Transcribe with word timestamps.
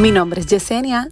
Mi 0.00 0.12
nombre 0.12 0.40
es 0.40 0.46
Yesenia. 0.46 1.08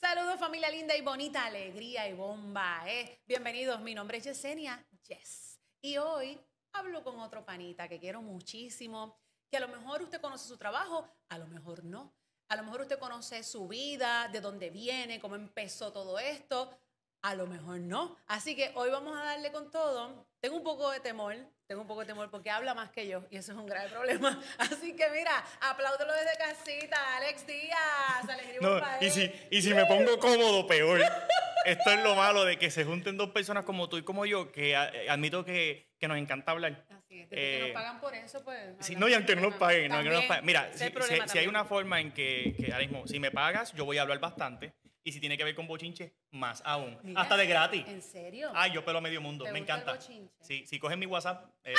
Saludos 0.00 0.40
familia 0.40 0.70
linda 0.70 0.96
y 0.96 1.02
bonita, 1.02 1.44
alegría 1.44 2.08
y 2.08 2.14
bomba. 2.14 2.82
¿eh? 2.86 3.20
Bienvenidos, 3.26 3.82
mi 3.82 3.94
nombre 3.94 4.16
es 4.16 4.24
Yesenia 4.24 4.82
Yes. 5.06 5.60
Y 5.82 5.98
hoy 5.98 6.40
hablo 6.72 7.04
con 7.04 7.20
otro 7.20 7.44
panita 7.44 7.86
que 7.86 8.00
quiero 8.00 8.22
muchísimo, 8.22 9.20
que 9.50 9.58
a 9.58 9.60
lo 9.60 9.68
mejor 9.68 10.00
usted 10.00 10.22
conoce 10.22 10.48
su 10.48 10.56
trabajo, 10.56 11.06
a 11.28 11.36
lo 11.36 11.48
mejor 11.48 11.84
no. 11.84 12.14
A 12.48 12.56
lo 12.56 12.62
mejor 12.62 12.80
usted 12.80 12.98
conoce 12.98 13.42
su 13.42 13.68
vida, 13.68 14.28
de 14.28 14.40
dónde 14.40 14.70
viene, 14.70 15.20
cómo 15.20 15.34
empezó 15.34 15.92
todo 15.92 16.18
esto, 16.18 16.74
a 17.20 17.34
lo 17.34 17.46
mejor 17.46 17.80
no. 17.80 18.16
Así 18.26 18.56
que 18.56 18.72
hoy 18.74 18.88
vamos 18.88 19.14
a 19.18 19.22
darle 19.22 19.52
con 19.52 19.70
todo. 19.70 20.29
Tengo 20.40 20.56
un 20.56 20.64
poco 20.64 20.90
de 20.90 21.00
temor, 21.00 21.36
tengo 21.66 21.82
un 21.82 21.86
poco 21.86 22.00
de 22.00 22.06
temor 22.06 22.30
porque 22.30 22.48
habla 22.50 22.72
más 22.74 22.90
que 22.90 23.06
yo 23.06 23.24
y 23.30 23.36
eso 23.36 23.52
es 23.52 23.58
un 23.58 23.66
grave 23.66 23.90
problema. 23.90 24.40
Así 24.58 24.96
que 24.96 25.08
mira, 25.10 25.32
apláudelo 25.60 26.12
desde 26.14 26.36
casita, 26.38 27.16
Alex 27.18 27.46
Díaz, 27.46 28.28
alegría 28.28 28.58
No, 28.62 28.78
y 29.00 29.06
¿eh? 29.06 29.10
si, 29.10 29.32
y 29.50 29.60
si 29.60 29.74
me 29.74 29.84
pongo 29.84 30.18
cómodo, 30.18 30.66
peor. 30.66 31.00
Esto 31.66 31.90
es 31.90 32.02
lo 32.02 32.14
malo 32.14 32.46
de 32.46 32.58
que 32.58 32.70
se 32.70 32.86
junten 32.86 33.18
dos 33.18 33.30
personas 33.32 33.64
como 33.66 33.86
tú 33.90 33.98
y 33.98 34.02
como 34.02 34.24
yo, 34.24 34.50
que 34.50 34.70
eh, 34.72 35.10
admito 35.10 35.44
que, 35.44 35.92
que 35.98 36.08
nos 36.08 36.16
encanta 36.16 36.52
hablar. 36.52 36.86
Así 36.88 37.20
es, 37.20 37.28
desde 37.28 37.36
que 37.42 37.58
Eh, 37.58 37.60
nos 37.64 37.70
pagan 37.72 38.00
por 38.00 38.14
eso, 38.14 38.42
pues. 38.42 38.90
No, 38.96 39.08
y 39.10 39.12
aunque 39.12 39.36
no 39.36 39.42
nos 39.42 39.54
paguen, 39.56 39.88
no, 39.90 39.96
aunque 39.96 40.08
no 40.08 40.16
nos 40.16 40.26
También, 40.26 40.28
paguen. 40.28 40.46
Mira, 40.46 40.70
si, 40.72 40.84
hay 40.84 41.18
también. 41.18 41.48
una 41.50 41.66
forma 41.66 42.00
en 42.00 42.12
que, 42.12 42.54
que 42.58 42.72
ahora 42.72 42.78
mismo, 42.78 43.06
si 43.06 43.20
me 43.20 43.30
pagas, 43.30 43.74
yo 43.74 43.84
voy 43.84 43.98
a 43.98 44.02
hablar 44.02 44.20
bastante. 44.20 44.72
Y 45.02 45.12
si 45.12 45.20
tiene 45.20 45.38
que 45.38 45.44
ver 45.44 45.54
con 45.54 45.66
bochinche, 45.66 46.12
más 46.30 46.62
aún. 46.64 46.98
Mira, 47.02 47.22
Hasta 47.22 47.36
de 47.36 47.46
gratis. 47.46 47.84
¿En 47.88 48.02
serio? 48.02 48.50
Ay, 48.54 48.72
yo 48.72 48.84
pelo 48.84 48.98
a 48.98 49.00
medio 49.00 49.20
mundo. 49.22 49.44
¿Te 49.46 49.52
Me 49.52 49.60
gusta 49.60 49.74
el 49.74 49.80
encanta. 49.80 49.98
bochinche? 49.98 50.34
Sí, 50.42 50.66
si 50.66 50.78
cogen 50.78 50.98
mi 50.98 51.06
WhatsApp. 51.06 51.46
eh, 51.64 51.74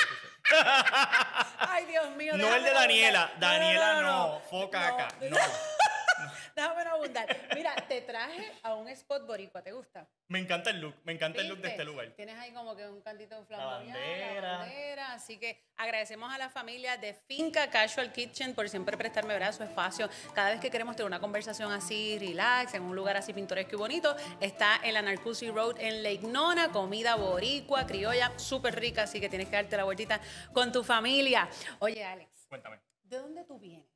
Ay, 1.59 1.85
Dios 1.85 2.09
mío. 2.15 2.35
no 2.38 2.53
el 2.55 2.63
de 2.63 2.71
Daniela. 2.71 3.31
Daniela 3.39 4.02
no. 4.02 4.39
Foca 4.49 4.88
No, 4.89 4.95
acá. 4.95 5.07
No. 5.29 5.38
Déjame 6.55 6.84
no 6.84 6.91
abundar. 6.91 7.38
Mira, 7.55 7.76
te 7.88 8.02
traje 8.02 8.52
a 8.63 8.76
un 8.76 8.88
spot 8.90 9.26
boricua, 9.26 9.62
¿te 9.62 9.71
gusta? 9.71 10.07
Me 10.27 10.40
encanta 10.40 10.70
el 10.70 10.80
look. 10.80 10.96
Me 11.04 11.12
encanta 11.12 11.41
el 11.41 11.48
look 11.48 11.60
de 11.60 11.70
este 11.70 11.84
lugar. 11.84 12.12
Tienes 12.16 12.38
ahí 12.38 12.52
como 12.54 12.76
que 12.76 12.88
un 12.88 13.02
cantito 13.02 13.44
flamboyante, 13.46 13.99
bandera. 13.99 14.41
la 14.41 14.57
bandera. 14.60 15.13
Así 15.13 15.38
que 15.38 15.62
agradecemos 15.77 16.34
a 16.34 16.38
la 16.38 16.49
familia 16.49 16.98
de 16.98 17.13
Finca 17.13 17.70
Casual 17.70 18.13
Kitchen 18.13 18.54
por 18.55 18.70
siempre 18.70 18.96
prestarme 18.98 19.34
¿verdad? 19.34 19.52
su 19.52 19.63
espacio. 19.63 20.10
Cada 20.34 20.52
vez 20.52 20.60
que 20.62 20.70
queremos 20.72 20.96
tener 20.96 21.07
una 21.07 21.20
conversación 21.20 21.72
así, 21.72 22.18
relax, 22.20 22.74
en 22.74 22.84
un 22.84 22.96
lugar 22.96 23.18
así 23.18 23.34
pintoresco 23.34 23.76
y 23.76 23.77
bonito, 23.77 24.16
está 24.40 24.79
en 24.84 24.94
la 24.94 25.02
Narcusi 25.02 25.49
Road 25.49 25.79
en 25.79 26.04
Lake 26.04 26.27
Nona, 26.27 26.72
comida 26.72 27.16
boricua, 27.16 27.85
criolla, 27.85 28.32
súper 28.38 28.79
rica, 28.79 29.04
así 29.04 29.20
que 29.20 29.27
tienes 29.27 29.49
que 29.49 29.55
darte 29.55 29.76
la 29.76 29.84
vueltita 29.84 30.22
con 30.54 30.72
tu 30.72 30.84
familia. 30.84 31.49
Oye, 31.79 32.04
Alex, 32.04 32.46
Cuéntame. 32.48 32.79
¿de 33.04 33.18
dónde 33.18 33.44
tú 33.44 33.60
vienes? 33.60 33.90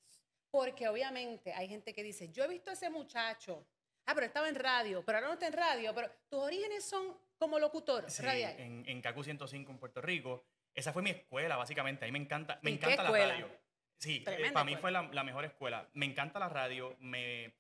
Porque 0.56 0.88
obviamente 0.88 1.54
hay 1.54 1.68
gente 1.68 1.94
que 1.94 2.02
dice, 2.02 2.30
yo 2.32 2.46
he 2.46 2.48
visto 2.48 2.70
a 2.70 2.74
ese 2.74 2.90
muchacho, 2.90 3.68
ah, 4.06 4.14
pero 4.16 4.26
estaba 4.26 4.48
en 4.48 4.56
radio, 4.56 5.04
pero 5.06 5.18
ahora 5.18 5.28
no 5.28 5.34
está 5.34 5.48
en 5.48 5.54
radio, 5.54 5.94
pero 5.94 6.10
tus 6.30 6.40
orígenes 6.40 6.86
son 6.86 7.14
como 7.38 7.60
locutor 7.60 8.10
Sí, 8.10 8.24
radial. 8.24 8.58
en, 8.58 8.84
en 8.88 9.02
CACU 9.02 9.22
105 9.26 9.70
en 9.74 9.78
Puerto 9.78 10.02
Rico. 10.02 10.46
Esa 10.74 10.94
fue 10.94 11.02
mi 11.02 11.10
escuela, 11.10 11.58
básicamente. 11.58 12.06
A 12.06 12.08
mí 12.08 12.14
me 12.14 12.20
encanta, 12.20 12.58
me 12.62 12.72
¿Y 12.72 12.78
qué 12.78 12.86
encanta 12.94 13.04
la 13.04 13.28
radio. 13.28 13.50
Sí, 13.98 14.18
eh, 14.18 14.24
Tremenda 14.24 14.54
para 14.54 14.64
mí 14.64 14.74
escuela. 14.76 15.00
fue 15.02 15.08
la, 15.10 15.14
la 15.14 15.24
mejor 15.26 15.44
escuela. 15.44 15.90
Me 15.94 16.06
encanta 16.06 16.40
la 16.40 16.48
radio. 16.48 16.96
Me, 17.00 17.54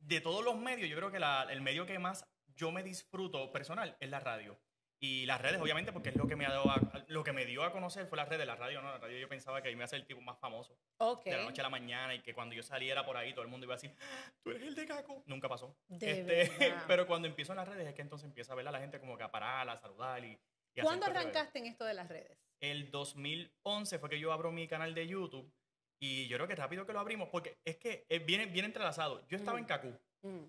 de 0.00 0.20
todos 0.20 0.44
los 0.44 0.56
medios, 0.56 0.90
yo 0.90 0.96
creo 0.96 1.10
que 1.10 1.18
la- 1.20 1.46
el 1.50 1.62
medio 1.62 1.86
que 1.86 1.98
más 1.98 2.26
yo 2.56 2.72
me 2.72 2.82
disfruto 2.82 3.50
personal 3.52 3.96
es 4.00 4.10
la 4.10 4.20
radio. 4.20 4.58
Y 5.06 5.26
las 5.26 5.38
redes, 5.40 5.60
obviamente, 5.60 5.92
porque 5.92 6.08
es 6.08 6.16
lo 6.16 6.26
que 6.26 6.34
me, 6.34 6.46
ha 6.46 6.50
dado 6.50 6.70
a- 6.70 7.04
lo 7.08 7.22
que 7.22 7.32
me 7.32 7.44
dio 7.44 7.62
a 7.62 7.72
conocer 7.72 8.06
fue 8.06 8.16
las 8.16 8.26
redes. 8.26 8.46
La 8.46 8.56
radio, 8.56 8.80
¿no? 8.80 8.90
La 8.90 8.96
radio 8.98 9.18
yo 9.18 9.28
pensaba 9.28 9.60
que 9.60 9.68
me 9.68 9.74
iba 9.74 9.84
a 9.84 9.88
ser 9.88 10.00
el 10.00 10.06
tipo 10.06 10.20
más 10.22 10.38
famoso 10.38 10.78
de 11.24 11.30
la 11.36 11.42
noche 11.44 11.60
a 11.60 11.64
la 11.64 11.68
mañana 11.68 12.14
y 12.14 12.22
que 12.22 12.32
cuando 12.32 12.54
yo 12.54 12.62
saliera 12.62 13.04
por 13.04 13.16
ahí 13.18 13.32
todo 13.34 13.42
el 13.42 13.48
mundo 13.50 13.64
iba 13.66 13.74
a 13.74 13.76
decir, 13.76 13.94
"Ah, 14.00 14.32
tú 14.42 14.50
eres 14.50 14.62
el 14.62 14.74
de 14.74 14.86
Caco. 14.86 15.22
Nunca 15.26 15.46
pasó. 15.48 15.76
De 15.88 16.10
Este, 16.10 16.50
pero 16.88 17.06
cuando 17.06 17.28
empiezo 17.28 17.52
en 17.52 17.56
las 17.58 17.68
redes 17.68 17.86
es 17.86 17.94
que 17.94 18.00
entonces 18.02 18.26
empieza 18.26 18.54
a 18.54 18.56
ver 18.56 18.66
a 18.66 18.70
la 18.72 18.80
gente 18.80 18.98
como 18.98 19.18
que 19.18 19.24
a 19.24 19.30
parar, 19.30 19.68
a 19.68 19.76
saludar 19.78 20.24
y, 20.24 20.38
y 20.74 20.80
¿Cuándo 20.80 21.04
arrancaste 21.06 21.58
en 21.58 21.66
esto 21.66 21.84
de 21.84 21.94
las 21.94 22.08
redes? 22.08 22.38
El 22.60 22.90
2011 22.90 23.98
fue 23.98 24.08
que 24.08 24.18
yo 24.18 24.32
abro 24.32 24.52
mi 24.52 24.66
canal 24.66 24.94
de 24.94 25.06
YouTube 25.06 25.52
y 26.00 26.26
yo 26.28 26.38
creo 26.38 26.48
que 26.48 26.54
rápido 26.56 26.86
que 26.86 26.94
lo 26.94 27.00
abrimos 27.00 27.28
porque 27.28 27.58
es 27.64 27.76
que 27.76 28.06
eh, 28.08 28.20
viene, 28.20 28.46
viene 28.46 28.66
entrelazado. 28.66 29.26
Yo 29.28 29.36
estaba 29.36 29.58
Mm. 29.58 29.60
en 29.60 29.64
Kaku 29.66 29.98
Mm. 30.22 30.44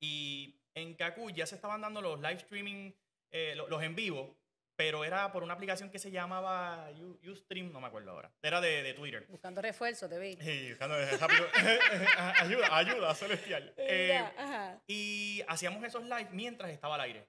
y 0.00 0.60
en 0.74 0.94
Kaku 0.94 1.30
ya 1.30 1.46
se 1.46 1.54
estaban 1.54 1.80
dando 1.80 2.00
los 2.02 2.18
live 2.20 2.34
streaming, 2.34 2.92
eh, 3.34 3.54
lo- 3.56 3.68
los, 3.68 3.82
en 3.82 3.94
vivo, 3.94 4.36
pero 4.76 5.04
era 5.04 5.30
por 5.32 5.42
una 5.42 5.54
aplicación 5.54 5.90
que 5.90 5.98
se 5.98 6.10
llamaba 6.10 6.88
U- 6.98 7.18
Ustream, 7.30 7.70
no 7.72 7.80
me 7.80 7.86
acuerdo 7.88 8.10
ahora. 8.12 8.32
Era 8.42 8.60
de, 8.60 8.82
de 8.82 8.94
Twitter. 8.94 9.26
Buscando 9.28 9.60
refuerzo, 9.60 10.08
te 10.08 10.18
vi. 10.18 10.38
Y 10.40 10.70
buscando 10.70 10.96
ayuda, 12.40 12.76
ayuda, 12.76 13.14
celestial. 13.14 13.74
Eh, 13.78 14.16
ajá. 14.38 14.80
y 14.86 15.42
hacíamos 15.48 15.82
esos 15.84 16.02
live 16.04 16.28
mientras 16.32 16.70
estaba 16.70 16.94
al 16.96 17.02
aire. 17.02 17.26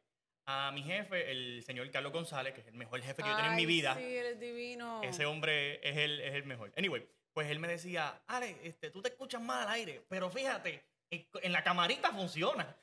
A 0.47 0.71
mi 0.71 0.83
jefe, 0.83 1.31
el 1.31 1.63
señor 1.63 1.89
Carlos 1.89 2.11
González, 2.11 2.53
que 2.53 2.61
es 2.61 2.67
el 2.67 2.75
mejor 2.75 3.01
jefe 3.01 3.23
que 3.23 3.27
yo 3.27 3.33
he 3.33 3.35
tenido 3.35 3.51
en 3.51 3.55
mi 3.57 3.63
Ay, 3.63 3.65
vida. 3.65 3.95
Sí, 3.95 4.15
eres 4.15 4.39
divino. 4.39 5.01
Ese 5.03 5.25
hombre 5.25 5.79
es 5.87 5.97
el, 5.97 6.19
es 6.21 6.35
el 6.35 6.45
mejor. 6.45 6.71
Anyway, 6.77 7.07
pues 7.33 7.49
él 7.49 7.57
me 7.59 7.67
decía, 7.67 8.21
Ale, 8.27 8.55
este, 8.63 8.91
tú 8.91 9.01
te 9.01 9.09
escuchas 9.09 9.41
mal 9.41 9.63
al 9.67 9.73
aire, 9.73 10.03
pero 10.07 10.29
fíjate, 10.29 10.83
en, 11.09 11.27
en 11.41 11.51
la 11.51 11.63
camarita 11.63 12.11
funciona. 12.11 12.75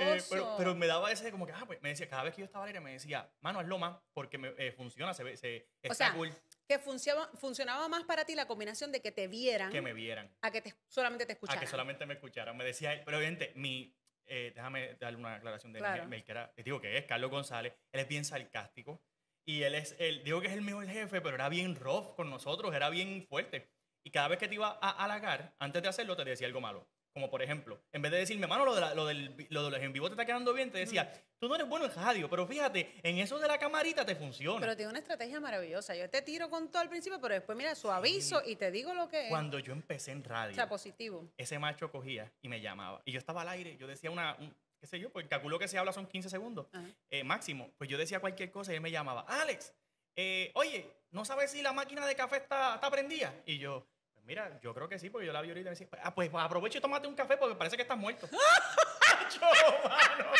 Eh, 0.00 0.22
pero, 0.30 0.54
pero 0.56 0.74
me 0.76 0.86
daba 0.86 1.10
ese 1.10 1.32
como 1.32 1.44
que, 1.44 1.52
ah, 1.52 1.64
pues 1.66 1.82
me 1.82 1.88
decía, 1.88 2.08
cada 2.08 2.22
vez 2.22 2.34
que 2.34 2.42
yo 2.42 2.44
estaba 2.44 2.64
al 2.64 2.68
aire 2.68 2.80
me 2.80 2.92
decía, 2.92 3.28
mano, 3.40 3.58
hazlo 3.58 3.76
más, 3.78 3.98
porque 4.12 4.38
me, 4.38 4.54
eh, 4.56 4.70
funciona, 4.70 5.12
se 5.12 5.24
ve, 5.24 5.36
se, 5.36 5.68
está 5.82 5.94
sea, 5.94 6.14
cool 6.14 6.32
que 6.68 6.78
funcionaba, 6.78 7.30
funcionaba 7.34 7.88
más 7.88 8.04
para 8.04 8.24
ti 8.24 8.34
la 8.34 8.46
combinación 8.46 8.92
de 8.92 9.00
que 9.00 9.10
te 9.10 9.26
vieran 9.26 9.72
que 9.72 9.80
me 9.80 9.94
vieran, 9.94 10.30
a 10.42 10.50
que 10.50 10.60
te, 10.60 10.74
solamente 10.86 11.24
te 11.24 11.32
a 11.32 11.34
escucharan. 11.34 11.60
que 11.60 11.66
solamente 11.66 12.06
me 12.06 12.14
escucharan. 12.14 12.56
Me 12.56 12.64
decía 12.64 12.92
él, 12.92 13.02
pero 13.04 13.18
obviamente, 13.18 13.52
mi, 13.56 13.96
eh, 14.26 14.52
déjame 14.54 14.94
darle 14.96 15.18
una 15.18 15.36
aclaración 15.36 15.72
de 15.72 15.78
Claro. 15.78 16.04
el 16.04 16.24
que 16.24 16.30
era, 16.30 16.52
les 16.56 16.64
digo 16.64 16.80
que 16.80 16.98
es 16.98 17.06
Carlos 17.06 17.30
González, 17.30 17.74
él 17.90 18.00
es 18.00 18.08
bien 18.08 18.24
sarcástico 18.24 19.02
y 19.46 19.62
él 19.62 19.74
es, 19.74 19.96
el, 19.98 20.22
digo 20.22 20.42
que 20.42 20.48
es 20.48 20.52
el 20.52 20.60
mejor 20.60 20.86
jefe, 20.86 21.22
pero 21.22 21.36
era 21.36 21.48
bien 21.48 21.74
rough 21.74 22.14
con 22.14 22.28
nosotros, 22.28 22.74
era 22.74 22.90
bien 22.90 23.26
fuerte. 23.26 23.72
Y 24.04 24.10
cada 24.10 24.28
vez 24.28 24.38
que 24.38 24.46
te 24.46 24.54
iba 24.54 24.78
a 24.80 25.04
halagar, 25.04 25.54
antes 25.58 25.82
de 25.82 25.88
hacerlo, 25.88 26.16
te 26.16 26.24
decía 26.24 26.46
algo 26.46 26.60
malo. 26.60 26.86
Como 27.18 27.30
por 27.32 27.42
ejemplo, 27.42 27.80
en 27.90 28.00
vez 28.00 28.12
de 28.12 28.18
decirme, 28.18 28.46
mano, 28.46 28.64
lo 28.64 28.76
de, 28.76 28.80
la- 28.80 28.94
lo 28.94 29.04
del, 29.04 29.34
lo 29.50 29.64
de 29.64 29.70
los 29.72 29.80
en 29.80 29.92
vivo 29.92 30.06
te 30.06 30.12
está 30.12 30.24
quedando 30.24 30.54
bien, 30.54 30.70
te 30.70 30.78
decía, 30.78 31.12
tú 31.40 31.48
no 31.48 31.56
eres 31.56 31.68
bueno 31.68 31.86
en 31.86 31.92
radio, 31.96 32.30
pero 32.30 32.46
fíjate, 32.46 32.94
en 33.02 33.18
eso 33.18 33.40
de 33.40 33.48
la 33.48 33.58
camarita 33.58 34.06
te 34.06 34.14
funciona. 34.14 34.60
Pero 34.60 34.76
tiene 34.76 34.90
una 34.90 35.00
estrategia 35.00 35.40
maravillosa. 35.40 35.96
Yo 35.96 36.08
te 36.08 36.22
tiro 36.22 36.48
con 36.48 36.70
todo 36.70 36.80
al 36.80 36.88
principio, 36.88 37.20
pero 37.20 37.34
después, 37.34 37.58
mira, 37.58 37.74
suavizo 37.74 38.40
y 38.46 38.54
te 38.54 38.70
digo 38.70 38.94
lo 38.94 39.08
que 39.08 39.24
es. 39.24 39.28
Cuando 39.30 39.58
yo 39.58 39.72
empecé 39.72 40.12
en 40.12 40.22
radio, 40.22 40.52
O 40.52 40.54
sea, 40.54 40.68
positivo. 40.68 41.28
ese 41.36 41.58
macho 41.58 41.90
cogía 41.90 42.32
y 42.40 42.48
me 42.48 42.60
llamaba. 42.60 43.02
Y 43.04 43.10
yo 43.10 43.18
estaba 43.18 43.42
al 43.42 43.48
aire, 43.48 43.76
yo 43.76 43.88
decía 43.88 44.12
una, 44.12 44.36
un- 44.38 44.54
qué 44.80 44.86
sé 44.86 45.00
yo, 45.00 45.10
pues 45.10 45.26
calculo 45.26 45.58
que 45.58 45.66
se 45.66 45.76
habla 45.76 45.92
son 45.92 46.06
15 46.06 46.30
segundos 46.30 46.68
eh, 47.10 47.24
máximo. 47.24 47.72
Pues 47.78 47.90
yo 47.90 47.98
decía 47.98 48.20
cualquier 48.20 48.52
cosa 48.52 48.70
y 48.72 48.76
él 48.76 48.80
me 48.80 48.92
llamaba, 48.92 49.22
Alex, 49.26 49.74
eh, 50.14 50.52
oye, 50.54 50.88
¿no 51.10 51.24
sabes 51.24 51.50
si 51.50 51.62
la 51.62 51.72
máquina 51.72 52.06
de 52.06 52.14
café 52.14 52.36
está, 52.36 52.76
está 52.76 52.88
prendida? 52.88 53.34
Y 53.44 53.58
yo, 53.58 53.84
mira, 54.28 54.60
yo 54.62 54.72
creo 54.74 54.88
que 54.88 54.98
sí, 54.98 55.08
porque 55.10 55.26
yo 55.26 55.32
la 55.32 55.40
vi 55.42 55.48
ahorita 55.48 55.60
y 55.62 55.64
me 55.64 55.70
decía, 55.70 55.88
ah, 56.02 56.14
pues 56.14 56.30
aprovecha 56.32 56.78
y 56.78 56.80
tómate 56.80 57.08
un 57.08 57.14
café 57.16 57.36
porque 57.36 57.56
parece 57.56 57.74
que 57.76 57.82
estás 57.82 57.98
muerto. 57.98 58.28
Yo, 59.34 59.88
mano. 59.88 60.30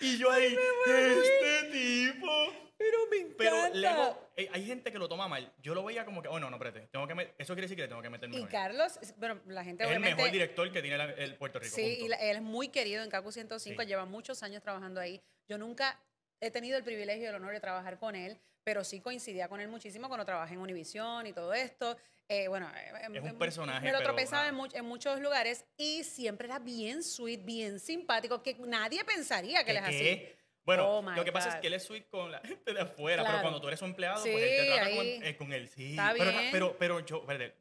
Y 0.00 0.16
yo 0.16 0.30
ahí, 0.30 0.56
este 0.86 1.70
tipo. 1.70 2.30
Pero 2.78 2.98
me 3.10 3.34
Pero 3.36 3.56
luego, 3.74 4.30
eh, 4.36 4.48
hay 4.54 4.64
gente 4.64 4.90
que 4.90 4.98
lo 4.98 5.06
toma 5.06 5.28
mal. 5.28 5.52
Yo 5.60 5.74
lo 5.74 5.84
veía 5.84 6.06
como 6.06 6.22
que, 6.22 6.28
oh, 6.28 6.40
no, 6.40 6.48
no, 6.48 6.56
espérate. 6.56 6.88
Tengo 6.90 7.06
que 7.06 7.34
eso 7.36 7.52
quiere 7.52 7.62
decir 7.66 7.76
que 7.76 7.82
le 7.82 7.88
tengo 7.88 8.00
que 8.00 8.08
meter 8.08 8.30
Y 8.30 8.32
mejor. 8.32 8.48
Carlos, 8.48 8.98
bueno, 9.18 9.38
la 9.46 9.62
gente 9.64 9.84
Es 9.84 9.90
el 9.90 10.00
mejor 10.00 10.30
director 10.30 10.72
que 10.72 10.80
tiene 10.80 10.96
la- 10.96 11.04
el 11.12 11.36
Puerto 11.36 11.58
Rico. 11.58 11.74
Sí, 11.76 11.82
punto. 11.82 12.04
y 12.06 12.08
la- 12.08 12.16
él 12.16 12.36
es 12.36 12.42
muy 12.42 12.68
querido 12.68 13.02
en 13.04 13.10
CACU 13.10 13.30
105, 13.32 13.82
Sí. 13.82 13.86
lleva 13.88 14.06
muchos 14.06 14.42
años 14.42 14.62
trabajando 14.62 14.98
ahí. 15.00 15.20
Yo 15.46 15.58
nunca 15.58 16.00
he 16.40 16.50
tenido 16.50 16.76
el 16.76 16.84
privilegio 16.84 17.24
y 17.24 17.26
el 17.26 17.34
honor 17.34 17.52
de 17.52 17.60
trabajar 17.60 17.98
con 17.98 18.14
él, 18.16 18.38
pero 18.64 18.84
sí 18.84 19.00
coincidía 19.00 19.48
con 19.48 19.60
él 19.60 19.68
muchísimo 19.68 20.08
cuando 20.08 20.24
trabajé 20.24 20.54
en 20.54 20.60
Univisión 20.60 21.26
y 21.26 21.32
todo 21.32 21.52
esto. 21.54 21.96
Eh, 22.28 22.46
bueno, 22.48 22.70
eh, 22.76 22.92
Es 23.12 23.16
eh, 23.16 23.20
un 23.32 23.38
personaje, 23.38 23.84
Me 23.84 23.90
lo 23.92 23.98
pero, 23.98 24.10
tropezaba 24.10 24.46
en, 24.48 24.54
ah. 24.54 24.58
much- 24.58 24.74
en 24.76 24.84
muchos 24.84 25.18
lugares 25.20 25.64
y 25.76 26.04
siempre 26.04 26.46
era 26.46 26.58
bien 26.60 27.02
sweet, 27.02 27.44
bien 27.44 27.80
simpático, 27.80 28.42
que 28.42 28.54
nadie 28.60 29.04
pensaría 29.04 29.64
que 29.64 29.72
él 29.72 29.76
es 29.78 29.82
así. 29.82 30.28
Bueno, 30.64 30.98
Oh, 30.98 31.02
lo 31.02 31.24
que 31.24 31.32
pasa 31.32 31.48
es 31.48 31.54
que 31.56 31.66
él 31.66 31.72
es 31.74 31.82
sweet 31.82 32.06
con 32.08 32.30
la 32.30 32.38
gente 32.44 32.72
de 32.72 32.80
afuera, 32.80 33.22
Claro. 33.22 33.36
pero 33.38 33.42
cuando 33.42 33.60
tú 33.60 33.66
eres 33.66 33.80
su 33.80 33.84
empleado, 33.86 34.22
Sí, 34.22 34.30
pues 34.30 34.44
él 34.44 34.50
te 34.58 34.66
trata 34.66 34.90
con, 35.38 35.52
eh, 35.52 35.56
él. 35.56 35.68
Sí, 35.68 35.90
Está 35.90 36.12
pero, 36.16 36.30
bien. 36.30 36.48
pero, 36.52 36.76
pero 36.78 37.00
yo, 37.04 37.16
espérate, 37.20 37.56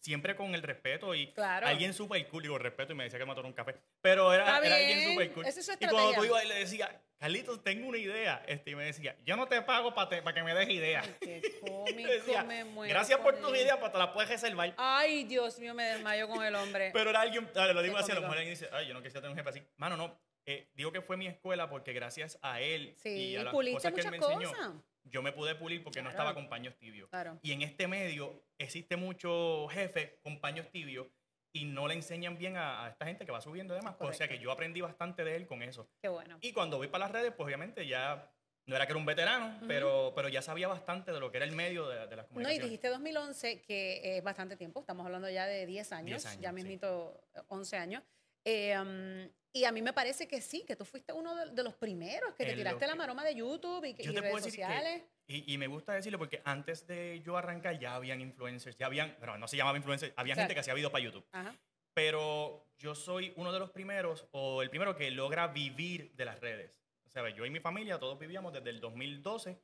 siempre 0.00 0.34
con 0.34 0.54
el 0.54 0.62
respeto 0.62 1.14
y 1.14 1.32
Claro. 1.32 1.66
alguien 1.66 1.92
super 1.94 2.26
cool, 2.28 2.42
digo 2.42 2.58
respeto 2.58 2.92
y 2.92 2.96
me 2.96 3.04
decía 3.04 3.18
que 3.18 3.24
me 3.24 3.30
tomara 3.32 3.48
un 3.48 3.54
café, 3.54 3.76
pero 4.00 4.32
era, 4.32 4.56
alguien 4.56 5.10
super 5.10 5.32
cool. 5.32 5.46
es 5.46 5.68
y 5.80 5.86
cuando 5.86 6.14
tú 6.14 6.24
ibas 6.24 6.44
y 6.44 6.48
le 6.48 6.54
decía, 6.54 7.02
Carlitos, 7.18 7.62
tengo 7.62 7.86
una 7.86 7.98
idea, 7.98 8.42
este, 8.46 8.70
y 8.70 8.74
me 8.74 8.84
decía, 8.84 9.14
yo 9.24 9.36
no 9.36 9.46
te 9.46 9.60
pago 9.60 9.94
para 9.94 10.32
que 10.34 10.42
me 10.42 10.54
des 10.54 10.70
ideas. 10.70 11.06
Qué 11.20 11.42
cómico, 11.60 12.10
decía, 12.10 12.42
me 12.44 12.64
muero 12.64 12.94
gracias 12.94 13.18
por 13.20 13.36
tus 13.38 13.50
ideas, 13.50 13.76
pero 13.76 13.92
te 13.92 13.98
las 13.98 14.08
puedes 14.08 14.30
reservar. 14.30 14.72
Ay, 14.78 15.24
Dios 15.24 15.58
mío, 15.58 15.74
me 15.74 15.84
desmayo 15.84 16.28
con 16.28 16.42
el 16.42 16.54
hombre. 16.54 16.90
Pero 16.94 17.10
era 17.10 17.20
alguien, 17.20 17.46
dale, 17.52 17.74
lo 17.74 17.82
digo 17.82 17.98
así, 17.98 18.10
a 18.10 18.14
lo 18.14 18.22
mejor 18.22 18.38
alguien 18.38 18.54
dice, 18.54 18.70
ay, 18.72 18.88
yo 18.88 18.94
no 18.94 19.02
quisiera 19.02 19.20
tener 19.20 19.32
un 19.32 19.36
jefe 19.36 19.50
así. 19.50 19.62
Mano, 19.76 19.98
no. 19.98 20.18
eh, 20.46 20.70
digo 20.72 20.92
que 20.92 21.02
fue 21.02 21.18
mi 21.18 21.26
escuela 21.26 21.68
porque 21.68 21.92
gracias 21.92 22.38
a 22.40 22.62
él 22.62 22.94
sí, 22.96 23.10
y 23.10 23.36
a 23.36 23.44
las 23.44 23.52
cosas 23.52 23.92
que 23.92 24.00
él 24.00 24.10
me 24.10 24.16
enseñó, 24.16 24.50
cosas. 24.50 24.70
Yo 25.04 25.22
me 25.22 25.32
pude 25.32 25.54
pulir 25.54 25.82
porque 25.82 26.00
no 26.02 26.10
Claro. 26.10 26.18
estaba 26.30 26.34
con 26.34 26.48
paños 26.48 26.76
tibios. 26.78 27.08
Claro. 27.10 27.38
Y 27.42 27.52
en 27.52 27.62
este 27.62 27.86
medio 27.88 28.44
existe 28.58 28.96
mucho 28.96 29.66
jefe 29.68 30.18
con 30.22 30.40
paños 30.40 30.70
tibios 30.70 31.06
y 31.52 31.64
no 31.64 31.88
le 31.88 31.94
enseñan 31.94 32.38
bien 32.38 32.56
a, 32.56 32.84
a 32.84 32.90
esta 32.90 33.06
gente 33.06 33.26
que 33.26 33.32
va 33.32 33.40
subiendo 33.40 33.74
demás. 33.74 33.96
O 33.98 34.12
sea 34.12 34.28
que 34.28 34.38
yo 34.38 34.52
aprendí 34.52 34.80
bastante 34.80 35.24
de 35.24 35.34
él 35.36 35.46
con 35.46 35.62
eso. 35.62 35.90
Qué 36.00 36.08
bueno. 36.08 36.38
Y 36.40 36.52
cuando 36.52 36.76
voy 36.76 36.88
para 36.88 37.04
las 37.06 37.12
redes, 37.12 37.32
pues 37.36 37.44
obviamente 37.46 37.86
ya 37.86 38.30
no 38.66 38.76
era 38.76 38.86
que 38.86 38.92
era 38.92 38.98
un 39.00 39.06
veterano, 39.06 39.56
Ujú. 39.56 39.66
pero, 39.66 40.12
pero 40.14 40.28
ya 40.28 40.42
sabía 40.42 40.68
bastante 40.68 41.10
de 41.10 41.18
lo 41.18 41.30
que 41.32 41.38
era 41.38 41.46
el 41.46 41.52
medio 41.52 41.88
de, 41.88 42.06
de 42.06 42.14
las 42.16 42.26
No, 42.26 42.30
y 42.30 42.34
comunicaciones. 42.34 42.64
dijiste 42.64 42.88
2011, 42.88 43.62
que 43.62 44.18
es 44.18 44.22
bastante 44.22 44.56
tiempo, 44.56 44.80
estamos 44.80 45.04
hablando 45.04 45.28
ya 45.28 45.46
de 45.46 45.66
10 45.66 45.90
años, 45.92 46.06
10 46.22 46.26
años, 46.26 46.40
ya 46.42 46.50
sí. 46.50 46.54
mismito 46.54 47.20
eh, 47.34 47.40
11 47.48 47.76
años. 47.78 48.02
Eh, 48.44 48.78
um, 48.78 49.28
y 49.52 49.64
a 49.64 49.72
mí 49.72 49.82
me 49.82 49.92
parece 49.92 50.28
que 50.28 50.40
sí, 50.40 50.64
que 50.66 50.76
tú 50.76 50.84
fuiste 50.84 51.12
uno 51.12 51.34
de, 51.34 51.50
de 51.50 51.62
los 51.64 51.74
primeros 51.74 52.34
que 52.34 52.44
te 52.44 52.50
En 52.52 52.56
tiraste 52.56 52.80
lo 52.84 52.86
la 52.86 52.92
que- 52.92 52.98
maroma 52.98 53.24
de 53.24 53.34
YouTube 53.34 53.84
y, 53.84 53.94
que- 53.94 54.02
Yo 54.04 54.12
y 54.12 54.14
te 54.14 54.20
puedo 54.20 54.34
redes 54.36 54.44
decir 54.46 54.60
que- 54.60 54.66
sociales. 54.66 55.02
Y, 55.26 55.52
y 55.54 55.58
me 55.58 55.66
gusta 55.68 55.92
decirlo 55.92 56.18
porque 56.18 56.40
antes 56.44 56.86
de 56.86 57.20
yo 57.24 57.36
arrancar 57.36 57.78
ya 57.78 57.94
habían 57.94 58.20
influencers, 58.20 58.76
ya 58.76 58.86
habían, 58.86 59.16
pero 59.20 59.38
no 59.38 59.46
se 59.48 59.56
llamaba 59.56 59.76
influencers, 59.76 60.12
había 60.16 60.34
gente 60.34 60.54
que 60.54 60.60
hacía 60.60 60.74
videos 60.74 60.90
para 60.92 61.04
YouTube. 61.04 61.24
Ajá. 61.32 61.54
Pero 61.94 62.66
yo 62.78 62.94
soy 62.94 63.32
uno 63.36 63.52
de 63.52 63.58
los 63.58 63.70
primeros, 63.70 64.26
o 64.32 64.62
el 64.62 64.70
primero 64.70 64.96
que 64.96 65.10
logra 65.10 65.48
vivir 65.48 66.12
de 66.16 66.24
las 66.24 66.40
redes. 66.40 66.80
O 67.06 67.10
sea, 67.10 67.28
yo 67.30 67.44
y 67.44 67.50
mi 67.50 67.58
familia 67.58 67.98
todos 67.98 68.18
vivíamos 68.20 68.52
desde 68.52 68.70
el 68.70 68.80
2012 68.80 69.58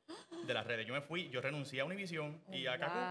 de 0.45 0.53
las 0.53 0.67
redes. 0.67 0.85
Yo 0.85 0.93
me 0.93 1.01
fui, 1.01 1.29
yo 1.29 1.39
renuncié 1.39 1.79
a 1.79 1.85
Univision 1.85 2.41
y 2.51 2.67
a 2.67 2.77
Kaku 2.77 2.93
Wow. 2.93 3.01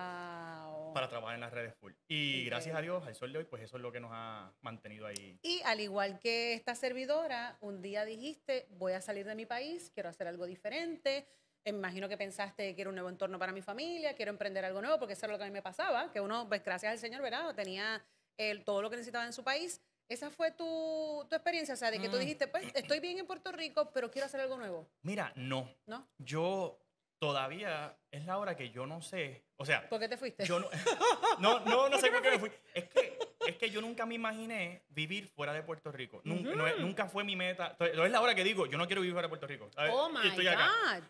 Para 0.96 1.10
trabajar 1.10 1.34
en 1.34 1.42
las 1.42 1.52
redes 1.52 1.74
full. 1.74 1.92
Y 2.08 2.46
gracias 2.46 2.74
a 2.74 2.80
Dios, 2.80 3.06
al 3.06 3.14
sol 3.14 3.30
de 3.30 3.40
hoy, 3.40 3.44
pues 3.44 3.62
eso 3.62 3.76
es 3.76 3.82
lo 3.82 3.92
que 3.92 4.00
nos 4.00 4.10
ha 4.14 4.50
mantenido 4.62 5.06
ahí. 5.06 5.38
Y 5.42 5.60
al 5.66 5.78
igual 5.80 6.18
que 6.18 6.54
esta 6.54 6.74
servidora, 6.74 7.58
un 7.60 7.82
día 7.82 8.06
dijiste, 8.06 8.66
voy 8.70 8.94
a 8.94 9.02
salir 9.02 9.26
de 9.26 9.34
mi 9.34 9.44
país, 9.44 9.90
quiero 9.92 10.08
hacer 10.08 10.26
algo 10.26 10.46
diferente. 10.46 11.26
Imagino 11.66 12.08
que 12.08 12.16
pensaste, 12.16 12.74
quiero 12.74 12.88
un 12.88 12.94
nuevo 12.96 13.10
entorno 13.10 13.38
para 13.38 13.52
mi 13.52 13.60
familia, 13.60 14.14
quiero 14.14 14.30
emprender 14.30 14.64
algo 14.64 14.80
nuevo, 14.80 14.98
porque 14.98 15.12
eso 15.12 15.26
era 15.26 15.32
lo 15.34 15.38
que 15.38 15.44
a 15.44 15.48
mí 15.48 15.52
me 15.52 15.60
pasaba, 15.60 16.10
que 16.12 16.20
uno, 16.22 16.48
pues 16.48 16.64
gracias 16.64 16.92
al 16.92 16.98
Señor, 16.98 17.20
¿verdad? 17.20 17.54
Tenía 17.54 18.02
el, 18.38 18.64
todo 18.64 18.80
lo 18.80 18.88
que 18.88 18.96
necesitaba 18.96 19.26
en 19.26 19.34
su 19.34 19.44
país. 19.44 19.82
Esa 20.08 20.30
fue 20.30 20.52
tu, 20.52 21.26
tu 21.28 21.36
experiencia, 21.36 21.74
o 21.74 21.76
sea, 21.76 21.90
de 21.90 21.98
que 21.98 22.08
tú 22.08 22.16
Mm. 22.16 22.20
dijiste, 22.20 22.46
pues 22.46 22.64
estoy 22.74 23.00
bien 23.00 23.18
en 23.18 23.26
Puerto 23.26 23.52
Rico, 23.52 23.90
pero 23.92 24.10
quiero 24.10 24.24
hacer 24.26 24.40
algo 24.40 24.56
nuevo, 24.56 24.88
Mira, 25.02 25.30
no. 25.36 25.68
¿no? 25.84 26.08
Yo 26.16 26.78
todavía 27.18 27.96
es 28.10 28.24
la 28.24 28.38
hora 28.38 28.56
que 28.56 28.70
yo 28.70 28.86
no 28.86 29.00
sé. 29.02 29.44
O 29.56 29.64
sea, 29.64 29.88
¿Por 29.88 30.00
qué 30.00 30.08
te 30.08 30.16
fuiste? 30.16 30.44
yo 30.44 30.60
no, 30.60 30.68
no, 31.40 31.60
no, 31.64 31.88
no 31.88 31.98
sé 31.98 32.10
por 32.10 32.22
qué 32.22 32.30
me 32.32 32.38
fui. 32.38 32.50
Es 32.74 32.84
que, 32.88 33.18
es 33.46 33.56
que 33.56 33.70
yo 33.70 33.80
nunca 33.80 34.04
me 34.06 34.14
imaginé 34.14 34.84
vivir 34.88 35.28
fuera 35.28 35.52
de 35.52 35.62
Puerto 35.62 35.90
Rico. 35.92 36.20
Nunca, 36.24 36.54
no 36.54 36.66
es- 36.66 36.78
nunca 36.78 37.06
fue 37.08 37.24
mi 37.24 37.36
meta. 37.36 37.70
Entonces, 37.72 37.98
es 37.98 38.10
la 38.10 38.20
hora 38.20 38.34
que 38.34 38.44
digo, 38.44 38.66
yo 38.66 38.78
no 38.78 38.86
quiero 38.86 39.00
vivir 39.02 39.14
fuera 39.14 39.26
de 39.26 39.30
Puerto 39.30 39.46
Rico. 39.46 39.70
¿sabes? 39.72 39.92
oh 39.94 40.08
my 40.10 40.28
estoy 40.28 40.46
acá. 40.46 40.68
God. 40.96 41.04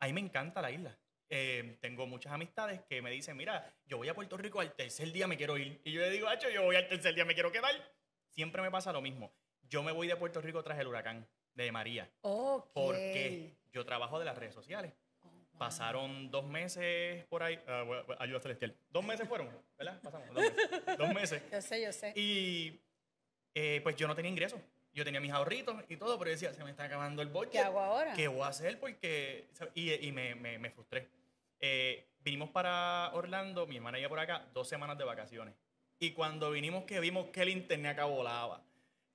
A 0.00 0.06
mí 0.06 0.12
me 0.12 0.20
encanta 0.20 0.60
la 0.60 0.70
isla. 0.70 0.98
Eh, 1.34 1.78
tengo 1.80 2.06
muchas 2.06 2.32
amistades 2.32 2.82
que 2.88 3.00
me 3.00 3.10
dicen, 3.10 3.36
mira, 3.36 3.74
yo 3.86 3.96
voy 3.96 4.08
a 4.08 4.14
Puerto 4.14 4.36
Rico 4.36 4.60
al 4.60 4.74
tercer 4.74 5.10
día 5.12 5.26
me 5.26 5.36
quiero 5.38 5.56
ir. 5.56 5.80
Y 5.84 5.92
yo 5.92 6.02
le 6.02 6.10
digo, 6.10 6.28
hacho, 6.28 6.50
yo 6.50 6.62
voy 6.62 6.76
al 6.76 6.88
tercer 6.88 7.14
día 7.14 7.24
me 7.24 7.32
quiero 7.34 7.50
quedar. 7.50 7.74
Siempre 8.28 8.60
me 8.60 8.70
pasa 8.70 8.92
lo 8.92 9.00
mismo. 9.00 9.34
Yo 9.62 9.82
me 9.82 9.92
voy 9.92 10.08
de 10.08 10.16
Puerto 10.16 10.42
Rico 10.42 10.62
tras 10.62 10.78
el 10.78 10.88
huracán 10.88 11.26
de 11.54 11.72
María. 11.72 12.10
Ok. 12.20 12.70
Porque 12.74 13.56
yo 13.72 13.84
trabajo 13.86 14.18
de 14.18 14.26
las 14.26 14.36
redes 14.36 14.52
sociales. 14.54 14.92
Pasaron 15.66 16.28
dos 16.30 16.44
meses 16.44 17.24
por 17.26 17.42
ahí. 17.42 17.56
ah, 17.68 17.84
bueno, 17.86 18.04
ayuda 18.18 18.40
celestial. 18.40 18.74
Dos 18.90 19.04
meses 19.04 19.28
fueron, 19.28 19.48
¿verdad? 19.78 20.00
Pasamos. 20.02 20.26
Dos 20.34 20.42
meses. 20.42 20.98
Dos 20.98 21.14
meses. 21.14 21.42
Yo 21.52 21.62
sé, 21.62 21.82
yo 21.82 21.92
sé. 21.92 22.12
Y 22.16 22.80
eh, 23.54 23.78
pues 23.84 23.94
yo 23.94 24.08
no 24.08 24.14
tenía 24.16 24.30
ingresos. 24.30 24.60
Yo 24.92 25.04
tenía 25.04 25.20
mis 25.20 25.30
ahorritos 25.32 25.76
y 25.88 25.96
todo, 25.96 26.18
pero 26.18 26.30
yo 26.30 26.32
decía, 26.32 26.52
se 26.52 26.64
me 26.64 26.70
está 26.70 26.84
acabando 26.84 27.22
el 27.22 27.28
budget. 27.28 27.52
¿Qué 27.52 27.58
hago 27.60 27.78
ahora? 27.80 28.12
¿Qué 28.14 28.26
voy 28.28 28.42
a 28.42 28.48
hacer? 28.48 28.80
Porque. 28.80 29.46
Y, 29.74 29.92
y 30.06 30.10
me, 30.10 30.34
me- 30.34 30.58
me 30.58 30.70
frustré. 30.70 31.08
Eh, 31.60 32.08
vinimos 32.24 32.50
para 32.50 33.10
Orlando, 33.14 33.64
mi 33.68 33.76
hermana 33.76 34.00
iba 34.00 34.08
por 34.08 34.18
acá, 34.18 34.44
dos 34.52 34.68
semanas 34.68 34.98
de 34.98 35.04
vacaciones. 35.04 35.54
Y 36.00 36.10
cuando 36.10 36.50
vinimos, 36.50 36.82
que 36.84 36.98
vimos 36.98 37.28
que 37.30 37.42
el 37.42 37.50
internet 37.50 37.92
acá 37.92 38.04
volaba. 38.06 38.60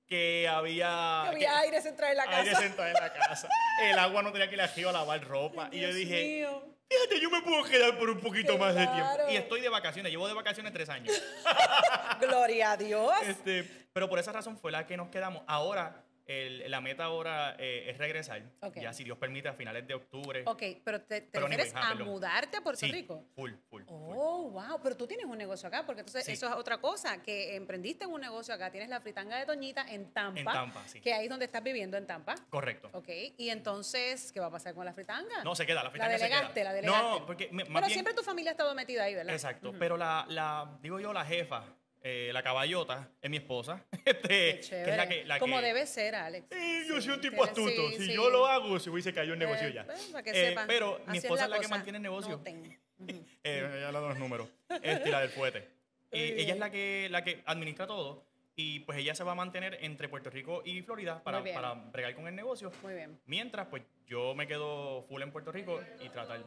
Que 0.08 0.48
había. 0.48 1.22
Que 1.24 1.28
había 1.30 1.58
aire 1.58 1.82
central 1.82 2.12
en 2.12 2.16
la 2.16 2.22
aire 2.24 2.50
casa. 2.50 2.62
sentado 2.62 2.88
en 2.88 2.94
la 2.94 3.12
casa. 3.12 3.48
El 3.82 3.98
agua 3.98 4.22
no 4.22 4.32
tenía 4.32 4.48
que 4.48 4.54
ir 4.54 4.60
arriba 4.60 4.90
a 4.90 4.92
lavar 4.94 5.22
ropa. 5.26 5.68
y 5.70 5.80
yo 5.80 5.92
dije, 5.92 6.24
mío. 6.24 6.62
fíjate, 6.88 7.20
yo 7.20 7.30
me 7.30 7.42
puedo 7.42 7.62
quedar 7.64 7.98
por 7.98 8.08
un 8.08 8.20
poquito 8.20 8.56
más 8.56 8.74
de 8.74 8.86
tiempo. 8.86 9.30
Y 9.30 9.36
estoy 9.36 9.60
de 9.60 9.68
vacaciones, 9.68 10.10
llevo 10.10 10.26
de 10.26 10.34
vacaciones 10.34 10.72
tres 10.72 10.88
años. 10.88 11.14
Gloria 12.20 12.72
a 12.72 12.76
Dios. 12.76 13.12
Este, 13.22 13.64
pero 13.92 14.08
por 14.08 14.18
esa 14.18 14.32
razón 14.32 14.56
fue 14.56 14.72
la 14.72 14.86
que 14.86 14.96
nos 14.96 15.08
quedamos. 15.08 15.42
Ahora, 15.46 16.04
el- 16.28 16.70
la 16.70 16.80
meta 16.80 17.04
ahora 17.04 17.56
eh, 17.58 17.86
es 17.90 17.98
regresar. 17.98 18.42
Ya, 18.76 18.92
si 18.92 19.02
Dios 19.02 19.16
permite, 19.18 19.48
a 19.48 19.54
finales 19.54 19.86
de 19.86 19.94
octubre. 19.94 20.42
Ok, 20.46 20.62
pero 20.84 21.00
te, 21.00 21.22
te 21.22 21.28
Pero 21.32 21.46
refieres 21.48 21.72
ah, 21.74 21.86
a 21.86 21.88
perdón. 21.92 22.08
mudarte 22.08 22.56
a 22.58 22.60
Puerto 22.60 22.78
Sí, 22.80 22.92
Rico. 22.92 23.24
Full, 23.34 23.52
full, 23.70 23.82
full. 23.84 23.88
Oh, 23.88 24.50
wow, 24.50 24.78
pero 24.82 24.96
tú 24.96 25.06
tienes 25.06 25.24
un 25.26 25.38
negocio 25.38 25.66
acá, 25.68 25.84
porque 25.86 26.00
entonces 26.02 26.24
Sí. 26.24 26.32
eso 26.32 26.46
es 26.48 26.52
otra 26.54 26.78
cosa, 26.78 27.22
que 27.22 27.56
emprendiste 27.56 28.04
en 28.04 28.10
un 28.12 28.20
negocio 28.20 28.52
acá, 28.54 28.70
tienes 28.70 28.90
la 28.90 29.00
fritanga 29.00 29.38
de 29.38 29.46
Toñita 29.46 29.86
en 29.88 30.12
Tampa, 30.12 30.38
En 30.40 30.44
Tampa, 30.46 30.86
sí. 30.86 31.00
que 31.00 31.14
ahí 31.14 31.24
es 31.24 31.30
donde 31.30 31.46
estás 31.46 31.62
viviendo 31.62 31.96
en 31.96 32.06
Tampa. 32.06 32.34
Correcto. 32.50 32.90
Ok, 32.92 33.08
y 33.38 33.48
entonces, 33.48 34.30
¿qué 34.30 34.38
va 34.40 34.46
a 34.46 34.50
pasar 34.50 34.74
con 34.74 34.84
la 34.84 34.92
fritanga? 34.92 35.42
No, 35.44 35.54
se 35.54 35.64
queda, 35.64 35.76
la 35.76 35.84
la 35.84 35.90
fritanga 35.90 36.18
se 36.18 36.24
delegaste, 36.24 36.54
queda. 36.54 36.64
la 36.64 36.72
delegaste. 36.74 37.02
No, 37.20 37.26
porque 37.26 37.48
me- 37.52 37.64
más 37.64 37.68
pero 37.68 37.80
bien- 37.86 37.90
siempre 37.92 38.12
tu 38.14 38.22
familia 38.22 38.50
ha 38.50 38.52
estado 38.52 38.74
metida 38.74 39.04
ahí, 39.04 39.14
¿verdad? 39.14 39.32
Exacto, 39.32 39.72
pero 39.78 39.96
la, 39.96 40.26
la, 40.28 40.78
digo 40.82 41.00
yo, 41.00 41.12
la 41.14 41.24
jefa, 41.24 41.64
eh, 42.10 42.30
la 42.32 42.42
caballota, 42.42 43.10
es 43.20 43.28
mi 43.30 43.36
esposa. 43.36 43.84
este, 44.04 44.60
que 44.60 44.90
es 44.90 44.96
la 44.96 45.06
que, 45.08 45.24
la 45.26 45.38
Como 45.38 45.58
que- 45.58 45.66
debe 45.66 45.86
ser, 45.86 46.14
Alex. 46.14 46.46
Sí, 46.50 46.84
yo 46.88 47.00
soy 47.02 47.12
un 47.14 47.20
tipo 47.20 47.44
astuto. 47.44 47.90
sí, 47.90 48.06
si 48.06 48.12
yo 48.14 48.30
lo 48.30 48.46
hago, 48.46 48.78
se 48.78 48.88
hubiese 48.90 49.12
caído 49.12 49.34
el 49.34 49.38
negocio 49.38 49.68
Eh, 49.68 49.72
ya. 49.74 49.84
pues, 49.84 50.00
para 50.06 50.22
que 50.22 50.30
Eh, 50.30 50.48
sepan, 50.48 50.66
pero 50.66 50.98
mi 51.06 51.18
así 51.18 51.18
esposa 51.18 51.44
es 51.44 51.50
la 51.50 51.56
que 51.56 51.62
cosa. 51.64 51.74
mantiene 51.74 51.96
el 51.98 52.02
negocio. 52.02 52.30
Noten. 52.38 52.80
Ujú. 52.98 53.24
Eh, 53.44 53.70
ella 53.76 53.88
habla 53.88 54.00
de 54.00 54.08
los 54.08 54.18
números. 54.18 54.48
Este, 54.82 55.10
la 55.10 55.20
del 55.20 55.30
fuete. 55.30 55.68
Ella 56.10 56.54
es 56.54 56.58
la 56.58 56.70
que, 56.70 57.08
la 57.10 57.22
que 57.22 57.42
administra 57.44 57.86
todo. 57.86 58.24
Y 58.56 58.80
pues 58.80 58.98
ella 58.98 59.14
se 59.14 59.22
va 59.22 59.32
a 59.32 59.34
mantener 59.36 59.78
entre 59.82 60.08
Puerto 60.08 60.30
Rico 60.30 60.62
y 60.64 60.80
Florida 60.82 61.22
para, 61.22 61.44
para 61.44 61.74
bregar 61.74 62.14
con 62.16 62.26
el 62.26 62.34
negocio. 62.34 62.72
Muy 62.82 62.94
bien. 62.94 63.20
Mientras, 63.26 63.66
pues 63.68 63.82
yo 64.06 64.34
me 64.34 64.48
quedo 64.48 65.02
full 65.08 65.22
en 65.22 65.30
Puerto 65.30 65.52
Rico 65.52 65.80
y 66.00 66.08
tratar. 66.08 66.40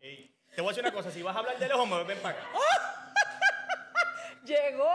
Ey, 0.00 0.30
te 0.54 0.60
voy 0.60 0.68
a 0.68 0.72
decir 0.72 0.84
una 0.84 0.92
cosa: 0.92 1.10
si 1.10 1.22
vas 1.22 1.34
a 1.34 1.40
hablar 1.40 1.58
de 1.58 1.66
lejos, 1.66 1.88
me 1.88 2.04
ven 2.04 2.18
para 2.18 2.38
acá. 2.38 2.46
¡Llegó! 4.46 4.92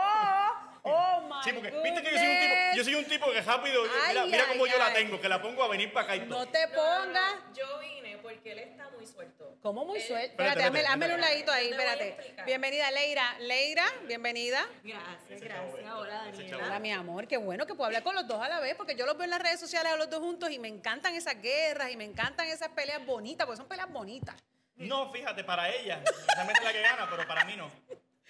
¡Oh, 0.84 1.20
my 1.28 1.42
Sí, 1.44 1.52
porque 1.52 1.70
viste 1.70 2.02
que 2.02 2.10
yo 2.10 2.18
soy 2.18 2.26
un 2.26 2.40
tipo, 2.40 2.54
yo 2.74 2.84
soy 2.84 2.94
un 2.96 3.04
tipo 3.04 3.30
que 3.30 3.40
rápido. 3.42 3.82
mira 3.84 3.94
Ay, 4.22 4.30
mira 4.30 4.44
ay, 4.44 4.52
cómo 4.52 4.66
yo 4.66 4.78
la 4.78 4.86
ay. 4.86 4.94
tengo, 4.94 5.20
que 5.20 5.28
la 5.28 5.40
pongo 5.40 5.62
a 5.62 5.68
venir 5.68 5.92
para 5.92 6.06
acá 6.06 6.16
y 6.16 6.20
todo. 6.28 6.38
No 6.40 6.48
te 6.50 6.66
pongas. 6.68 7.34
Yo 7.54 7.78
vine 7.78 8.18
porque 8.18 8.50
él 8.52 8.58
está 8.60 8.88
muy 8.90 9.06
suelto. 9.06 9.56
¿Cómo 9.62 9.84
muy 9.84 10.00
suelto? 10.00 10.30
espérate, 10.32 10.60
Espérate, 10.60 10.78
espérate, 10.78 10.96
un 10.96 11.02
espérate. 11.02 11.20
ladito 11.34 11.52
ahí, 11.52 11.68
Te 11.68 11.74
voy 11.76 11.84
a 11.84 11.86
espérate. 11.92 12.08
explicar. 12.14 12.46
Bienvenida, 12.46 12.90
Leira. 12.90 13.38
Leira, 13.38 13.84
bienvenida. 14.08 14.66
Gracias, 14.82 15.30
Ese 15.30 15.48
chavo, 15.48 15.72
gracias. 15.72 15.92
Hola, 15.94 16.28
ese 16.30 16.46
chavo. 16.50 16.62
Hola, 16.64 16.78
mi 16.80 16.92
amor, 16.92 17.28
qué 17.28 17.36
bueno 17.36 17.64
que 17.66 17.74
puedo 17.74 17.86
hablar 17.86 18.02
con 18.02 18.16
los 18.16 18.26
dos 18.26 18.42
a 18.42 18.48
la 18.48 18.58
vez, 18.58 18.74
porque 18.74 18.96
yo 18.96 19.06
los 19.06 19.16
veo 19.16 19.24
en 19.24 19.30
las 19.30 19.40
redes 19.40 19.60
sociales 19.60 19.92
a 19.92 19.96
los 19.96 20.10
dos 20.10 20.18
juntos 20.18 20.50
y 20.50 20.58
me 20.58 20.66
encantan 20.68 21.14
esas 21.14 21.40
guerras 21.40 21.92
y 21.92 21.96
me 21.96 22.04
encantan 22.04 22.48
esas 22.48 22.70
peleas 22.70 23.04
bonitas, 23.06 23.46
porque 23.46 23.58
son 23.58 23.68
peleas 23.68 23.88
bonitas. 23.88 24.34
No, 24.74 25.12
fíjate, 25.12 25.44
para 25.44 25.68
ella. 25.70 26.02
Realmente 26.34 26.58
es 26.60 26.64
la 26.64 26.72
que 26.72 26.80
gana, 26.82 27.08
pero 27.08 27.24
para 27.28 27.44
mí 27.44 27.54
no. 27.56 27.70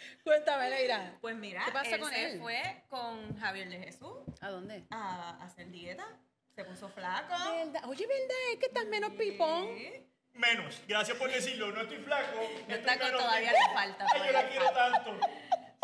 Cuéntame, 0.25 0.71
Leira. 0.71 1.17
Pues 1.21 1.37
mira, 1.37 1.63
¿Qué 1.65 1.73
pasa 1.73 1.95
él 1.95 2.01
con 2.01 2.11
se 2.11 2.33
él? 2.33 2.41
fue 2.41 2.83
con 2.89 3.39
Javier 3.39 3.69
de 3.69 3.79
Jesús 3.79 4.19
¿A 4.41 4.51
dónde? 4.51 4.85
a 4.91 5.43
hacer 5.43 5.71
dieta. 5.71 6.07
Se 6.55 6.65
puso 6.65 6.89
flaco. 6.91 7.33
¿Verdad? 7.55 7.83
Oye, 7.89 8.07
¿verdad? 8.07 8.37
Es 8.53 8.59
que 8.59 8.67
estás 8.67 8.85
menos 8.87 9.13
pipón. 9.13 9.69
Menos. 10.35 10.81
Gracias 10.87 11.17
por 11.17 11.31
decirlo. 11.31 11.73
No 11.73 11.81
estoy 11.83 11.99
flaco. 11.99 12.37
No 12.37 12.75
estoy 12.75 12.75
está 12.75 12.97
menos 12.97 13.21
todavía 13.23 13.53
le 13.53 13.75
falta, 13.75 14.07
Ay, 14.13 14.21
yo 14.27 14.33
la 14.33 14.49
quiero 14.49 14.71
tanto. 14.73 15.19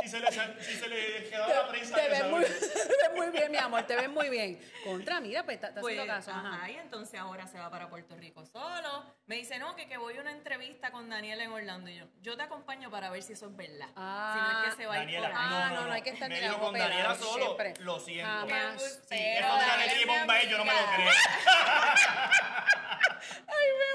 Si 0.01 0.09
se 0.09 0.21
le, 0.21 0.31
si 0.63 0.75
se 0.77 0.89
le 0.89 1.29
quedaba 1.29 1.49
la 1.53 1.69
prensa. 1.69 1.97
Te 1.97 2.09
ves, 2.09 2.25
muy, 2.27 2.41
ves 2.43 3.11
muy 3.17 3.31
bien, 3.31 3.51
mi 3.51 3.59
amor, 3.59 3.83
te 3.83 3.97
ves 3.97 4.09
muy 4.09 4.29
bien. 4.31 4.59
Contra, 4.85 5.21
mira, 5.21 5.43
pues 5.45 5.57
está, 5.57 5.69
está 5.69 5.81
Pues, 5.81 5.99
haciendo 5.99 6.15
caso. 6.15 6.31
ajá. 6.31 6.55
ajá, 6.55 6.71
y 6.71 6.77
entonces 6.77 7.19
ahora 7.19 7.47
se 7.49 7.59
va 7.59 7.69
para 7.69 7.89
Puerto 7.91 8.15
Rico 8.17 8.47
solo. 8.47 9.05
Me 9.27 9.35
dice, 9.37 9.59
no, 9.59 9.75
que, 9.75 9.89
que 9.89 9.97
voy 9.97 10.17
a 10.17 10.21
una 10.21 10.31
entrevista 10.31 10.93
con 10.93 11.11
Daniel 11.11 11.41
en 11.41 11.51
Orlando. 11.51 11.91
Y 11.91 11.97
yo, 11.97 12.05
yo 12.23 12.37
te 12.37 12.45
acompaño 12.45 12.91
para 12.93 13.11
ver 13.11 13.23
si 13.25 13.33
eso 13.33 13.47
es 13.49 13.57
verdad. 13.57 13.89
Ah, 13.97 14.33
si 14.35 14.41
no 14.41 14.63
es 14.63 14.71
que 14.71 14.83
se 14.83 14.87
va 14.87 14.95
a 14.95 14.99
ir 14.99 15.03
Daniela, 15.07 15.29
por 15.31 15.37
ahí. 15.37 15.45
Ah, 15.51 15.71
no, 15.75 15.85
no, 15.87 15.93
hay 15.93 16.03
que 16.03 16.11
estar 16.11 16.29
Me 16.29 16.35
mira, 16.37 16.47
dijo 16.49 16.57
ojo 16.61 16.71
con 16.71 16.79
Daniela 16.79 17.15
solo. 17.17 17.45
siempre. 17.45 17.75
Lo 17.81 17.99
siento. 18.01 18.31
Jamás. 18.31 18.83
Sí, 18.83 18.99
Pero 19.09 19.47
eso 19.47 19.55
de 19.59 19.67
Daniela 19.67 19.77
Daniela 19.77 20.13
mi 20.13 20.19
Bombay 20.19 20.49
yo 20.49 20.59
no 20.59 20.65
me 20.65 20.73
lo 20.73 20.79
creo. 20.95 21.13
Ay, 23.47 23.69
me 23.79 23.91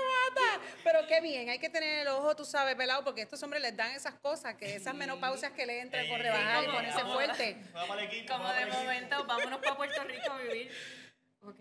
mata. 0.51 0.61
Pero 0.83 1.07
qué 1.07 1.21
bien, 1.21 1.49
hay 1.49 1.59
que 1.59 1.69
tener 1.69 1.99
el 1.99 2.07
ojo, 2.09 2.35
tú 2.35 2.43
sabes, 2.43 2.75
pelado, 2.75 3.03
porque 3.03 3.21
estos 3.21 3.41
hombres 3.43 3.61
les 3.61 3.75
dan 3.75 3.91
esas 3.91 4.15
cosas, 4.15 4.55
que 4.55 4.75
esas 4.75 4.93
menopausias 4.93 5.51
que 5.53 5.65
le 5.65 5.79
entran 5.79 5.92
Ey, 5.93 6.09
por 6.09 6.19
rebajar 6.19 6.63
y 6.63 6.67
ponerse 6.67 6.97
vamos. 6.97 7.13
fuerte. 7.13 7.57
Vamos 7.73 7.91
al 7.91 7.99
equipo. 8.05 8.33
Como 8.33 8.43
vamos 8.45 8.65
de 8.65 8.71
momento, 8.71 9.25
vámonos 9.25 9.59
para 9.59 9.75
Puerto 9.77 10.03
Rico 10.03 10.31
a 10.31 10.37
vivir. 10.39 10.71
¿Ok? 11.43 11.59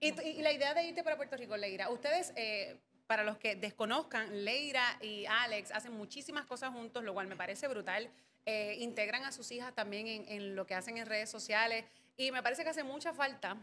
Y, 0.00 0.08
y- 0.22 0.28
y 0.38 0.42
la 0.42 0.52
idea 0.52 0.74
de 0.74 0.84
irte 0.84 1.02
para 1.02 1.16
Puerto 1.16 1.36
Rico, 1.36 1.56
Leira, 1.56 1.88
ustedes, 1.90 2.32
eh, 2.36 2.76
para 3.06 3.24
los 3.24 3.38
que 3.38 3.56
desconozcan, 3.56 4.44
Leira 4.44 4.98
y 5.00 5.26
Alex 5.26 5.72
hacen 5.72 5.92
muchísimas 5.92 6.46
cosas 6.46 6.70
juntos, 6.70 7.02
lo 7.02 7.12
cual 7.14 7.26
me 7.26 7.36
parece 7.36 7.66
brutal. 7.68 8.10
Eh, 8.44 8.76
integran 8.80 9.24
a 9.24 9.30
sus 9.32 9.50
hijas 9.52 9.72
también 9.74 10.08
en, 10.08 10.28
en 10.28 10.56
lo 10.56 10.66
que 10.66 10.74
hacen 10.74 10.96
en 10.98 11.06
redes 11.06 11.30
sociales 11.30 11.84
y 12.16 12.32
me 12.32 12.42
parece 12.42 12.64
que 12.64 12.70
hace 12.70 12.82
mucha 12.82 13.12
falta 13.12 13.56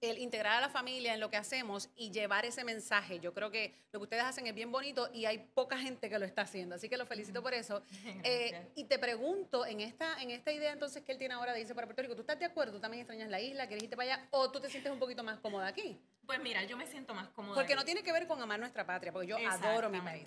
el 0.00 0.18
integrar 0.18 0.58
a 0.58 0.60
la 0.60 0.68
familia 0.68 1.14
en 1.14 1.20
lo 1.20 1.30
que 1.30 1.36
hacemos 1.36 1.90
y 1.96 2.10
llevar 2.10 2.44
ese 2.44 2.64
mensaje. 2.64 3.18
Yo 3.18 3.34
creo 3.34 3.50
que 3.50 3.74
lo 3.92 3.98
que 3.98 4.04
ustedes 4.04 4.22
hacen 4.22 4.46
es 4.46 4.54
bien 4.54 4.70
bonito 4.70 5.08
y 5.12 5.24
hay 5.24 5.38
poca 5.38 5.78
gente 5.78 6.08
que 6.08 6.18
lo 6.18 6.24
está 6.24 6.42
haciendo, 6.42 6.76
así 6.76 6.88
que 6.88 6.96
los 6.96 7.08
felicito 7.08 7.42
por 7.42 7.54
eso. 7.54 7.82
Eh, 8.24 8.68
y 8.74 8.84
te 8.84 8.98
pregunto, 8.98 9.64
en 9.64 9.80
esta, 9.80 10.20
en 10.20 10.30
esta 10.30 10.50
idea 10.50 10.72
entonces 10.72 11.02
que 11.02 11.12
él 11.12 11.18
tiene 11.18 11.34
ahora 11.34 11.52
de 11.52 11.60
irse 11.60 11.74
para 11.74 11.86
Puerto 11.86 12.02
Rico, 12.02 12.14
¿tú 12.14 12.22
estás 12.22 12.38
de 12.38 12.44
acuerdo? 12.44 12.74
¿Tú 12.74 12.80
también 12.80 13.02
extrañas 13.02 13.28
la 13.28 13.40
isla? 13.40 13.66
¿Quieres 13.66 13.84
irte 13.84 13.96
para 13.96 14.14
allá? 14.14 14.28
¿O 14.30 14.50
tú 14.50 14.60
te 14.60 14.68
sientes 14.68 14.90
un 14.90 14.98
poquito 14.98 15.22
más 15.22 15.38
cómoda 15.38 15.66
aquí? 15.66 16.00
Pues 16.26 16.40
mira, 16.40 16.64
yo 16.64 16.76
me 16.76 16.86
siento 16.86 17.14
más 17.14 17.28
cómoda. 17.28 17.54
Porque 17.54 17.74
no 17.74 17.84
tiene 17.84 18.02
que 18.02 18.12
ver 18.12 18.26
con 18.26 18.40
amar 18.42 18.58
nuestra 18.58 18.84
patria, 18.84 19.12
porque 19.12 19.28
yo 19.28 19.36
adoro 19.36 19.88
mi 19.88 20.00
país. 20.00 20.26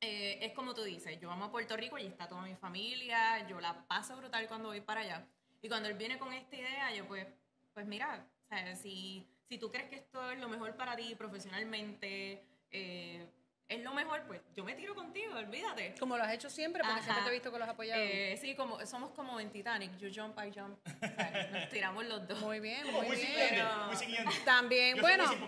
Eh, 0.00 0.44
es 0.44 0.52
como 0.52 0.74
tú 0.74 0.82
dices, 0.82 1.18
yo 1.20 1.30
amo 1.30 1.46
a 1.46 1.50
Puerto 1.50 1.76
Rico 1.76 1.96
y 1.96 2.06
está 2.06 2.28
toda 2.28 2.42
mi 2.42 2.56
familia, 2.56 3.46
yo 3.46 3.60
la 3.60 3.86
paso 3.86 4.16
brutal 4.16 4.48
cuando 4.48 4.68
voy 4.68 4.80
para 4.80 5.00
allá. 5.00 5.26
Y 5.60 5.68
cuando 5.68 5.88
él 5.88 5.94
viene 5.94 6.18
con 6.18 6.32
esta 6.32 6.56
idea, 6.56 6.92
yo 6.92 7.06
pues, 7.06 7.26
pues 7.72 7.86
mira, 7.86 8.26
o 8.52 8.56
sea, 8.66 8.76
si, 8.76 9.26
si 9.48 9.58
tú 9.58 9.70
crees 9.70 9.88
que 9.88 9.96
esto 9.96 10.30
es 10.30 10.38
lo 10.38 10.48
mejor 10.48 10.76
para 10.76 10.94
ti 10.96 11.14
profesionalmente, 11.14 12.42
eh, 12.70 13.26
es 13.68 13.82
lo 13.82 13.94
mejor, 13.94 14.22
pues 14.26 14.42
yo 14.54 14.64
me 14.64 14.74
tiro 14.74 14.94
contigo, 14.94 15.34
olvídate. 15.34 15.94
Como 15.98 16.18
lo 16.18 16.22
has 16.24 16.34
hecho 16.34 16.50
siempre, 16.50 16.82
porque 16.82 16.96
Ajá. 17.00 17.02
siempre 17.04 17.22
te 17.24 17.28
he 17.30 17.32
visto 17.32 17.50
que 17.50 17.58
los 17.58 17.66
has 17.66 17.72
apoyado. 17.72 18.02
Eh, 18.02 18.36
sí, 18.38 18.54
como, 18.54 18.84
somos 18.84 19.12
como 19.12 19.40
en 19.40 19.50
Titanic, 19.50 19.96
you 19.96 20.10
jump, 20.14 20.38
I 20.38 20.50
jump. 20.52 20.76
O 20.86 20.90
sea, 21.06 21.48
nos 21.50 21.68
tiramos 21.70 22.04
los 22.04 22.28
dos. 22.28 22.38
muy 22.40 22.60
bien, 22.60 22.86
muy 22.92 23.06
Wisin 23.06 23.30
y 23.30 23.34
bien. 23.34 23.48
Pero- 23.50 23.88
Wisin 23.90 24.10
y 24.10 24.12
Yandel. 24.12 24.44
También, 24.44 24.96
Yo 24.96 25.00
bueno. 25.02 25.26
soy 25.26 25.38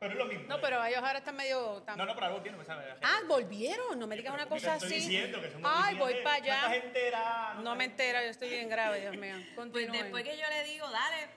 pero 0.00 0.12
es 0.12 0.18
lo 0.18 0.24
mismo. 0.24 0.44
No, 0.48 0.60
pero 0.60 0.84
ellos 0.84 0.98
ahora 0.98 1.18
están 1.18 1.36
medio... 1.36 1.84
tam- 1.86 1.94
No, 1.96 2.06
no, 2.06 2.14
pero 2.14 2.26
algo 2.26 2.42
tiene, 2.42 2.56
pues. 2.56 2.68
Ah, 3.02 3.20
volvieron. 3.28 3.96
No 4.00 4.08
me 4.08 4.16
digas 4.16 4.34
una 4.34 4.48
cosa 4.48 4.74
estoy 4.74 4.88
así. 4.88 4.96
diciendo 5.02 5.40
que 5.40 5.50
somos 5.52 5.70
Ay, 5.72 5.94
voy 5.96 6.14
para 6.24 6.36
allá. 6.36 6.74
entera, 6.74 7.54
No 7.62 7.76
me 7.76 7.84
entera, 7.84 8.24
yo 8.24 8.30
estoy 8.30 8.48
bien 8.48 8.68
grave, 8.68 9.00
Dios 9.02 9.16
mío. 9.16 9.34
Pues 9.36 9.54
Continúen. 9.54 9.92
después 9.92 10.24
que 10.24 10.36
yo 10.36 10.48
le 10.48 10.64
digo, 10.64 10.90
dale, 10.90 11.28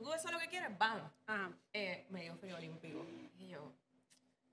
tú 0.00 0.12
eso 0.14 0.28
es 0.28 0.32
lo 0.32 0.40
que 0.40 0.48
quieres, 0.48 0.76
vamos. 0.78 1.10
Ajá. 1.26 1.52
eh, 1.74 2.06
me 2.08 2.22
dio 2.22 2.34
frío 2.36 2.56
olímpico. 2.56 3.04
Y 3.38 3.48
yo, 3.48 3.70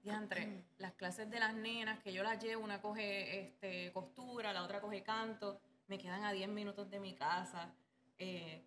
diantre, 0.04 0.64
las 0.78 0.94
clases 0.94 1.30
de 1.30 1.40
las 1.40 1.54
nenas 1.54 2.00
que 2.00 2.12
yo 2.12 2.22
las 2.22 2.42
llevo, 2.44 2.64
una 2.64 2.82
coge 2.82 3.40
este, 3.40 3.92
costura, 3.94 4.52
la 4.52 4.64
otra 4.64 4.82
coge 4.82 5.04
canto, 5.04 5.60
me 5.88 5.98
quedan 5.98 6.24
a 6.26 6.34
10 6.34 6.50
minutos 6.50 6.90
de 6.90 7.00
mi 7.00 7.14
casa. 7.14 7.72
eh, 8.20 8.62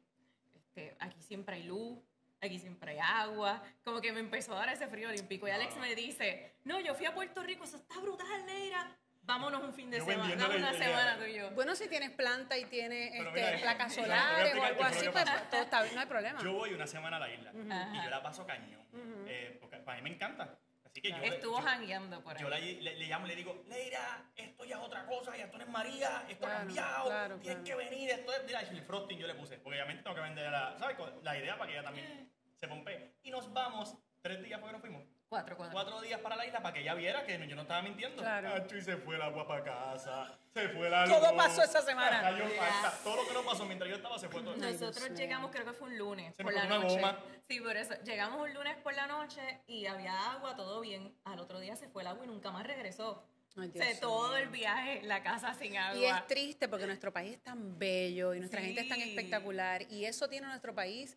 este, 0.54 0.96
aquí 1.00 1.20
siempre 1.22 1.56
hay 1.56 1.64
luz, 1.64 1.98
aquí 2.40 2.58
siempre 2.58 2.92
hay 2.92 2.98
agua. 2.98 3.62
Como 3.84 4.00
que 4.00 4.12
me 4.12 4.20
empezó 4.20 4.54
a 4.54 4.60
dar 4.60 4.70
ese 4.70 4.86
frío 4.88 5.08
olímpico. 5.10 5.46
Y 5.46 5.50
Alex 5.50 5.76
me 5.76 5.94
dice, 5.94 6.54
no, 6.64 6.80
yo 6.80 6.94
fui 6.94 7.04
a 7.06 7.14
Puerto 7.14 7.42
Rico, 7.42 7.64
eso 7.64 7.76
está 7.76 8.00
brutal, 8.00 8.46
Neira. 8.46 8.96
Vámonos 9.22 9.62
un 9.62 9.72
fin 9.72 9.90
de 9.90 9.98
Yo 9.98 10.06
semana, 10.06 10.34
una 10.48 10.72
semana 10.72 11.16
tú 11.18 11.24
y 11.24 11.34
yo. 11.34 11.50
Bueno, 11.52 11.74
si 11.76 11.88
tienes 11.88 12.10
planta 12.10 12.56
y 12.58 12.64
tienes 12.64 13.14
este, 13.14 13.30
mira, 13.30 13.58
placas 13.60 13.94
solares 13.94 14.54
o 14.56 14.62
algo 14.64 14.78
fue 14.78 14.86
así, 14.88 15.08
pues 15.10 15.24
todo 15.50 15.60
está 15.62 15.82
bien, 15.82 15.94
no 15.94 16.00
hay 16.00 16.06
problema. 16.06 16.42
Yo 16.42 16.52
voy 16.54 16.72
una 16.74 16.86
semana 16.86 17.16
a 17.16 17.20
la 17.20 17.32
isla 17.32 17.52
y 17.54 17.70
Ajá. 17.70 18.04
yo 18.04 18.10
la 18.10 18.22
paso 18.22 18.46
cañón. 18.46 18.80
eh, 19.28 19.56
porque 19.60 19.76
para 19.78 19.98
mí 19.98 20.08
me 20.08 20.14
encanta. 20.16 20.58
Así 20.84 21.00
que 21.00 21.10
yo, 21.10 21.16
Estuvo 21.18 21.60
jangueando 21.62 22.20
por 22.24 22.34
ahí. 22.36 22.42
yo 22.42 22.48
la- 22.48 22.58
le, 22.58 22.80
le 22.96 23.06
llamo 23.06 23.26
y 23.26 23.28
le 23.28 23.36
digo, 23.36 23.62
Leira, 23.68 24.24
esto 24.34 24.64
ya 24.64 24.76
es 24.78 24.82
otra 24.82 25.06
cosa, 25.06 25.36
ya 25.36 25.44
esto 25.44 25.56
no 25.58 25.62
es 25.64 25.70
María, 25.70 26.24
esto 26.28 26.40
Claro, 26.46 26.54
ha 26.54 26.58
cambiado, 26.64 27.04
claro, 27.06 27.36
tienes 27.38 27.62
claro. 27.62 27.78
que 27.80 27.84
venir, 27.90 28.10
esto 28.10 28.32
es, 28.34 28.44
mira, 28.44 28.60
el 28.62 28.82
frosting 28.82 29.18
yo 29.18 29.28
le 29.28 29.34
puse, 29.36 29.58
porque 29.58 29.76
obviamente 29.78 30.02
tengo 30.02 30.16
que 30.16 30.22
vender 30.22 30.50
la, 30.50 30.76
¿sabes? 30.78 30.96
La 31.22 31.38
idea 31.38 31.56
para 31.56 31.70
que 31.70 31.78
ella 31.78 31.84
también 31.84 32.32
se 32.56 32.66
pompe. 32.66 33.14
Y 33.22 33.30
nos 33.30 33.52
vamos, 33.52 33.96
tres 34.20 34.42
días 34.42 34.58
fue 34.58 34.70
que 34.70 34.72
nos 34.72 34.80
fuimos, 34.80 35.04
Cuatro, 35.30 35.56
cuatro. 35.56 35.72
cuatro 35.72 36.00
días 36.00 36.18
para 36.18 36.34
la 36.34 36.44
isla 36.44 36.60
para 36.60 36.74
que 36.74 36.80
ella 36.80 36.92
viera 36.94 37.24
que 37.24 37.38
yo 37.46 37.54
no 37.54 37.62
estaba 37.62 37.82
mintiendo. 37.82 38.20
Claro. 38.20 38.52
Acho, 38.52 38.76
y 38.76 38.82
se 38.82 38.96
fue 38.96 39.14
el 39.14 39.22
agua 39.22 39.46
para 39.46 39.62
casa, 39.62 40.36
se 40.52 40.68
fue 40.70 40.90
la 40.90 41.04
Todo 41.04 41.28
luz, 41.32 41.36
pasó 41.36 41.62
esa 41.62 41.80
semana. 41.82 42.20
cayó 42.20 42.48
falta, 42.48 42.98
todo 43.04 43.14
lo 43.22 43.28
que 43.28 43.34
no 43.34 43.44
pasó 43.44 43.64
mientras 43.64 43.88
yo 43.88 43.94
estaba 43.94 44.18
se 44.18 44.28
fue 44.28 44.42
todo. 44.42 44.54
Dios 44.54 44.80
Nosotros 44.80 45.16
llegamos, 45.16 45.52
creo 45.52 45.64
que 45.64 45.72
fue 45.72 45.86
un 45.88 45.98
lunes 45.98 46.34
Se 46.34 46.42
por 46.42 46.52
me 46.52 46.58
la 46.58 46.66
noche. 46.66 46.96
goma. 46.96 47.16
Sí, 47.46 47.60
por 47.60 47.76
eso. 47.76 47.94
Llegamos 48.02 48.40
un 48.40 48.52
lunes 48.52 48.76
por 48.78 48.92
la 48.92 49.06
noche 49.06 49.60
y 49.68 49.86
había 49.86 50.32
agua, 50.32 50.56
todo 50.56 50.80
bien. 50.80 51.14
Al 51.22 51.38
otro 51.38 51.60
día 51.60 51.76
se 51.76 51.88
fue 51.88 52.02
el 52.02 52.08
agua 52.08 52.24
y 52.24 52.26
nunca 52.26 52.50
más 52.50 52.66
regresó. 52.66 53.22
Ay, 53.56 53.68
O 53.68 53.72
Dios 53.72 53.86
sea, 53.86 54.00
todo 54.00 54.30
mío. 54.30 54.36
el 54.38 54.48
viaje, 54.48 55.02
la 55.04 55.22
casa 55.22 55.54
sin 55.54 55.76
agua. 55.78 55.96
Y 55.96 56.06
es 56.06 56.26
triste 56.26 56.66
porque 56.68 56.86
nuestro 56.86 57.12
país 57.12 57.34
es 57.36 57.42
tan 57.44 57.78
bello 57.78 58.34
y 58.34 58.40
nuestra 58.40 58.60
gente 58.62 58.80
es 58.80 58.88
tan 58.88 58.98
Sí. 58.98 59.10
espectacular 59.10 59.82
y 59.92 60.06
eso 60.06 60.28
tiene 60.28 60.48
nuestro 60.48 60.74
país 60.74 61.16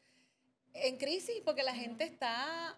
en 0.75 0.97
crisis 0.97 1.41
porque 1.43 1.63
la 1.63 1.73
gente 1.73 2.03
está 2.03 2.77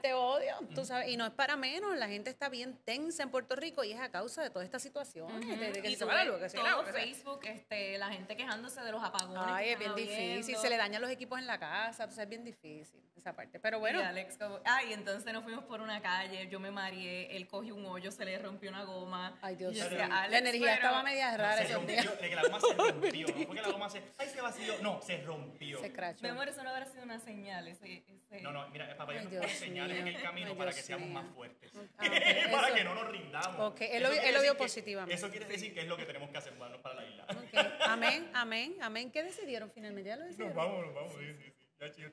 te 0.00 0.14
odio, 0.14 0.54
tú 0.74 0.84
sabes, 0.84 1.08
y 1.08 1.16
no 1.16 1.26
es 1.26 1.32
para 1.32 1.56
menos, 1.56 1.96
la 1.96 2.08
gente 2.08 2.30
está 2.30 2.48
bien 2.48 2.78
tensa 2.84 3.22
en 3.22 3.30
Puerto 3.30 3.56
Rico 3.56 3.84
y 3.84 3.92
es 3.92 4.00
a 4.00 4.10
causa 4.10 4.42
de 4.42 4.50
todas 4.50 4.64
estas 4.64 4.82
situaciones, 4.82 5.44
Ujú. 5.44 5.56
de, 5.60 5.72
de 5.72 5.82
que 5.82 5.90
Y 5.90 5.96
se 5.96 6.04
va 6.04 6.20
se 6.22 6.26
todo 6.56 6.86
se- 6.86 6.92
Facebook, 6.92 7.40
este, 7.44 7.98
la 7.98 8.08
gente 8.08 8.36
quejándose 8.36 8.80
de 8.80 8.90
los 8.92 9.02
apagones. 9.02 9.42
Ay, 9.46 9.70
es 9.70 9.78
bien 9.78 9.90
están 9.96 10.06
difícil, 10.06 10.56
se 10.56 10.70
le 10.70 10.76
dañan 10.76 11.02
los 11.02 11.10
equipos 11.10 11.38
en 11.38 11.46
la 11.46 11.58
casa, 11.58 12.04
entonces 12.04 12.24
es 12.24 12.28
bien 12.28 12.44
difícil 12.44 13.00
esa 13.16 13.34
parte. 13.34 13.60
Pero 13.60 13.78
bueno, 13.78 14.00
Y 14.00 14.02
Alex 14.02 14.38
como, 14.38 14.60
ay, 14.64 14.92
entonces 14.92 15.32
nos 15.32 15.42
fuimos 15.44 15.64
por 15.64 15.80
una 15.80 16.00
calle, 16.00 16.48
yo 16.48 16.58
me 16.60 16.70
mareé, 16.70 17.36
él 17.36 17.46
cogió 17.46 17.74
un 17.74 17.84
hoyo, 17.86 18.10
se 18.10 18.24
le 18.24 18.38
rompió 18.38 18.70
una 18.70 18.84
goma. 18.84 19.38
ay 19.42 19.56
Dios 19.56 19.74
yo 19.74 19.88
mío, 19.90 19.98
la 20.08 20.22
"Alex, 20.22 20.40
energía 20.40 20.60
pero- 20.62 20.74
estaba 20.76 21.02
media 21.02 21.36
rara 21.36 21.56
se 21.58 21.62
esos 21.64 21.76
rompió, 21.76 22.18
que 22.18 22.34
la 22.34 22.42
goma 22.42 22.60
se 22.60 22.66
rompió, 22.76 23.26
no 23.28 23.34
fue 23.46 23.56
que 23.56 23.62
la 23.62 23.68
goma 23.70 23.90
se, 23.90 24.02
ay, 24.18 24.28
se 24.28 24.40
vació, 24.40 24.74
no, 24.82 25.00
se 25.02 25.18
rompió. 25.22 25.80
Se 25.80 25.92
crachó. 25.92 26.22
Mi 26.22 26.28
amor, 26.28 26.48
eso 26.48 26.62
no 26.62 26.70
habrá 26.70 26.86
sido 26.86 27.02
una 27.04 27.18
señal. 27.20 27.68
Ese, 27.68 28.04
ese- 28.08 28.40
No, 28.42 28.52
no, 28.52 28.68
mira, 28.68 28.94
papá, 28.96 29.12
Ay, 29.12 29.28
ya 29.30 29.40
señales 29.66 29.98
en 29.98 30.08
el 30.08 30.22
camino 30.22 30.50
Ay, 30.50 30.56
para 30.58 30.72
que 30.72 30.82
seamos 30.82 31.08
mío. 31.08 31.14
más 31.22 31.34
fuertes. 31.34 31.72
Ah, 31.74 32.04
ok, 32.06 32.50
para 32.52 32.66
eso- 32.68 32.76
que 32.76 32.84
no 32.84 32.94
nos 32.94 33.08
rindamos. 33.10 33.72
Ok, 33.72 33.80
él 33.82 34.02
lo 34.02 34.10
él 34.12 34.34
lo 34.34 34.42
vio 34.42 34.56
positivamente. 34.56 35.14
Eso 35.14 35.30
quiere 35.30 35.46
decir 35.46 35.74
que 35.74 35.80
es 35.80 35.86
lo 35.86 35.96
que 35.96 36.04
tenemos 36.04 36.30
que 36.30 36.38
hacer, 36.38 36.52
mudarnos 36.54 36.80
para 36.80 36.94
la 36.96 37.04
isla. 37.06 37.26
Ok, 37.30 37.80
Amén, 37.82 38.30
amén, 38.34 38.76
amén. 38.80 39.10
¿Qué 39.10 39.22
decidieron 39.22 39.70
finalmente? 39.70 40.08
¿Ya 40.10 40.16
lo 40.16 40.24
decidieron? 40.24 40.54
Nos 40.54 40.64
vamos, 40.64 40.84
nos 40.86 40.94
vamos, 40.94 41.12
sí, 41.14 41.34
sí, 41.34 41.44
sí. 41.44 41.52
Ya, 41.78 41.90
chico, 41.90 42.10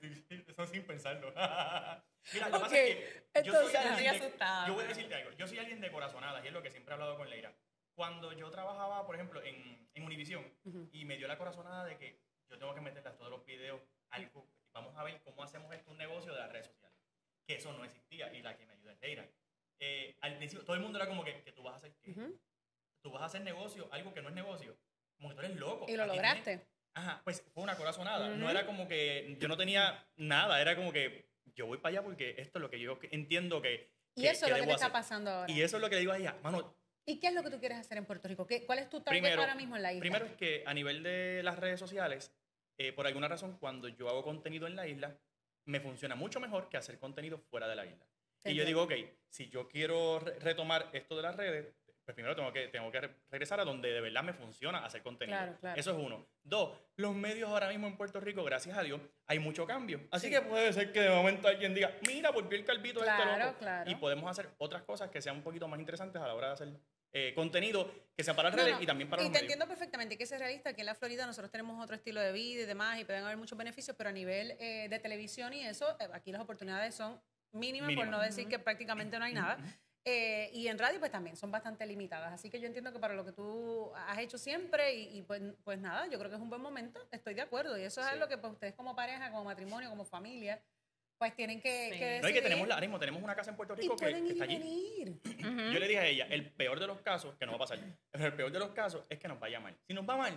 eso 0.48 0.66
sin 0.68 0.84
pensarlo. 0.86 1.28
Mira, 2.34 2.50
lo 2.50 2.52
que 2.52 2.58
Ok, 2.58 2.62
pasa 2.64 2.78
es 2.78 2.96
que 3.34 3.44
yo 3.44 3.54
soy 3.54 3.76
alguien 3.76 4.20
de-. 4.20 4.34
Yo 4.68 4.74
voy 4.74 4.84
a 4.84 4.88
decirte 4.88 5.16
algo. 5.16 5.32
Yo 5.38 5.48
soy 5.48 5.58
alguien 5.60 5.80
de 5.82 5.92
corazonadas 5.92 6.44
y 6.44 6.48
es 6.48 6.54
lo 6.54 6.62
que 6.62 6.70
siempre 6.72 6.92
he 6.92 6.96
hablado 6.96 7.16
con 7.18 7.30
Leira. 7.30 7.54
Cuando 7.96 8.34
yo 8.34 8.50
trabajaba, 8.50 9.06
por 9.06 9.16
ejemplo, 9.16 9.42
en, 9.44 9.88
en 9.94 10.04
Univision 10.04 10.44
Ujú. 10.66 10.90
y 10.92 11.06
me 11.06 11.16
dio 11.16 11.28
la 11.28 11.38
corazonada 11.38 11.86
de 11.86 11.98
que 11.98 12.20
yo 12.50 12.58
tengo 12.58 12.74
que 12.74 12.82
meterle 12.82 13.10
a 13.10 13.16
todos 13.16 13.30
los 13.32 13.46
videos 13.46 13.80
algo. 14.10 14.48
Vamos 14.74 14.96
a 14.98 15.04
ver 15.04 15.22
cómo 15.24 15.44
hacemos 15.44 15.72
esto 15.74 15.92
un 15.92 15.98
negocio 15.98 16.34
de 16.34 16.40
las 16.40 16.52
redes 16.52 16.66
sociales. 16.68 16.83
Que 17.48 17.56
eso 17.56 17.74
no 17.74 17.84
existía 17.84 18.34
y 18.34 18.42
la 18.42 18.56
que 18.56 18.66
me 18.66 18.74
ayuda 18.74 18.94
es 18.94 19.02
Leira. 19.02 19.30
Eh, 19.80 20.16
al 20.22 20.38
principio 20.38 20.64
todo 20.64 20.76
el 20.76 20.82
mundo 20.82 20.98
era 20.98 21.08
como 21.08 21.24
que, 21.24 21.42
que 21.44 21.52
tú 21.52 21.62
vas 21.64 21.74
a 21.74 21.78
hacer 21.78 21.94
qué? 22.02 22.12
Ujú. 22.12 22.40
Tú 23.04 23.12
vas 23.12 23.22
a 23.24 23.26
hacer 23.26 23.42
negocio, 23.42 23.88
algo 23.92 24.14
que 24.14 24.22
no 24.22 24.30
es 24.30 24.36
negocio. 24.36 24.78
Como 25.18 25.30
que 25.30 25.36
tú 25.36 25.42
eres 25.42 25.58
loco. 25.58 25.86
Y 25.90 25.98
lo 25.98 26.06
lograste. 26.06 26.44
tienes- 26.58 26.68
Ajá, 26.96 27.22
pues 27.24 27.44
fue 27.54 27.64
una 27.64 27.76
corazonada. 27.76 28.30
No 28.30 28.46
Ujú. 28.46 28.50
era 28.52 28.66
como 28.66 28.88
que 28.88 29.36
yo 29.40 29.48
no 29.48 29.58
tenía 29.58 30.08
nada, 30.16 30.62
era 30.62 30.76
como 30.76 30.94
que 30.94 31.28
yo 31.56 31.66
voy 31.66 31.80
para 31.80 31.90
allá 31.90 32.04
porque 32.04 32.36
esto 32.38 32.60
es 32.60 32.62
lo 32.62 32.70
que 32.70 32.80
yo 32.80 33.00
entiendo 33.12 33.62
que. 33.62 33.92
Y 34.16 34.22
que- 34.22 34.30
eso 34.30 34.46
es 34.46 34.52
lo 34.52 34.58
que 34.58 34.64
te 34.68 34.72
está 34.74 34.86
hacer. 34.86 34.92
pasando 34.94 35.32
ahora. 35.32 35.52
Y 35.52 35.62
eso 35.62 35.78
es 35.78 35.82
lo 35.82 35.90
que 35.90 35.96
le 35.96 36.02
digo 36.02 36.12
a 36.14 36.18
ella, 36.18 36.38
mano, 36.44 36.78
¿Y 37.06 37.20
qué 37.20 37.28
es 37.28 37.34
lo 37.34 37.44
que 37.44 37.50
tú 37.50 37.60
quieres 37.60 37.78
hacer 37.80 37.98
en 37.98 38.06
Puerto 38.06 38.30
Rico? 38.30 38.48
¿Qué, 38.48 38.66
¿Cuál 38.66 38.80
es 38.80 38.90
tu 38.90 39.02
target 39.02 39.20
Primero- 39.22 39.42
ahora 39.42 39.56
mismo 39.56 39.76
en 39.76 39.82
la 39.82 39.92
isla? 39.92 40.00
primero 40.00 40.26
es 40.26 40.36
que 40.38 40.64
a 40.66 40.74
nivel 40.74 41.04
de 41.04 41.42
las 41.44 41.60
redes 41.60 41.78
sociales, 41.78 42.32
eh, 42.78 42.94
por 42.94 43.06
alguna 43.08 43.28
razón, 43.28 43.58
cuando 43.58 43.90
yo 43.90 44.08
hago 44.08 44.24
contenido 44.24 44.68
en 44.68 44.78
la 44.78 44.88
isla, 44.88 45.20
me 45.66 45.80
funciona 45.80 46.16
mucho 46.16 46.40
mejor 46.40 46.70
que 46.70 46.78
hacer 46.78 46.98
contenido 47.00 47.38
fuera 47.38 47.68
de 47.68 47.76
la 47.76 47.86
isla. 47.86 48.06
Y 48.46 48.56
yo 48.56 48.66
digo, 48.66 48.84
ok, 48.84 48.94
si 49.30 49.48
yo 49.50 49.68
quiero 49.70 50.20
re- 50.20 50.38
retomar 50.40 50.90
esto 50.92 51.16
de 51.16 51.22
las 51.22 51.36
redes, 51.36 51.74
pues 52.04 52.14
primero 52.16 52.36
tengo 52.36 52.52
que, 52.52 52.68
tengo 52.68 52.92
que 52.92 53.00
re- 53.00 53.16
regresar 53.32 53.62
a 53.62 53.64
donde 53.64 53.90
de 53.94 54.02
verdad 54.02 54.22
me 54.24 54.34
funciona 54.34 54.84
hacer 54.84 55.02
contenido. 55.02 55.38
Claro, 55.38 55.58
claro. 55.62 55.80
Eso 55.80 55.92
es 55.92 55.98
uno. 56.06 56.28
Dos, 56.44 56.78
los 56.98 57.16
medios 57.16 57.50
ahora 57.50 57.70
mismo 57.70 57.88
en 57.88 57.96
Puerto 57.96 58.20
Rico, 58.20 58.44
gracias 58.44 58.78
a 58.78 58.84
Dios, 58.84 59.00
hay 59.28 59.40
mucho 59.40 59.66
cambio. 59.66 60.02
Así 60.12 60.28
Sí. 60.28 60.34
que 60.34 60.42
puede 60.42 60.74
ser 60.74 60.92
que 60.92 61.00
de 61.00 61.10
momento 61.10 61.48
alguien 61.48 61.74
diga, 61.74 61.96
mira, 62.06 62.32
volvió 62.32 62.58
el 62.60 62.66
calvito 62.66 63.00
este 63.00 63.16
Claro, 63.16 63.46
loco. 63.46 63.60
claro. 63.60 63.90
Y 63.90 63.96
podemos 63.96 64.30
hacer 64.30 64.50
otras 64.58 64.82
cosas 64.84 65.10
que 65.10 65.22
sean 65.22 65.38
un 65.38 65.44
poquito 65.44 65.66
más 65.70 65.80
interesantes 65.80 66.22
a 66.22 66.28
la 66.28 66.34
hora 66.36 66.48
de 66.48 66.54
hacer 66.56 66.68
eh, 67.14 67.34
contenido, 67.36 67.90
que 68.18 68.24
sea 68.24 68.36
para 68.36 68.50
las 68.50 68.58
No, 68.58 68.82
y 68.82 68.86
también 68.86 69.10
para 69.10 69.22
y 69.22 69.26
los 69.26 69.32
te 69.32 69.38
medios. 69.38 69.42
entiendo 69.44 69.68
perfectamente, 69.68 70.18
que 70.18 70.26
ser 70.26 70.40
realista. 70.40 70.72
Aquí 70.72 70.82
en 70.82 70.88
la 70.88 70.96
Florida 70.96 71.26
nosotros 71.26 71.52
tenemos 71.52 71.82
otro 71.84 71.96
estilo 71.96 72.20
de 72.20 72.32
vida 72.32 72.64
y 72.64 72.66
demás, 72.66 73.00
y 73.00 73.06
pueden 73.06 73.24
haber 73.24 73.38
muchos 73.38 73.58
beneficios, 73.58 73.96
pero 73.98 74.10
a 74.10 74.14
nivel 74.14 74.58
eh, 74.60 74.88
de 74.90 75.00
televisión 75.00 75.54
y 75.54 75.66
eso, 75.66 75.96
eh, 76.00 76.08
aquí 76.14 76.32
las 76.32 76.42
oportunidades 76.42 76.96
son 76.96 77.22
mínimas, 77.52 77.94
por 77.96 78.08
no 78.08 78.20
decir 78.20 78.48
que 78.48 78.58
prácticamente 78.60 79.18
no 79.20 79.26
hay 79.26 79.34
nada. 79.34 79.58
Eh, 80.06 80.50
y 80.54 80.68
en 80.68 80.78
radio, 80.78 81.00
pues 81.00 81.12
también 81.12 81.38
son 81.38 81.50
bastante 81.50 81.86
limitadas. 81.86 82.34
Así 82.34 82.50
que 82.50 82.60
yo 82.60 82.68
entiendo 82.68 82.92
que 82.92 83.00
para 83.00 83.14
lo 83.14 83.24
que 83.24 83.32
tú 83.32 83.90
has 83.96 84.18
hecho 84.18 84.38
siempre, 84.38 84.94
y, 84.96 85.20
y 85.20 85.22
pues, 85.22 85.42
pues 85.64 85.80
nada, 85.80 86.08
yo 86.08 86.18
creo 86.20 86.30
que 86.30 86.36
es 86.36 86.42
un 86.42 86.50
buen 86.50 86.62
momento, 86.62 87.08
estoy 87.12 87.36
de 87.36 87.42
acuerdo. 87.42 87.78
Y 87.78 87.84
eso 87.84 88.02
es 88.02 88.08
Sí. 88.08 88.14
algo 88.14 88.28
que 88.28 88.38
pues, 88.38 88.52
ustedes 88.52 88.74
como 88.74 88.96
pareja, 88.98 89.32
como 89.32 89.46
matrimonio, 89.46 89.90
como 89.90 90.04
familia, 90.04 90.62
pues 91.18 91.36
tienen 91.36 91.62
que, 91.62 91.90
Sí. 91.94 92.00
que 92.00 92.06
No, 92.06 92.18
y 92.18 92.22
No, 92.22 92.30
y 92.30 92.34
que 92.34 92.42
tenemos, 92.42 92.68
la, 92.68 92.76
ahora 92.76 92.86
mismo 92.88 93.00
tenemos 93.00 93.22
una 93.24 93.36
casa 93.36 93.52
en 93.52 93.56
Puerto 93.58 93.74
y 93.74 93.82
Rico 93.82 93.96
que, 93.96 94.06
pueden 94.06 94.24
que 94.26 94.30
ir 94.30 94.30
y 94.30 94.34
está 94.34 94.44
allí. 94.44 95.74
Yo 95.74 95.80
le 95.80 95.88
dije 95.88 96.00
a 96.00 96.06
ella, 96.06 96.28
el 96.30 96.52
peor 96.52 96.80
de 96.80 96.88
los 96.88 97.00
casos, 97.02 97.36
que 97.36 97.46
no 97.46 97.54
va 97.54 97.58
a 97.58 97.60
pasar, 97.60 97.80
pero 98.12 98.26
el 98.26 98.34
peor 98.34 98.52
de 98.52 98.60
los 98.60 98.70
casos 98.72 99.04
es 99.10 99.20
que 99.20 99.28
nos 99.28 99.40
vaya 99.40 99.60
mal. 99.60 99.76
Si 99.88 99.94
nos 99.94 100.08
va 100.08 100.18
mal, 100.18 100.34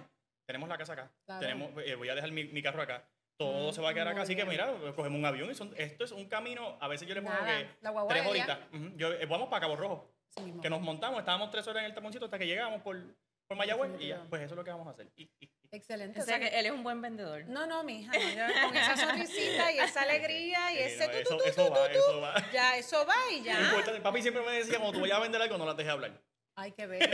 tenemos 0.46 0.68
la 0.68 0.78
casa 0.78 0.92
acá, 0.92 1.10
Claro. 1.24 1.40
tenemos, 1.40 1.70
eh, 1.84 1.94
voy 1.96 2.08
a 2.08 2.14
dejar 2.14 2.30
mi, 2.30 2.44
mi 2.44 2.62
carro 2.62 2.82
acá, 2.82 3.08
todo 3.36 3.72
se 3.72 3.80
va 3.82 3.90
a 3.90 3.94
quedar 3.94 4.08
acá, 4.08 4.22
así 4.22 4.36
que 4.36 4.44
mira, 4.44 4.72
cogemos 4.94 5.18
un 5.18 5.24
avión 5.26 5.50
y 5.50 5.54
son- 5.54 5.74
esto 5.76 6.04
es 6.04 6.12
un 6.12 6.26
camino, 6.28 6.78
a 6.80 6.88
veces 6.88 7.06
yo 7.08 7.14
le 7.14 7.22
pongo 7.22 7.34
Nada, 7.34 7.58
que 7.58 7.68
tres 8.08 8.26
horitas, 8.26 8.58
yo, 8.96 9.12
eh, 9.12 9.26
vamos 9.26 9.48
para 9.48 9.60
Cabo 9.62 9.76
Rojo, 9.76 10.14
mismo. 10.44 10.62
que 10.62 10.70
nos 10.70 10.80
montamos, 10.80 11.18
estábamos 11.18 11.50
tres 11.50 11.66
horas 11.66 11.80
en 11.82 11.86
el 11.86 11.94
taponcito 11.94 12.24
hasta 12.26 12.38
que 12.38 12.46
llegamos 12.46 12.80
por, 12.82 12.96
por 13.46 13.56
Mayagüez 13.56 13.92
y 14.00 14.08
ya, 14.08 14.24
pues 14.28 14.42
eso 14.42 14.54
es 14.54 14.56
lo 14.56 14.64
que 14.64 14.70
vamos 14.70 14.86
a 14.88 14.90
hacer. 14.90 15.08
Excelente. 15.72 16.20
O 16.20 16.24
sea 16.24 16.38
que 16.38 16.48
él 16.48 16.66
es 16.66 16.72
un 16.72 16.82
buen 16.82 17.00
vendedor. 17.02 17.44
No, 17.46 17.66
no, 17.66 17.82
mija, 17.84 18.12
no, 18.12 18.68
con 18.68 18.76
esa 18.76 18.96
sonrisita 18.96 19.72
y 19.72 19.78
esa 19.78 20.02
alegría 20.08 20.72
y 20.72 20.76
Sí, 20.76 20.82
ese 20.82 21.06
no, 21.06 21.36
tu, 21.36 21.42
eso, 21.44 21.70
va, 22.20 22.32
va. 22.34 22.50
ya, 22.52 22.76
eso 22.76 23.04
va 23.06 23.14
y 23.32 23.38
No 23.40 23.44
ya. 23.46 23.60
importa, 23.60 24.02
papi 24.02 24.22
siempre 24.22 24.42
me 24.44 24.52
decía, 24.52 24.78
cuando 24.78 24.92
tú 24.92 25.00
vayas 25.00 25.18
a 25.18 25.20
vender 25.20 25.42
algo, 25.42 25.58
no 25.58 25.66
las 25.66 25.76
dejes 25.76 25.92
hablar. 25.92 26.20
Ay, 26.58 26.72
qué 26.72 26.86
bello. 26.86 27.06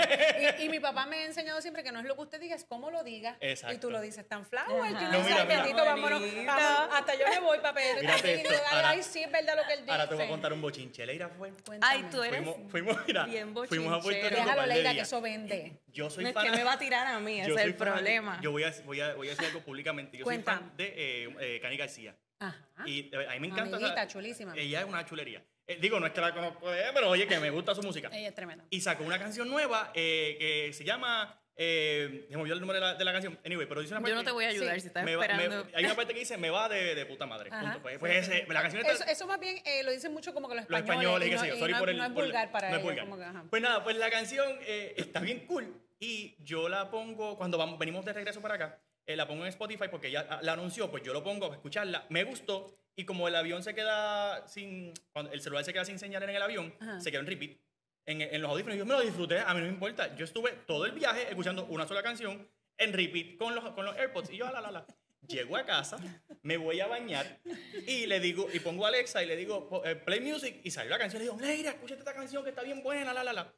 Y, 0.61 0.63
y 0.63 0.69
mi 0.69 0.79
papá 0.79 1.05
me 1.07 1.17
ha 1.17 1.25
enseñado 1.27 1.61
siempre 1.61 1.83
que 1.83 1.91
no 1.91 1.99
es 1.99 2.05
lo 2.07 2.15
que 2.15 2.21
usted 2.23 2.41
diga, 2.41 2.55
es 2.55 2.65
cómo 2.65 2.93
lo 2.93 3.03
diga. 3.03 3.37
Exacto. 3.41 3.75
Y 3.75 3.79
tú 3.81 3.91
lo 3.91 4.01
dices 4.01 4.25
tan 4.29 4.47
flower 4.47 4.69
uno 4.93 5.01
No, 5.01 5.21
mira, 5.25 5.45
mira. 5.45 5.45
bendito, 5.45 5.85
vámonos, 5.85 6.21
Bonito. 6.21 6.45
vámonos, 6.47 6.95
hasta 6.95 7.15
yo 7.17 7.27
me 7.29 7.41
voy, 7.41 7.59
papá. 7.59 7.81
Mírate 8.01 8.29
Y 8.29 8.35
esto, 8.37 8.51
digo, 8.51 8.63
ay, 8.71 9.03
sí, 9.03 9.21
es 9.25 9.33
verdad 9.33 9.57
lo 9.57 9.67
que 9.67 9.73
él 9.73 9.81
dice. 9.81 9.91
Ahora 9.91 10.09
te 10.09 10.15
voy 10.15 10.25
a 10.25 10.29
contar 10.29 10.53
un 10.53 10.63
bochinche. 10.63 11.05
Leira 11.05 11.29
fue. 11.29 11.51
Cuéntame. 11.67 11.81
Ay, 11.93 12.07
tú 12.09 12.23
eres 12.23 12.37
Fuimos, 12.45 12.71
fuimos, 12.71 12.97
mira, 13.07 13.25
bien 13.25 13.53
fuimos 13.67 13.93
a 13.93 14.01
Puerto. 14.01 14.29
Rico. 14.29 14.43
Déjalo, 14.43 14.67
Leira, 14.67 14.95
que 14.95 15.01
eso 15.01 15.21
vende. 15.21 15.73
Yo 15.89 16.09
soy 16.09 16.23
No 16.23 16.29
es 16.31 16.35
fan. 16.35 16.45
que 16.45 16.51
me 16.53 16.63
va 16.63 16.73
a 16.75 16.79
tirar 16.79 17.07
a 17.09 17.19
mí, 17.19 17.41
ese 17.41 17.49
yo 17.51 17.57
es 17.59 17.65
el 17.65 17.75
problema. 17.75 18.39
Yo 18.41 18.53
voy 18.53 18.63
a, 18.63 18.73
voy, 18.85 19.01
a, 19.01 19.15
voy 19.15 19.27
a 19.27 19.31
decir 19.31 19.47
algo 19.47 19.61
públicamente. 19.61 20.19
Yo 20.19 20.25
Cuéntame. 20.25 20.59
soy 20.59 20.69
fan 20.69 20.77
de 20.77 20.95
eh, 20.97 21.37
eh, 21.41 21.61
Cani 21.61 21.77
García. 21.77 22.15
Ajá. 22.49 22.85
Y 22.89 23.11
eh, 23.15 23.27
a 23.29 23.33
mí 23.35 23.41
me 23.41 23.47
encanta. 23.49 23.77
Amiguita, 23.77 23.93
o 23.93 23.95
sea, 23.95 24.07
chulísima. 24.07 24.55
Ella 24.57 24.81
es 24.81 24.87
una 24.87 25.05
chulería. 25.05 25.43
Eh, 25.67 25.79
digo, 25.81 26.01
no 26.01 26.07
es 26.07 26.13
que 26.13 26.21
la 26.21 26.35
conozco 26.35 26.71
de 26.71 26.83
pero 26.93 27.09
oye, 27.11 27.27
que 27.27 27.39
me 27.39 27.51
gusta 27.51 27.75
su 27.75 27.83
música. 27.83 28.09
Ella 28.13 28.29
es 28.29 28.35
tremenda. 28.35 28.65
Y 28.71 28.81
sacó 28.81 29.05
una 29.05 29.19
canción 29.19 29.49
nueva 29.49 29.91
eh, 29.95 30.37
que 30.39 30.73
se 30.73 30.85
llama. 30.85 31.39
Eh, 31.55 32.27
me 32.31 32.37
olvidó 32.37 32.55
el 32.55 32.61
nombre 32.61 32.77
de 32.77 32.81
la, 32.81 32.95
de 32.95 33.05
la 33.05 33.13
canción. 33.13 33.39
Anyway, 33.45 33.67
pero 33.69 33.83
dice 33.83 33.93
una 33.95 34.01
Yo 34.01 34.15
no 34.15 34.21
parte- 34.21 34.31
te 34.31 34.33
voy 34.33 34.45
a 34.47 34.49
ayudar 34.49 34.75
Sí. 34.77 34.81
si 34.81 34.87
estás 34.89 35.05
me 35.05 35.15
va- 35.15 35.27
me- 35.27 35.33
esperando. 35.45 35.69
hay 35.77 35.85
una 35.85 35.95
parte 35.95 36.15
que 36.15 36.21
dice, 36.21 36.37
me 36.39 36.49
va 36.51 36.69
de, 36.69 36.95
de 36.95 37.07
puta 37.07 37.27
madre. 37.27 37.51
Ajá. 37.53 37.63
punto. 37.65 37.83
Pues, 37.83 37.99
pues 37.99 38.17
ese, 38.29 38.47
la 38.49 38.63
canción 38.63 38.81
está, 38.81 38.93
Eso, 38.95 39.05
eso 39.05 39.27
más 39.27 39.39
bien 39.39 39.59
eh, 39.67 39.83
lo 39.85 39.93
dicen 39.93 40.13
mucho 40.15 40.33
como 40.33 40.49
que 40.49 40.55
los 40.57 40.69
los 40.69 40.81
españoles. 40.81 41.03
españoles, 41.03 41.29
y 41.29 41.35
no, 41.35 41.55
sé 41.55 41.59
sorry 41.61 41.73
no, 41.75 41.79
por 41.79 41.91
el 41.91 41.97
no 41.99 42.05
es 42.05 42.11
por 42.13 42.25
vulgar 42.25 42.51
para 42.51 42.71
no 42.71 42.77
ellos, 42.77 42.87
vulgar. 42.89 43.05
como 43.07 43.43
que. 43.43 43.49
Pues 43.51 43.63
nada, 43.63 43.85
pues 43.85 43.97
la 43.97 44.11
canción 44.11 44.59
eh, 44.63 44.95
está 44.97 45.21
bien 45.21 45.47
cool 45.47 45.73
y 46.01 46.35
yo 46.43 46.69
la 46.71 46.91
pongo 46.91 47.37
cuando 47.37 47.59
vamos, 47.59 47.79
venimos 47.79 48.05
de 48.07 48.15
regreso 48.15 48.41
para 48.41 48.55
acá, 48.55 48.79
eh, 49.07 49.17
la 49.17 49.27
pongo 49.27 49.43
en 49.45 49.49
Spotify 49.49 49.85
porque 49.91 50.11
ya 50.11 50.27
ah, 50.29 50.41
la 50.43 50.53
anunció, 50.53 50.91
pues 50.91 51.03
yo 51.03 51.13
lo 51.13 51.23
pongo 51.23 51.51
a 51.51 51.55
escucharla, 51.55 52.07
me 52.09 52.25
gustó 52.25 52.75
y 52.95 53.05
como 53.05 53.27
el 53.29 53.35
avión 53.35 53.63
se 53.63 53.75
queda 53.75 54.47
sin, 54.47 54.93
cuando 55.13 55.33
el 55.33 55.41
celular 55.41 55.65
se 55.65 55.73
queda 55.73 55.85
sin 55.85 55.99
señal 55.99 56.23
en 56.23 56.31
el 56.31 56.43
avión, 56.43 56.75
Ajá. 56.81 57.01
se 57.01 57.11
quedó 57.11 57.21
en 57.21 57.27
repeat. 57.27 57.59
En, 58.05 58.21
en 58.21 58.43
los 58.43 58.51
audífonos, 58.51 58.77
yo 58.77 58.85
me 58.85 58.95
lo 58.95 59.01
disfruté, 59.01 59.39
a 59.39 59.55
mí 59.55 59.61
no 59.61 59.67
me 59.67 59.73
importa. 59.73 60.15
Yo 60.17 60.25
estuve 60.25 60.51
todo 60.67 60.85
el 60.87 60.93
viaje 60.93 61.29
escuchando 61.29 61.65
una 61.67 61.87
sola 61.87 62.03
canción 62.03 62.49
en 62.77 62.93
repeat 62.93 63.37
con 63.39 63.55
los, 63.55 63.71
con 63.71 63.85
los 63.85 63.97
AirPods 63.97 64.31
y 64.31 64.37
yo, 64.39 64.51
la, 64.51 64.61
la, 64.61 64.71
la. 64.71 64.87
Llego 65.29 65.57
a 65.57 65.65
casa, 65.65 65.99
me 66.43 66.57
voy 66.57 66.81
a 66.81 66.89
bañar 66.89 67.39
y 67.87 68.07
le 68.07 68.19
digo, 68.19 68.49
y 68.53 68.59
pongo 68.59 68.85
a 68.85 68.89
Alexa 68.89 69.23
y 69.23 69.27
le 69.27 69.37
digo, 69.37 69.81
eh, 69.85 69.95
play 69.95 70.21
music 70.21 70.61
y 70.65 70.71
salió 70.73 70.91
la 70.91 70.99
canción. 70.99 71.21
Le 71.23 71.29
digo, 71.31 71.41
Leira, 71.41 71.71
escúchate 71.71 72.01
esta 72.01 72.13
canción 72.13 72.43
que 72.43 72.51
está 72.51 72.63
bien 72.65 72.83
buena, 72.83 73.15
la, 73.15 73.23
la, 73.23 73.33
la. 73.33 73.55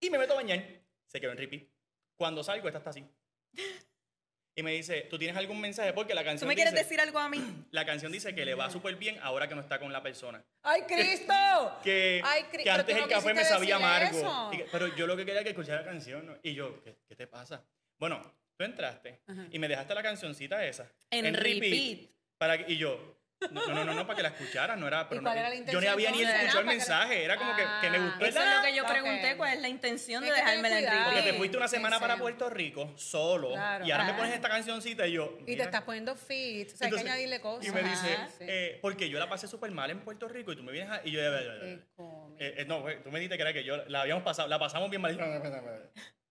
Y 0.00 0.10
me 0.10 0.18
meto 0.18 0.32
a 0.32 0.36
bañar. 0.36 0.64
Se 1.06 1.20
quedó 1.20 1.30
en 1.30 1.38
repeat. 1.38 1.62
Cuando 2.16 2.42
salgo, 2.42 2.66
esta 2.66 2.78
está 2.78 2.90
así. 2.90 3.06
Y 4.58 4.62
me 4.62 4.72
dice, 4.72 5.02
¿tú 5.10 5.18
tienes 5.18 5.36
algún 5.36 5.60
mensaje? 5.60 5.92
Porque 5.92 6.14
la 6.14 6.22
¿Tú 6.22 6.28
canción 6.28 6.48
me 6.48 6.54
quieres 6.54 6.72
dice, 6.72 6.84
decir 6.84 6.98
algo 6.98 7.18
a 7.18 7.28
mí? 7.28 7.44
la 7.72 7.84
canción 7.84 8.10
dice 8.10 8.34
que 8.34 8.42
le 8.46 8.54
va 8.54 8.70
súper 8.70 8.96
bien 8.96 9.18
ahora 9.20 9.46
que 9.46 9.54
no 9.54 9.60
está 9.60 9.78
con 9.78 9.92
la 9.92 10.02
persona. 10.02 10.42
¡Ay, 10.62 10.82
Cristo! 10.88 11.34
Que, 11.84 12.22
Ay, 12.24 12.44
Cri- 12.50 12.62
que 12.62 12.70
antes 12.70 12.86
tú 12.94 13.00
no 13.00 13.04
el 13.06 13.10
café 13.10 13.34
me 13.34 13.44
sabía 13.44 13.76
amargo. 13.76 14.50
que- 14.50 14.66
pero 14.72 14.96
yo 14.96 15.06
lo 15.06 15.14
que 15.14 15.26
quería 15.26 15.40
era 15.40 15.44
que 15.44 15.50
escuchara 15.50 15.80
la 15.82 15.86
canción. 15.86 16.24
¿no? 16.26 16.38
Y 16.42 16.54
yo, 16.54 16.82
¿qué, 16.82 16.96
qué 17.06 17.14
te 17.14 17.26
pasa? 17.26 17.62
Bueno, 17.98 18.22
tú 18.56 18.64
entraste 18.64 19.20
Ajá. 19.26 19.46
y 19.50 19.58
me 19.58 19.68
dejaste 19.68 19.94
la 19.94 20.02
cancioncita 20.02 20.64
esa. 20.64 20.90
En 21.10 21.34
repeat. 21.34 22.08
Para 22.38 22.64
que- 22.64 22.72
y 22.72 22.78
yo, 22.78 23.15
no, 23.50 23.66
no, 23.68 23.84
no, 23.84 23.94
no, 23.94 24.06
para 24.06 24.16
que 24.16 24.22
la 24.22 24.28
escucharas, 24.30 24.78
no 24.78 24.86
era. 24.88 25.08
Pero 25.08 25.22
cuál 25.22 25.34
no- 25.34 25.40
era 25.40 25.48
la 25.50 25.72
yo 25.72 25.80
ni 25.80 25.86
había 25.86 26.10
ni 26.10 26.22
escuchado 26.22 26.58
Ah, 26.58 26.60
el 26.60 26.66
mensaje. 26.66 27.24
Era 27.24 27.36
como 27.36 27.54
que, 27.54 27.62
que 27.82 27.90
me 27.90 27.98
gustó. 27.98 28.24
Ah, 28.24 28.28
Eso 28.28 28.42
es 28.42 28.56
lo 28.56 28.62
que 28.62 28.74
yo 28.74 28.86
pregunté, 28.86 29.36
¿cuál 29.36 29.52
es 29.54 29.60
la 29.60 29.68
intención 29.68 30.24
Es 30.24 30.30
de 30.30 30.34
que 30.36 30.40
ten 30.40 30.46
dejármela 30.62 30.78
en 30.78 30.86
cuidado. 30.86 31.10
Porque 31.12 31.22
te 31.30 31.36
fuiste 31.38 31.56
una 31.58 31.68
semana 31.68 32.00
para 32.00 32.16
Puerto 32.16 32.48
Rico 32.50 32.92
solo 32.96 33.50
Claro. 33.52 33.84
y 33.86 33.90
ahora 33.90 34.04
me 34.04 34.12
Ah. 34.12 34.16
pones 34.16 34.34
esta 34.34 34.48
cancioncita 34.48 35.06
y 35.06 35.12
yo. 35.12 35.38
Y 35.46 35.56
te 35.56 35.62
estás 35.62 35.82
poniendo 35.82 36.16
fit. 36.16 36.72
O 36.72 36.76
sea, 36.76 36.86
hay 36.86 36.88
Entonces, 36.88 37.02
que 37.04 37.10
añadirle 37.10 37.40
cosas. 37.40 37.66
Y 37.66 37.70
me 37.72 37.82
dice, 37.82 38.14
Ajá. 38.14 38.28
Sí. 38.28 38.44
eh, 38.48 38.78
porque 38.80 39.08
yo 39.10 39.18
la 39.18 39.28
pasé 39.28 39.46
súper 39.48 39.70
mal 39.70 39.90
en 39.90 40.00
Puerto 40.00 40.28
Rico 40.28 40.52
y 40.52 40.56
tú 40.56 40.62
me 40.62 40.72
vienes 40.72 40.90
a. 40.90 41.00
Y 41.04 41.10
yo. 41.12 41.20
Eh, 41.20 41.78
eh, 42.38 42.64
no, 42.66 42.80
güey, 42.80 43.02
tú 43.02 43.10
me 43.10 43.18
dijiste 43.18 43.36
que 43.36 43.42
era 43.42 43.52
que 43.52 43.64
yo 43.64 43.76
la 43.88 44.02
habíamos 44.02 44.24
pasado, 44.24 44.48
la 44.48 44.58
pasamos 44.58 44.88
bien 44.90 45.02
mal. 45.02 45.16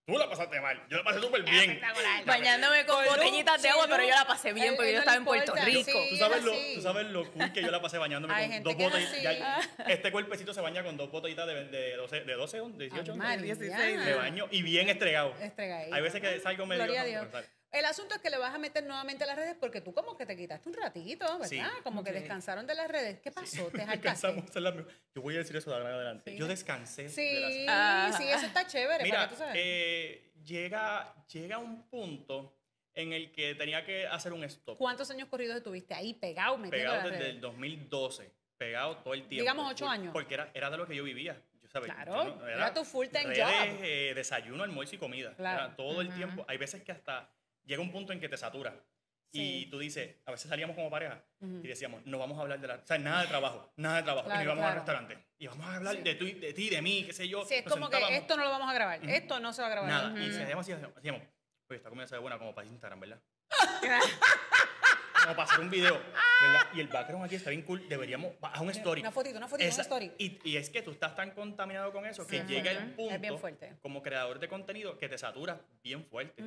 Tú 0.06 0.16
la 0.16 0.30
pasaste 0.30 0.60
mal, 0.60 0.80
yo 0.88 0.98
la 0.98 1.02
pasé 1.02 1.20
súper 1.20 1.42
bien. 1.42 1.80
Bañándome 2.24 2.86
con 2.86 3.04
botellitas 3.06 3.60
de 3.60 3.70
agua, 3.70 3.86
pero 3.90 4.04
yo 4.04 4.10
la 4.14 4.24
pasé 4.24 4.52
bien 4.52 4.68
Él- 4.68 4.76
porque 4.76 4.92
yo 4.92 4.98
estaba 5.00 5.16
en 5.16 5.24
Puerto 5.24 5.52
Rico. 5.64 5.82
sí. 5.84 6.06
¿Tú 6.10 6.16
sabes, 6.16 6.44
lo, 6.44 6.52
tú 6.76 6.80
sabes 6.80 7.06
lo 7.08 7.32
cool 7.32 7.52
que 7.52 7.60
yo 7.60 7.70
la 7.72 7.82
pasé 7.82 7.98
bañándome 7.98 8.32
Hay 8.32 8.44
con 8.44 8.52
gente 8.52 8.68
dos 8.74 8.76
botellitas. 8.84 9.36
ya- 9.38 9.60
este 9.88 10.12
cuerpecito 10.12 10.54
se 10.54 10.60
baña 10.60 10.84
con 10.84 10.96
dos 10.96 11.10
botellitas 11.10 11.44
de, 11.48 11.64
de 11.64 11.96
12, 11.96 12.20
de 12.20 12.34
12 12.34 12.60
onzas, 12.60 12.78
18 12.78 13.00
onzas. 13.00 13.16
María. 13.16 13.42
16 13.56 14.04
de 14.04 14.14
baño 14.14 14.46
y 14.52 14.62
bien 14.62 14.88
estregado. 14.88 15.34
Hay 15.92 16.02
veces 16.02 16.20
que 16.20 16.38
salgo 16.38 16.66
medio. 16.66 16.84
El 17.72 17.84
asunto 17.84 18.14
es 18.14 18.20
que 18.20 18.30
le 18.30 18.38
vas 18.38 18.54
a 18.54 18.58
meter 18.58 18.84
nuevamente 18.84 19.24
a 19.24 19.26
las 19.26 19.36
redes 19.36 19.56
porque 19.60 19.80
tú 19.80 19.92
como 19.92 20.16
que 20.16 20.24
te 20.24 20.36
quitaste 20.36 20.68
un 20.68 20.74
ratito, 20.76 21.26
¿verdad? 21.38 21.46
Sí. 21.48 21.60
Como 21.82 22.02
que 22.02 22.12
descansaron 22.12 22.66
de 22.66 22.74
las 22.74 22.88
redes. 22.88 23.20
¿Qué 23.20 23.30
pasó? 23.30 23.66
¿Te? 23.66 23.84
Descansamos 23.86 24.54
la- 24.54 24.72
Yo 25.14 25.20
voy 25.22 25.34
a 25.34 25.38
decir 25.38 25.56
eso 25.56 25.70
de 25.70 25.76
ahora 25.76 25.90
en 25.90 25.94
adelante. 25.96 26.30
Sí. 26.32 26.36
Yo 26.38 26.46
descansé. 26.46 27.02
de 27.04 27.08
Sí, 27.10 27.64
las- 27.66 28.16
sí, 28.16 28.24
eso 28.28 28.46
está 28.46 28.66
chévere. 28.66 29.04
Mira, 29.04 29.16
para 29.16 29.28
que 29.28 29.34
tú 29.34 29.38
sabes. 29.40 29.54
eh, 29.58 30.32
llega, 30.44 31.14
llega 31.32 31.58
un 31.58 31.82
punto 31.88 32.56
en 32.94 33.12
el 33.12 33.30
que 33.32 33.54
tenía 33.54 33.84
que 33.84 34.06
hacer 34.06 34.32
un 34.32 34.42
stop. 34.44 34.78
¿Cuántos 34.78 35.10
años 35.10 35.28
corridos 35.28 35.56
estuviste 35.56 35.92
ahí 35.92 36.14
pegado 36.14 36.58
pegado 36.70 36.96
desde 37.02 37.18
redes? 37.18 37.28
el 37.34 37.40
2012, 37.42 38.30
pegado 38.56 38.96
todo 38.98 39.12
el 39.12 39.20
tiempo. 39.28 39.42
Digamos 39.42 39.70
ocho 39.70 39.86
años. 39.86 40.12
Porque 40.14 40.32
era, 40.34 40.50
era 40.54 40.70
de 40.70 40.78
lo 40.78 40.86
que 40.86 40.96
yo 40.96 41.04
vivía. 41.04 41.38
Yo, 41.60 41.68
¿sabes? 41.68 41.92
Claro, 41.92 42.38
Yo 42.38 42.48
era 42.48 42.72
tu 42.72 42.84
full-time 42.84 43.24
redes, 43.34 43.44
job. 43.44 43.78
eh, 43.82 44.12
desayuno, 44.14 44.62
almuerzo 44.62 44.94
y 44.94 44.98
comida. 44.98 45.34
Claro. 45.34 45.64
Era 45.66 45.76
todo 45.76 46.00
el 46.00 46.14
tiempo. 46.14 46.46
Hay 46.48 46.56
veces 46.56 46.82
que 46.82 46.92
hasta 46.92 47.28
llega 47.66 47.82
un 47.82 47.92
punto 47.92 48.12
en 48.12 48.20
que 48.20 48.28
te 48.28 48.36
satura. 48.38 48.74
Sí. 49.32 49.64
Y 49.64 49.66
tú 49.66 49.78
dices, 49.78 50.16
a 50.24 50.30
veces 50.30 50.48
salíamos 50.48 50.74
como 50.76 50.88
pareja 50.88 51.22
Ujú. 51.40 51.56
y 51.62 51.66
decíamos, 51.68 52.06
no 52.06 52.16
vamos 52.18 52.38
a 52.38 52.42
hablar 52.42 52.58
de 52.60 52.68
la... 52.68 52.76
O 52.76 52.86
sea, 52.86 52.96
nada 52.96 53.22
de 53.22 53.28
trabajo, 53.28 53.70
nada 53.76 53.96
de 53.96 54.02
trabajo. 54.04 54.26
Claro, 54.28 54.40
y 54.40 54.44
íbamos 54.44 54.62
claro. 54.62 54.70
al 54.72 54.76
restaurante. 54.78 55.26
Y 55.38 55.46
vamos 55.48 55.66
a 55.66 55.76
hablar 55.76 55.96
Sí. 55.96 56.02
de, 56.02 56.14
de 56.14 56.52
ti, 56.54 56.70
de 56.70 56.80
mí, 56.80 57.04
qué 57.04 57.12
sé 57.12 57.28
yo. 57.28 57.44
Sí, 57.44 57.54
es 57.56 57.64
Nos 57.66 57.74
como 57.74 57.90
que 57.90 57.96
sentábamos. 57.96 58.20
esto 58.22 58.36
no 58.36 58.44
lo 58.44 58.50
vamos 58.50 58.70
a 58.70 58.72
grabar. 58.72 59.00
Ujú. 59.00 59.10
Esto 59.10 59.40
no 59.40 59.52
se 59.52 59.60
va 59.62 59.66
a 59.68 59.70
grabar. 59.72 59.90
Nada. 59.90 60.08
Ujú. 60.08 60.18
Y 60.18 60.28
decíamos, 60.30 60.66
decíamos, 60.66 61.22
oye, 61.68 61.76
esta 61.76 61.88
comida 61.90 62.06
sabe 62.06 62.22
buena 62.22 62.38
como 62.38 62.54
para 62.54 62.66
Instagram, 62.68 63.00
¿verdad? 63.00 63.20
como 65.24 65.34
para 65.36 65.42
hacer 65.50 65.60
un 65.60 65.70
video, 65.70 65.94
¿verdad? 65.94 66.66
Y 66.74 66.80
el 66.80 66.86
background 66.88 67.24
aquí 67.24 67.34
está 67.34 67.50
bien 67.50 67.62
cool. 67.62 67.86
Deberíamos, 67.88 68.32
haz 68.40 68.60
un 68.60 68.70
story. 68.70 69.00
Una 69.00 69.10
fotito, 69.10 69.36
una 69.38 69.48
fotito, 69.48 69.68
Esa- 69.68 69.76
una 69.78 69.82
story. 69.82 70.12
Y, 70.18 70.38
y 70.50 70.56
es 70.56 70.70
que 70.70 70.82
tú 70.82 70.92
estás 70.92 71.14
tan 71.16 71.32
contaminado 71.32 71.92
con 71.92 72.06
eso 72.06 72.26
que 72.26 72.44
llega 72.44 72.70
el 72.70 72.92
punto, 72.94 73.40
como 73.82 74.02
creador 74.02 74.38
de 74.38 74.48
contenido, 74.48 74.96
que 74.98 75.08
te 75.08 75.18
satura 75.18 75.60
bien 75.82 76.04
fuerte. 76.06 76.42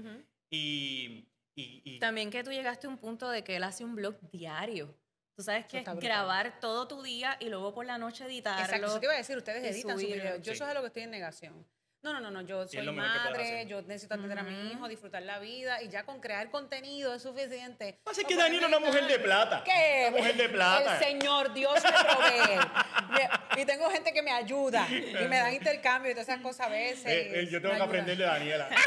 Y, 0.49 1.27
y, 1.55 1.81
y- 1.85 1.99
También 1.99 2.29
que 2.29 2.43
tú 2.43 2.51
llegaste 2.51 2.87
a 2.87 2.89
un 2.89 2.97
punto 2.97 3.29
de 3.29 3.43
que 3.43 3.55
él 3.55 3.63
hace 3.63 3.83
un 3.83 3.95
blog 3.95 4.19
diario. 4.31 4.95
Tú 5.35 5.43
sabes 5.43 5.65
que 5.67 5.79
es 5.79 5.85
grabar 5.99 6.59
todo 6.59 6.87
tu 6.87 7.01
día 7.01 7.37
y 7.39 7.47
luego 7.49 7.73
por 7.73 7.85
la 7.85 7.97
noche 7.97 8.25
editarlo. 8.25 8.63
Exacto, 8.65 8.87
eso 8.87 8.99
te 8.99 9.05
iba 9.05 9.13
a 9.13 9.17
decir, 9.17 9.37
ustedes 9.37 9.63
editan 9.63 9.91
sus 9.93 10.01
subirlo. 10.01 10.23
videos. 10.23 10.37
Yo 10.41 10.51
Sí. 10.51 10.55
eso 10.55 10.67
es 10.67 10.73
lo 10.73 10.81
que 10.81 10.87
estoy 10.87 11.03
en 11.03 11.11
negación. 11.11 11.65
No, 12.01 12.13
no, 12.13 12.21
no, 12.21 12.31
no, 12.31 12.41
yo 12.43 12.65
soy 12.65 12.89
madre, 12.93 13.65
yo 13.65 13.81
necesito 13.81 14.13
atender 14.13 14.39
a 14.39 14.43
mi 14.43 14.71
hijo, 14.71 14.87
disfrutar 14.87 15.21
la 15.21 15.37
vida 15.39 15.83
y 15.83 15.89
ya 15.89 16.05
con 16.05 16.21
crear 16.21 16.49
contenido 16.49 17.13
es 17.13 17.21
suficiente. 17.21 17.99
Pasa 18.05 18.21
No 18.21 18.27
que 18.29 18.37
Daniel 18.37 18.63
es 18.63 18.69
una 18.69 18.79
mujer 18.79 19.05
de 19.05 19.19
plata. 19.19 19.63
¿Qué? 19.65 20.05
Una 20.07 20.17
mujer 20.17 20.37
de 20.37 20.49
plata. 20.49 20.97
El 20.97 21.03
Señor 21.03 21.53
Dios 21.53 21.83
me 21.83 21.91
provee. 21.91 23.61
Y 23.61 23.65
tengo 23.65 23.89
gente 23.89 24.13
que 24.13 24.21
me 24.21 24.31
ayuda 24.31 24.87
y 24.89 25.27
me 25.27 25.39
da 25.39 25.51
intercambio 25.51 26.11
y 26.11 26.13
todas 26.13 26.29
esas 26.29 26.41
cosas 26.41 26.67
a 26.67 26.69
veces. 26.69 27.05
Eh, 27.05 27.41
eh, 27.41 27.47
yo 27.47 27.61
tengo 27.61 27.75
que 27.75 27.83
aprender 27.83 28.17
de 28.17 28.23
Daniela. 28.23 28.69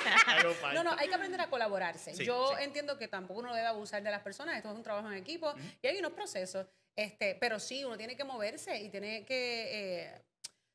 No, 0.74 0.82
no, 0.82 0.92
hay 0.98 1.08
que 1.08 1.14
aprender 1.14 1.40
a 1.40 1.48
colaborarse. 1.48 2.14
Sí, 2.14 2.24
Yo 2.24 2.54
sí. 2.56 2.64
entiendo 2.64 2.98
que 2.98 3.06
tampoco 3.08 3.40
uno 3.40 3.54
debe 3.54 3.66
abusar 3.66 4.02
de 4.02 4.10
las 4.10 4.22
personas, 4.22 4.56
esto 4.56 4.70
es 4.70 4.74
un 4.74 4.82
trabajo 4.82 5.10
en 5.10 5.18
equipo 5.18 5.54
y 5.80 5.86
hay 5.86 5.98
unos 5.98 6.12
procesos, 6.12 6.66
este, 6.96 7.36
pero 7.40 7.60
sí, 7.60 7.84
uno 7.84 7.96
tiene 7.96 8.16
que 8.16 8.24
moverse 8.24 8.76
y 8.80 8.88
tiene 8.88 9.24
que 9.24 10.02
eh, 10.04 10.22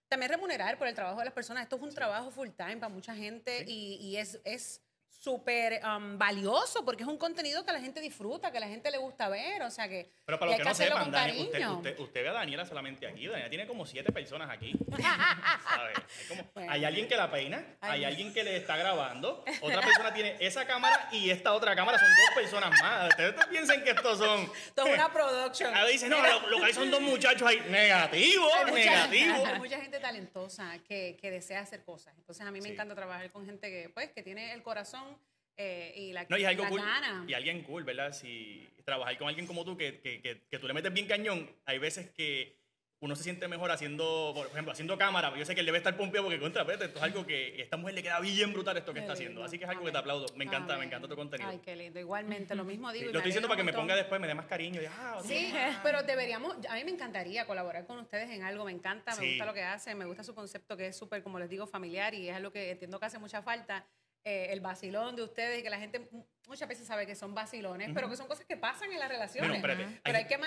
también 0.07 0.31
remunerar 0.31 0.77
por 0.77 0.87
el 0.87 0.95
trabajo 0.95 1.19
de 1.19 1.25
las 1.25 1.33
personas. 1.33 1.63
Esto 1.63 1.75
es 1.75 1.81
un 1.81 1.93
trabajo 1.93 2.31
full 2.31 2.49
time 2.49 2.77
para 2.77 2.89
mucha 2.89 3.15
gente 3.15 3.63
y, 3.67 3.95
y 4.01 4.17
es... 4.17 4.39
es 4.43 4.81
súper 5.27 5.81
um, 5.85 6.17
valioso 6.17 6.85
porque 6.85 7.03
es 7.03 7.09
un 7.09 7.17
contenido 7.17 7.65
que 7.65 7.73
la 7.73 7.81
gente 7.81 7.99
disfruta, 7.99 8.49
que 8.49 8.61
la 8.61 8.67
gente 8.69 8.89
le 8.91 8.97
gusta 8.97 9.27
ver, 9.27 9.61
o 9.63 9.69
sea 9.69 9.89
que, 9.89 10.09
Pero 10.25 10.39
para 10.39 10.51
los 10.51 10.57
que 10.57 10.63
que 10.63 10.69
no 10.69 10.75
sepan, 10.75 11.11
Dani, 11.11 11.31
usted, 11.41 11.51
cariño. 11.51 11.73
usted, 11.77 11.99
usted 11.99 12.21
ve 12.23 12.29
a 12.29 12.33
Daniela 12.33 12.65
solamente 12.65 13.05
aquí. 13.05 13.27
Daniela 13.27 13.49
tiene 13.49 13.67
como 13.67 13.85
siete 13.85 14.13
personas 14.13 14.49
aquí. 14.49 14.71
¿Sabe? 15.69 15.91
Hay, 15.95 16.27
como- 16.29 16.43
Bueno. 16.53 16.71
hay 16.71 16.85
alguien 16.85 17.07
que 17.09 17.17
la 17.17 17.29
peina, 17.29 17.65
Ay, 17.81 17.91
hay 17.99 18.05
alguien 18.05 18.33
que 18.33 18.41
le 18.45 18.55
está 18.55 18.77
grabando, 18.77 19.43
otra 19.61 19.81
persona 19.81 20.13
tiene 20.13 20.37
esa 20.39 20.65
cámara 20.65 21.09
y 21.11 21.29
esta 21.29 21.53
otra 21.53 21.75
cámara. 21.75 21.99
Son 21.99 22.07
dos 22.07 22.35
personas 22.35 22.71
más. 22.81 23.09
Ustedes 23.09 23.35
no 23.35 23.49
piensen 23.49 23.83
que 23.83 23.89
estos 23.91 24.17
son... 24.17 24.49
Esto 24.67 24.85
es 24.87 24.93
una 24.93 25.11
production. 25.11 25.75
A 25.75 25.85
dice, 25.85 26.07
no, 26.07 26.21
lo, 26.21 26.47
lo 26.49 26.57
que 26.59 26.65
hay 26.65 26.73
son 26.73 26.89
dos 26.89 27.01
muchachos 27.01 27.45
ahí. 27.47 27.59
Negativo, 27.69 28.47
Hay 28.65 28.71
negativo. 28.71 29.45
hay 29.45 29.59
mucha 29.59 29.81
gente 29.81 29.99
talentosa 29.99 30.77
que, 30.87 31.17
que 31.19 31.31
desea 31.31 31.59
hacer 31.59 31.83
cosas. 31.83 32.13
Entonces 32.17 32.45
a 32.45 32.51
mí 32.51 32.61
me 32.61 32.67
Sí. 32.67 32.73
encanta 32.73 32.95
trabajar 32.95 33.29
con 33.31 33.45
gente 33.45 33.69
que, 33.69 33.89
pues, 33.89 34.09
que 34.11 34.21
tiene 34.23 34.53
el 34.53 34.61
corazón 34.63 35.16
eh, 35.57 35.93
y 35.95 36.13
la, 36.13 36.25
No, 36.29 36.37
y 36.37 36.41
es 36.43 36.47
algo 36.47 36.67
cool. 36.69 36.81
ganas. 36.81 37.27
Y 37.29 37.33
alguien 37.33 37.63
cool, 37.63 37.83
¿verdad? 37.83 38.11
Si 38.13 38.67
trabajar 38.85 39.17
con 39.17 39.27
alguien 39.27 39.45
como 39.47 39.65
tú, 39.65 39.75
que, 39.75 39.99
que, 39.99 40.21
que, 40.21 40.41
que 40.49 40.59
tú 40.59 40.67
le 40.67 40.73
metes 40.73 40.93
bien 40.93 41.07
cañón, 41.07 41.49
hay 41.65 41.77
veces 41.77 42.09
que 42.11 42.55
uno 42.99 43.15
se 43.15 43.21
siente 43.23 43.47
mejor 43.47 43.69
haciendo, 43.69 44.31
por 44.33 44.47
ejemplo, 44.47 44.71
haciendo 44.71 44.97
cámara. 44.97 45.31
Yo 45.37 45.45
sé 45.45 45.53
que 45.53 45.59
él 45.59 45.67
debe 45.67 45.77
estar 45.77 45.95
pompeado 45.95 46.25
porque 46.25 46.39
contra, 46.39 46.63
esto 46.63 46.85
es 46.85 47.01
algo 47.03 47.27
que 47.27 47.53
a 47.59 47.61
esta 47.61 47.77
mujer 47.77 47.93
le 47.93 48.01
queda 48.01 48.19
bien 48.21 48.53
brutal 48.53 48.75
esto 48.77 48.91
que 48.91 48.99
Qué 48.99 49.01
está 49.01 49.13
haciendo. 49.13 49.33
lindo. 49.41 49.45
Así 49.45 49.59
que 49.59 49.65
es 49.65 49.69
algo 49.69 49.83
que 49.83 49.91
te 49.91 49.97
Amén. 49.97 50.11
aplaudo. 50.11 50.25
Me 50.35 50.45
encanta, 50.45 50.73
Amén. 50.73 50.79
me 50.79 50.85
encanta 50.87 51.07
tu 51.07 51.15
contenido. 51.15 51.47
Ay, 51.47 51.59
qué 51.63 51.75
lindo. 51.75 51.99
Igualmente, 51.99 52.55
lo 52.55 52.63
mismo 52.63 52.89
Sí, 52.91 52.97
digo. 52.99 53.09
y 53.11 53.13
lo 53.13 53.19
estoy 53.19 53.29
diciendo 53.29 53.47
para 53.47 53.57
que 53.57 53.63
me 53.65 53.73
ponga 53.73 53.95
después, 53.95 54.19
me 54.19 54.25
dé 54.25 54.33
más 54.33 54.47
cariño. 54.47 54.81
ah, 54.89 55.21
Sí, 55.23 55.53
pero 55.83 56.01
deberíamos, 56.01 56.55
a 56.67 56.73
mí 56.75 56.83
me 56.85 56.91
encantaría 56.91 57.45
colaborar 57.45 57.85
con 57.85 57.99
ustedes 57.99 58.31
en 58.31 58.41
algo, 58.43 58.65
me 58.65 58.71
encanta, 58.71 59.11
me 59.15 59.21
Sí. 59.21 59.29
gusta 59.31 59.45
lo 59.45 59.53
que 59.53 59.61
hacen, 59.63 59.95
me 59.97 60.05
gusta 60.05 60.23
su 60.23 60.33
concepto 60.33 60.75
que 60.75 60.87
es 60.87 60.97
súper, 60.97 61.21
como 61.21 61.37
les 61.37 61.49
digo, 61.49 61.67
familiar 61.67 62.15
y 62.15 62.29
es 62.29 62.35
algo 62.35 62.51
que 62.51 62.71
entiendo 62.71 62.99
que 62.99 63.05
hace 63.05 63.19
mucha 63.19 63.43
falta, 63.43 63.85
eh, 64.27 64.51
el 64.51 64.59
vacilón 64.59 65.15
de 65.15 65.23
ustedes 65.23 65.59
y 65.59 65.63
que 65.63 65.69
la 65.69 65.79
gente 65.79 66.09
muchas 66.47 66.67
veces 66.67 66.85
sabe 66.85 67.07
que 67.07 67.15
son 67.15 67.33
vacilones, 67.33 67.91
pero 67.93 68.09
que 68.09 68.17
son 68.17 68.27
cosas 68.27 68.45
que 68.45 68.57
pasan 68.57 68.91
en 68.91 68.99
las 68.99 69.07
relaciones. 69.07 69.49
Bueno, 69.49 69.67
espérate. 69.73 70.01
Pero 70.03 70.17
hay 70.17 70.25
que 70.25 70.37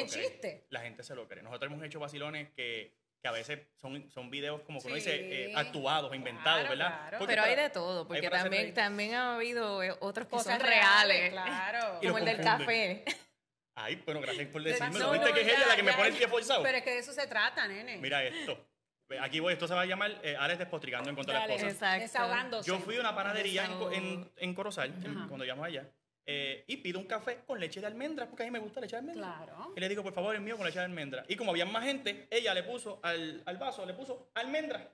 en 0.00 0.06
cree. 0.06 0.06
chiste. 0.06 0.66
La 0.70 0.80
gente 0.80 1.02
se 1.02 1.16
lo 1.16 1.26
cree. 1.26 1.42
Nosotros 1.42 1.72
hemos 1.72 1.84
hecho 1.84 1.98
vacilones 1.98 2.50
que, 2.52 2.94
que 3.20 3.26
a 3.26 3.32
veces 3.32 3.58
son, 3.74 4.08
son 4.12 4.30
videos 4.30 4.60
como 4.62 4.80
que 4.80 4.86
uno 4.86 4.94
dice 4.94 5.46
eh, 5.46 5.52
actuados 5.56 6.14
inventados, 6.14 6.68
¿verdad? 6.68 7.08
claro. 7.08 7.26
Pero 7.26 7.42
hay 7.42 7.56
de 7.56 7.70
todo, 7.70 8.06
porque 8.06 8.30
también, 8.30 8.72
también 8.72 9.14
ha 9.14 9.34
habido 9.34 9.82
eh, 9.82 9.92
otros 9.98 10.28
que 10.28 10.36
Cosas 10.36 10.58
son 10.58 10.66
reales. 10.68 11.30
claro. 11.32 11.98
Como 12.02 12.18
el 12.18 12.24
del 12.24 12.40
café. 12.42 13.04
Ay, 13.74 14.00
bueno, 14.04 14.20
gracias 14.20 14.46
por 14.50 14.62
De- 14.62 14.70
decirme. 14.70 15.00
no, 15.00 15.10
¿Viste 15.10 15.28
no, 15.28 15.34
que 15.34 15.40
es 15.40 15.46
ya, 15.48 15.54
ella 15.54 15.66
la 15.66 15.74
que 15.74 15.82
me 15.82 15.92
pone 15.94 16.08
el 16.10 16.14
pie 16.14 16.28
forzado? 16.28 16.62
Pero 16.62 16.78
es 16.78 16.84
que 16.84 16.90
de 16.92 16.98
eso 16.98 17.12
se 17.12 17.26
trata, 17.26 17.66
nene. 17.66 17.96
Mira 17.96 18.22
esto. 18.22 18.68
Aquí 19.20 19.38
voy, 19.40 19.52
esto 19.52 19.68
se 19.68 19.74
va 19.74 19.82
a 19.82 19.86
llamar 19.86 20.18
eh, 20.22 20.34
Alex 20.36 20.58
despotricando 20.60 21.10
en 21.10 21.16
contra 21.16 21.34
de 21.42 21.46
la 21.48 21.54
esposa. 21.54 21.70
Exacto. 21.72 22.00
desahogándose. 22.02 22.68
Yo 22.68 22.78
fui 22.80 22.96
a 22.96 23.00
una 23.00 23.14
panadería 23.14 23.64
en, 23.66 23.92
en, 24.04 24.32
en 24.36 24.54
Corozal, 24.54 24.90
en- 25.04 25.28
cuando 25.28 25.44
íbamos 25.44 25.66
allá, 25.66 25.88
eh, 26.26 26.64
y 26.66 26.78
pido 26.78 26.98
un 26.98 27.06
café 27.06 27.40
con 27.46 27.60
leche 27.60 27.80
de 27.80 27.86
almendra, 27.86 28.26
porque 28.26 28.44
a 28.44 28.46
mí 28.46 28.50
me 28.50 28.58
gusta 28.58 28.80
leche 28.80 28.96
de 28.96 29.00
almendra. 29.00 29.36
Claro. 29.44 29.72
Y 29.76 29.80
le 29.80 29.88
digo, 29.90 30.02
por 30.02 30.14
favor, 30.14 30.34
el 30.34 30.40
mío 30.40 30.56
con 30.56 30.64
leche 30.66 30.78
de 30.78 30.86
almendra. 30.86 31.24
Y 31.28 31.36
como 31.36 31.50
había 31.50 31.66
más 31.66 31.84
gente, 31.84 32.26
ella 32.30 32.54
le 32.54 32.62
puso 32.62 32.98
al, 33.02 33.42
al 33.44 33.56
vaso, 33.58 33.84
le 33.84 33.92
puso 33.94 34.30
almendra. 34.34 34.90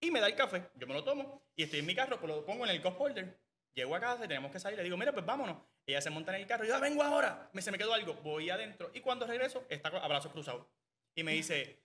Y 0.00 0.10
me 0.10 0.20
da 0.20 0.26
el 0.26 0.34
café. 0.34 0.70
Yo 0.74 0.86
me 0.86 0.94
lo 0.94 1.04
tomo 1.04 1.42
y 1.54 1.62
estoy 1.64 1.80
en 1.80 1.86
mi 1.86 1.94
carro, 1.94 2.18
pues 2.18 2.32
lo 2.32 2.44
pongo 2.44 2.64
en 2.64 2.70
el 2.70 2.80
cup 2.82 2.98
holder. 3.00 3.38
Llego 3.74 3.94
a 3.94 4.00
casa 4.00 4.24
y 4.24 4.28
tenemos 4.28 4.50
que 4.50 4.58
salir. 4.60 4.78
Le 4.78 4.84
digo, 4.84 4.96
mira, 4.96 5.12
pues 5.12 5.24
vámonos. 5.26 5.58
Ella 5.86 6.00
se 6.00 6.08
monta 6.10 6.34
en 6.34 6.40
el 6.42 6.46
carro 6.46 6.64
yo, 6.64 6.74
"Ah, 6.76 6.80
vengo 6.80 7.02
ahora. 7.02 7.50
Me, 7.52 7.60
se 7.60 7.70
me 7.70 7.76
quedó 7.78 7.92
algo. 7.92 8.14
Voy 8.22 8.48
adentro. 8.48 8.90
Y 8.94 9.00
cuando 9.00 9.26
regreso, 9.26 9.64
está 9.68 9.90
con- 9.90 10.00
a 10.02 10.08
brazos 10.08 10.32
cruzados. 10.32 10.66
Y 11.14 11.22
me 11.24 11.32
dice, 11.32 11.83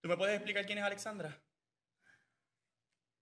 ¿tú 0.00 0.08
me 0.08 0.16
puedes 0.16 0.36
explicar 0.36 0.66
quién 0.66 0.78
es 0.78 0.84
Alexandra? 0.84 1.36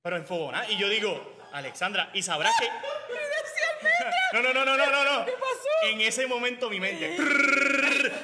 Pero 0.02 0.16
en 0.16 0.26
fogona. 0.26 0.68
Y 0.70 0.76
yo 0.76 0.88
digo, 0.88 1.36
Alexandra, 1.52 2.10
y 2.14 2.22
sabrás 2.22 2.52
que. 2.60 2.68
No, 4.32 4.42
no, 4.42 4.52
no, 4.52 4.64
no, 4.64 4.76
no, 4.76 4.90
no, 4.90 5.04
no. 5.04 5.24
¿Qué 5.24 5.32
pasó? 5.32 5.68
En 5.84 6.00
ese 6.00 6.26
momento 6.26 6.68
mi 6.68 6.80
mente. 6.80 7.16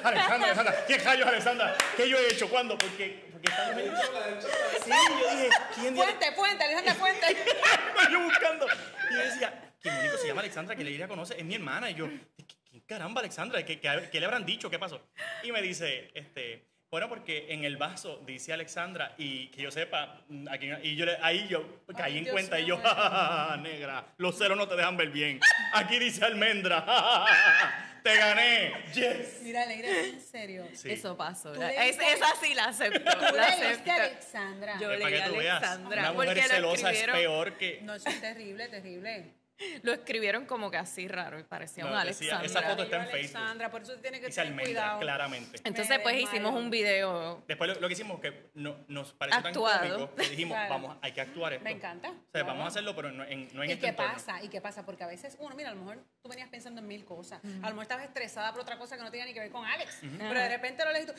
Alexandra, 0.03 0.47
Alexandra, 0.47 0.85
¿qué 0.85 0.97
rayos, 0.97 1.27
Alexandra? 1.27 1.75
¿Qué 1.95 2.09
yo 2.09 2.17
he 2.17 2.27
hecho? 2.27 2.49
¿Cuándo? 2.49 2.77
Porque, 2.77 3.25
porque 3.31 3.49
estamos 3.49 3.77
en 3.77 4.41
Sí, 4.41 4.89
yo 4.89 5.29
dije, 5.31 5.49
¿quién 5.75 5.95
Fuente, 5.95 6.31
fuente, 6.33 6.63
Alejandra 6.63 6.95
Fuente. 6.95 7.37
yo 8.11 8.19
buscando. 8.19 8.67
Y 9.09 9.13
yo 9.13 9.19
decía, 9.19 9.73
¿quién 9.81 9.97
único 9.97 10.17
se 10.17 10.27
llama 10.27 10.41
Alexandra 10.41 10.75
que 10.75 10.83
Leiria 10.83 11.07
conoce? 11.07 11.35
Es 11.37 11.45
mi 11.45 11.55
hermana. 11.55 11.89
Y 11.89 11.95
yo, 11.95 12.07
¿qué, 12.37 12.45
qué 12.71 12.85
caramba, 12.85 13.21
Alexandra? 13.21 13.63
¿Qué, 13.65 13.79
qué, 13.79 14.09
qué 14.11 14.19
le 14.19 14.25
habrán 14.25 14.45
dicho? 14.45 14.69
¿Qué 14.69 14.77
pasó? 14.77 15.09
Y 15.43 15.51
me 15.51 15.61
dice, 15.61 16.11
este, 16.13 16.72
bueno, 16.93 17.09
porque 17.09 17.47
en 17.49 17.63
el 17.63 17.75
vaso 17.75 18.21
dice 18.23 18.53
Alexandra 18.53 19.15
y 19.17 19.47
que 19.47 19.63
yo 19.63 19.71
sepa, 19.71 20.21
mm, 20.29 20.47
aquí, 20.47 20.69
y 20.83 20.95
yo 20.95 21.05
le- 21.07 21.17
ahí 21.23 21.47
yo 21.49 21.81
caí 21.97 22.11
Ay, 22.11 22.17
en 22.19 22.23
Dios 22.25 22.33
cuenta 22.33 22.59
y 22.59 22.65
yo. 22.67 22.77
"Ja, 22.77 22.89
ja, 22.93 23.09
ja, 23.09 23.47
ja, 23.49 23.57
negra, 23.57 24.05
los 24.17 24.37
ceros 24.37 24.55
no 24.55 24.67
te 24.67 24.75
dejan 24.75 24.95
ver 24.95 25.09
bien. 25.09 25.39
Aquí 25.73 25.97
dice 25.97 26.23
almendra. 26.23 26.81
ja, 26.81 26.93
ja, 26.93 27.17
ja, 27.25 27.33
ja, 27.33 27.99
Te 28.03 28.15
gané. 28.15 28.73
Yes. 28.93 29.39
Mira, 29.41 29.65
Leira, 29.65 29.87
en 29.89 30.21
serio. 30.21 30.67
Sí. 30.73 30.91
Eso 30.91 31.17
pasó. 31.17 31.51
Es, 31.55 31.97
esa 31.97 32.35
sí 32.39 32.53
la 32.53 32.65
acepto. 32.65 32.99
Tú 32.99 33.35
La 33.35 33.47
acepto. 33.47 33.91
Alexandra. 33.91 34.77
Yo 34.79 34.89
le 34.91 34.97
para 34.99 35.07
di 35.09 35.15
que 35.15 35.23
a 35.23 35.27
tú 35.29 35.35
veas, 35.37 35.57
Alexandra. 35.63 35.99
una 36.01 36.11
mujer 36.11 36.27
porque 36.35 36.41
celosa 36.43 36.91
es 36.91 37.03
peor 37.05 37.57
que... 37.57 37.79
No, 37.81 37.95
eso 37.95 38.07
es 38.09 38.21
terrible, 38.21 38.67
terrible. 38.67 39.33
Lo 39.83 39.93
escribieron 39.93 40.45
como 40.45 40.69
que 40.71 40.77
así 40.77 41.07
raro 41.07 41.39
y 41.39 41.43
parecía 41.43 41.83
No, 41.85 41.91
un 41.97 42.05
decía, 42.05 42.37
Alexandra. 42.39 42.45
esa 42.61 42.69
foto 42.69 42.83
está 42.83 42.95
en 42.97 43.01
Facebook. 43.03 43.37
Alexandra, 43.37 43.71
por 43.71 43.81
eso 43.83 43.95
tiene 43.97 44.19
que 44.19 44.27
almendra, 44.41 44.63
cuidado. 44.65 44.99
claramente. 44.99 45.59
Entonces, 45.63 45.99
pues 45.99 46.17
hicimos 46.21 46.53
un 46.55 46.69
video. 46.69 47.43
Después 47.47 47.69
lo, 47.73 47.79
lo 47.79 47.87
que 47.87 47.93
hicimos 47.93 48.19
que 48.19 48.49
no, 48.55 48.83
nos 48.87 49.13
pareció 49.13 49.39
Actuado. 49.47 49.79
tan 49.79 49.89
cómico 49.91 50.15
que 50.15 50.29
dijimos, 50.29 50.55
Claro. 50.57 50.69
vamos, 50.73 50.97
hay 51.01 51.11
que 51.11 51.21
actuar 51.21 51.53
esto. 51.53 51.63
Me 51.63 51.71
encanta. 51.71 52.09
O 52.09 52.13
sea, 52.13 52.21
claro. 52.31 52.47
vamos 52.47 52.65
a 52.65 52.67
hacerlo, 52.69 52.95
pero 52.95 53.11
no 53.11 53.23
en, 53.23 53.47
no 53.53 53.63
en 53.63 53.69
¿Y 53.69 53.73
este 53.73 53.81
qué 53.85 53.89
entorno. 53.89 54.13
pasa? 54.13 54.43
¿Y 54.43 54.49
qué 54.49 54.59
pasa? 54.59 54.85
Porque 54.85 55.03
a 55.03 55.07
veces 55.07 55.37
uno, 55.39 55.55
mira, 55.55 55.69
a 55.69 55.73
lo 55.73 55.79
mejor 55.81 56.03
tú 56.21 56.29
venías 56.29 56.49
pensando 56.49 56.81
en 56.81 56.87
mil 56.87 57.05
cosas. 57.05 57.39
A 57.43 57.47
lo 57.47 57.69
mejor 57.69 57.83
estabas 57.83 58.05
estresada 58.05 58.51
por 58.51 58.61
otra 58.61 58.77
cosa 58.77 58.97
que 58.97 59.03
no 59.03 59.11
tenía 59.11 59.25
ni 59.25 59.33
que 59.33 59.39
ver 59.39 59.51
con 59.51 59.65
Alex. 59.65 59.99
Pero 60.17 60.33
de 60.39 60.49
repente 60.49 60.83
lo 60.83 60.91
lees 60.91 61.05
y 61.05 61.07
tú, 61.07 61.13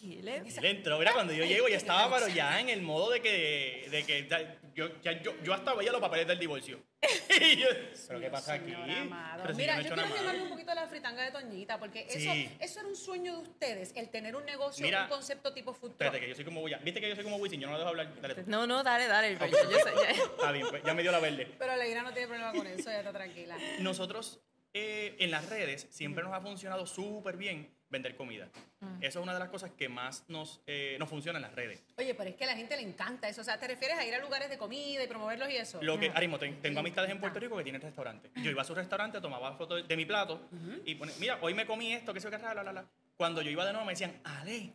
¿Qué 0.00 0.22
le- 0.22 0.36
Él 0.38 0.64
entró, 0.64 0.98
mira, 0.98 1.12
cuando 1.12 1.32
yo 1.32 1.44
llego 1.44 1.68
ya 1.68 1.76
estaba, 1.76 2.14
pero 2.14 2.28
ya 2.28 2.60
en 2.60 2.68
el 2.68 2.82
modo 2.82 3.10
de 3.10 3.20
que, 3.22 3.88
de 3.90 4.04
que 4.04 4.26
ya- 4.28 4.58
yo, 4.74 5.00
ya, 5.02 5.20
yo, 5.22 5.32
yo 5.42 5.54
hasta 5.54 5.74
veía 5.74 5.90
los 5.92 6.00
papeles 6.00 6.26
del 6.26 6.38
divorcio. 6.38 6.80
y 7.40 7.56
yo, 7.56 7.66
¿pero 8.08 8.20
qué 8.20 8.30
pasa 8.30 8.54
aquí? 8.54 8.72
Pero 8.74 9.54
si 9.54 9.56
Mira, 9.60 9.74
no 9.76 9.80
he 9.80 9.84
yo 9.84 9.94
quiero 9.94 10.24
malo. 10.24 10.42
un 10.44 10.48
poquito 10.50 10.70
a 10.72 10.74
la 10.74 10.86
fritanga 10.88 11.22
de 11.22 11.30
Toñita, 11.30 11.78
porque 11.78 12.06
eso, 12.08 12.32
Sí. 12.32 12.50
eso 12.60 12.80
era 12.80 12.88
un 12.88 12.96
sueño 12.96 13.36
de 13.36 13.42
ustedes, 13.48 13.92
el 13.96 14.08
tener 14.10 14.36
un 14.36 14.44
negocio, 14.44 14.84
Mira, 14.84 15.04
un 15.04 15.08
concepto 15.08 15.52
tipo 15.54 15.72
truck. 15.72 15.92
Espérate, 15.92 16.20
que 16.20 16.28
yo 16.28 16.34
soy 16.34 16.44
como 16.44 16.60
Wisin. 16.62 16.78
¿Viste 16.84 17.00
que 17.00 17.08
yo 17.08 17.14
soy 17.14 17.24
como 17.24 17.36
Wisin? 17.36 17.60
Yo 17.60 17.66
no 17.68 17.72
lo 17.74 17.78
dejo 17.78 17.88
hablar. 17.90 18.20
Dale. 18.20 18.44
No, 18.46 18.66
no, 18.66 18.82
dale, 18.82 19.06
dale. 19.06 19.36
Yo, 19.38 19.46
yo 19.46 19.78
sé- 19.78 19.92
ya- 19.94 20.10
Está 20.10 20.52
bien, 20.52 20.66
pues, 20.68 20.82
ya 20.82 20.94
me 20.94 21.02
dio 21.02 21.12
la 21.12 21.20
verde. 21.20 21.46
Pero 21.58 21.76
Leira 21.76 22.02
no 22.02 22.12
tiene 22.12 22.28
problema 22.28 22.52
con 22.52 22.66
eso, 22.66 22.90
ya 22.90 22.98
está 22.98 23.12
tranquila. 23.12 23.56
Nosotros 23.80 24.40
eh, 24.74 25.16
en 25.20 25.30
las 25.30 25.48
redes 25.48 25.86
siempre 25.90 26.22
nos 26.22 26.34
ha 26.34 26.40
funcionado 26.42 26.86
súper 26.86 27.36
bien 27.38 27.70
vender 27.88 28.16
comida. 28.16 28.48
Eso 29.00 29.18
es 29.20 29.22
una 29.22 29.32
de 29.32 29.38
las 29.38 29.48
cosas 29.48 29.70
que 29.76 29.88
más 29.88 30.24
nos, 30.28 30.60
eh, 30.66 30.96
nos 30.98 31.08
funciona 31.08 31.38
en 31.38 31.42
las 31.42 31.54
redes. 31.54 31.82
Oye, 31.96 32.14
pero 32.14 32.30
es 32.30 32.36
que 32.36 32.44
a 32.44 32.48
la 32.48 32.56
gente 32.56 32.76
le 32.76 32.82
encanta 32.82 33.28
eso. 33.28 33.40
O 33.40 33.44
sea, 33.44 33.58
¿te 33.58 33.68
refieres 33.68 33.96
a 33.98 34.04
ir 34.04 34.14
a 34.14 34.18
lugares 34.18 34.48
de 34.50 34.58
comida 34.58 35.02
y 35.02 35.06
promoverlos 35.06 35.48
y 35.50 35.56
eso? 35.56 35.82
Lo 35.82 35.98
que, 35.98 36.10
Arimo, 36.14 36.38
ten- 36.38 36.60
tengo 36.60 36.80
amistades 36.80 37.10
en. 37.10 37.20
Puerto 37.20 37.38
Rico 37.40 37.56
que 37.56 37.62
tienen 37.62 37.80
restaurantes. 37.80 38.30
Yo 38.36 38.50
iba 38.50 38.62
a 38.62 38.64
su 38.64 38.74
restaurante, 38.74 39.20
tomaba 39.20 39.56
fotos 39.56 39.86
de 39.86 39.96
mi 39.96 40.04
plato 40.04 40.48
y 40.84 40.94
pone, 40.96 41.12
mira, 41.18 41.38
hoy 41.40 41.54
me 41.54 41.66
comí 41.66 41.92
esto, 41.92 42.12
qué 42.12 42.20
sé 42.20 42.24
yo, 42.26 42.30
qué 42.30 42.38
raro, 42.38 42.56
la, 42.56 42.64
la, 42.64 42.72
la. 42.82 42.86
Cuando 43.16 43.40
yo 43.42 43.50
iba 43.50 43.64
de 43.64 43.72
nuevo 43.72 43.86
me 43.86 43.92
decían, 43.92 44.20
Ale, 44.24 44.72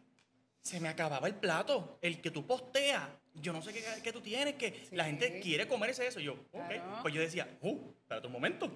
se 0.61 0.79
me 0.79 0.89
acababa 0.89 1.27
el 1.27 1.35
plato, 1.35 1.99
el 2.01 2.21
que 2.21 2.31
tú 2.31 2.45
posteas. 2.45 3.07
Yo 3.35 3.53
no 3.53 3.61
sé 3.61 3.73
qué, 3.73 3.81
qué 4.03 4.11
tú 4.11 4.21
tienes, 4.21 4.55
que 4.55 4.87
la 4.91 5.05
gente 5.05 5.39
quiere 5.39 5.67
comerse 5.67 6.05
eso. 6.05 6.19
Y 6.19 6.25
yo, 6.25 6.33
ok. 6.51 6.67
Claro. 6.67 6.99
Pues 7.01 7.13
yo 7.13 7.21
decía, 7.21 7.47
uh, 7.61 7.79
espérate 8.01 8.27
un 8.27 8.33
momento. 8.33 8.69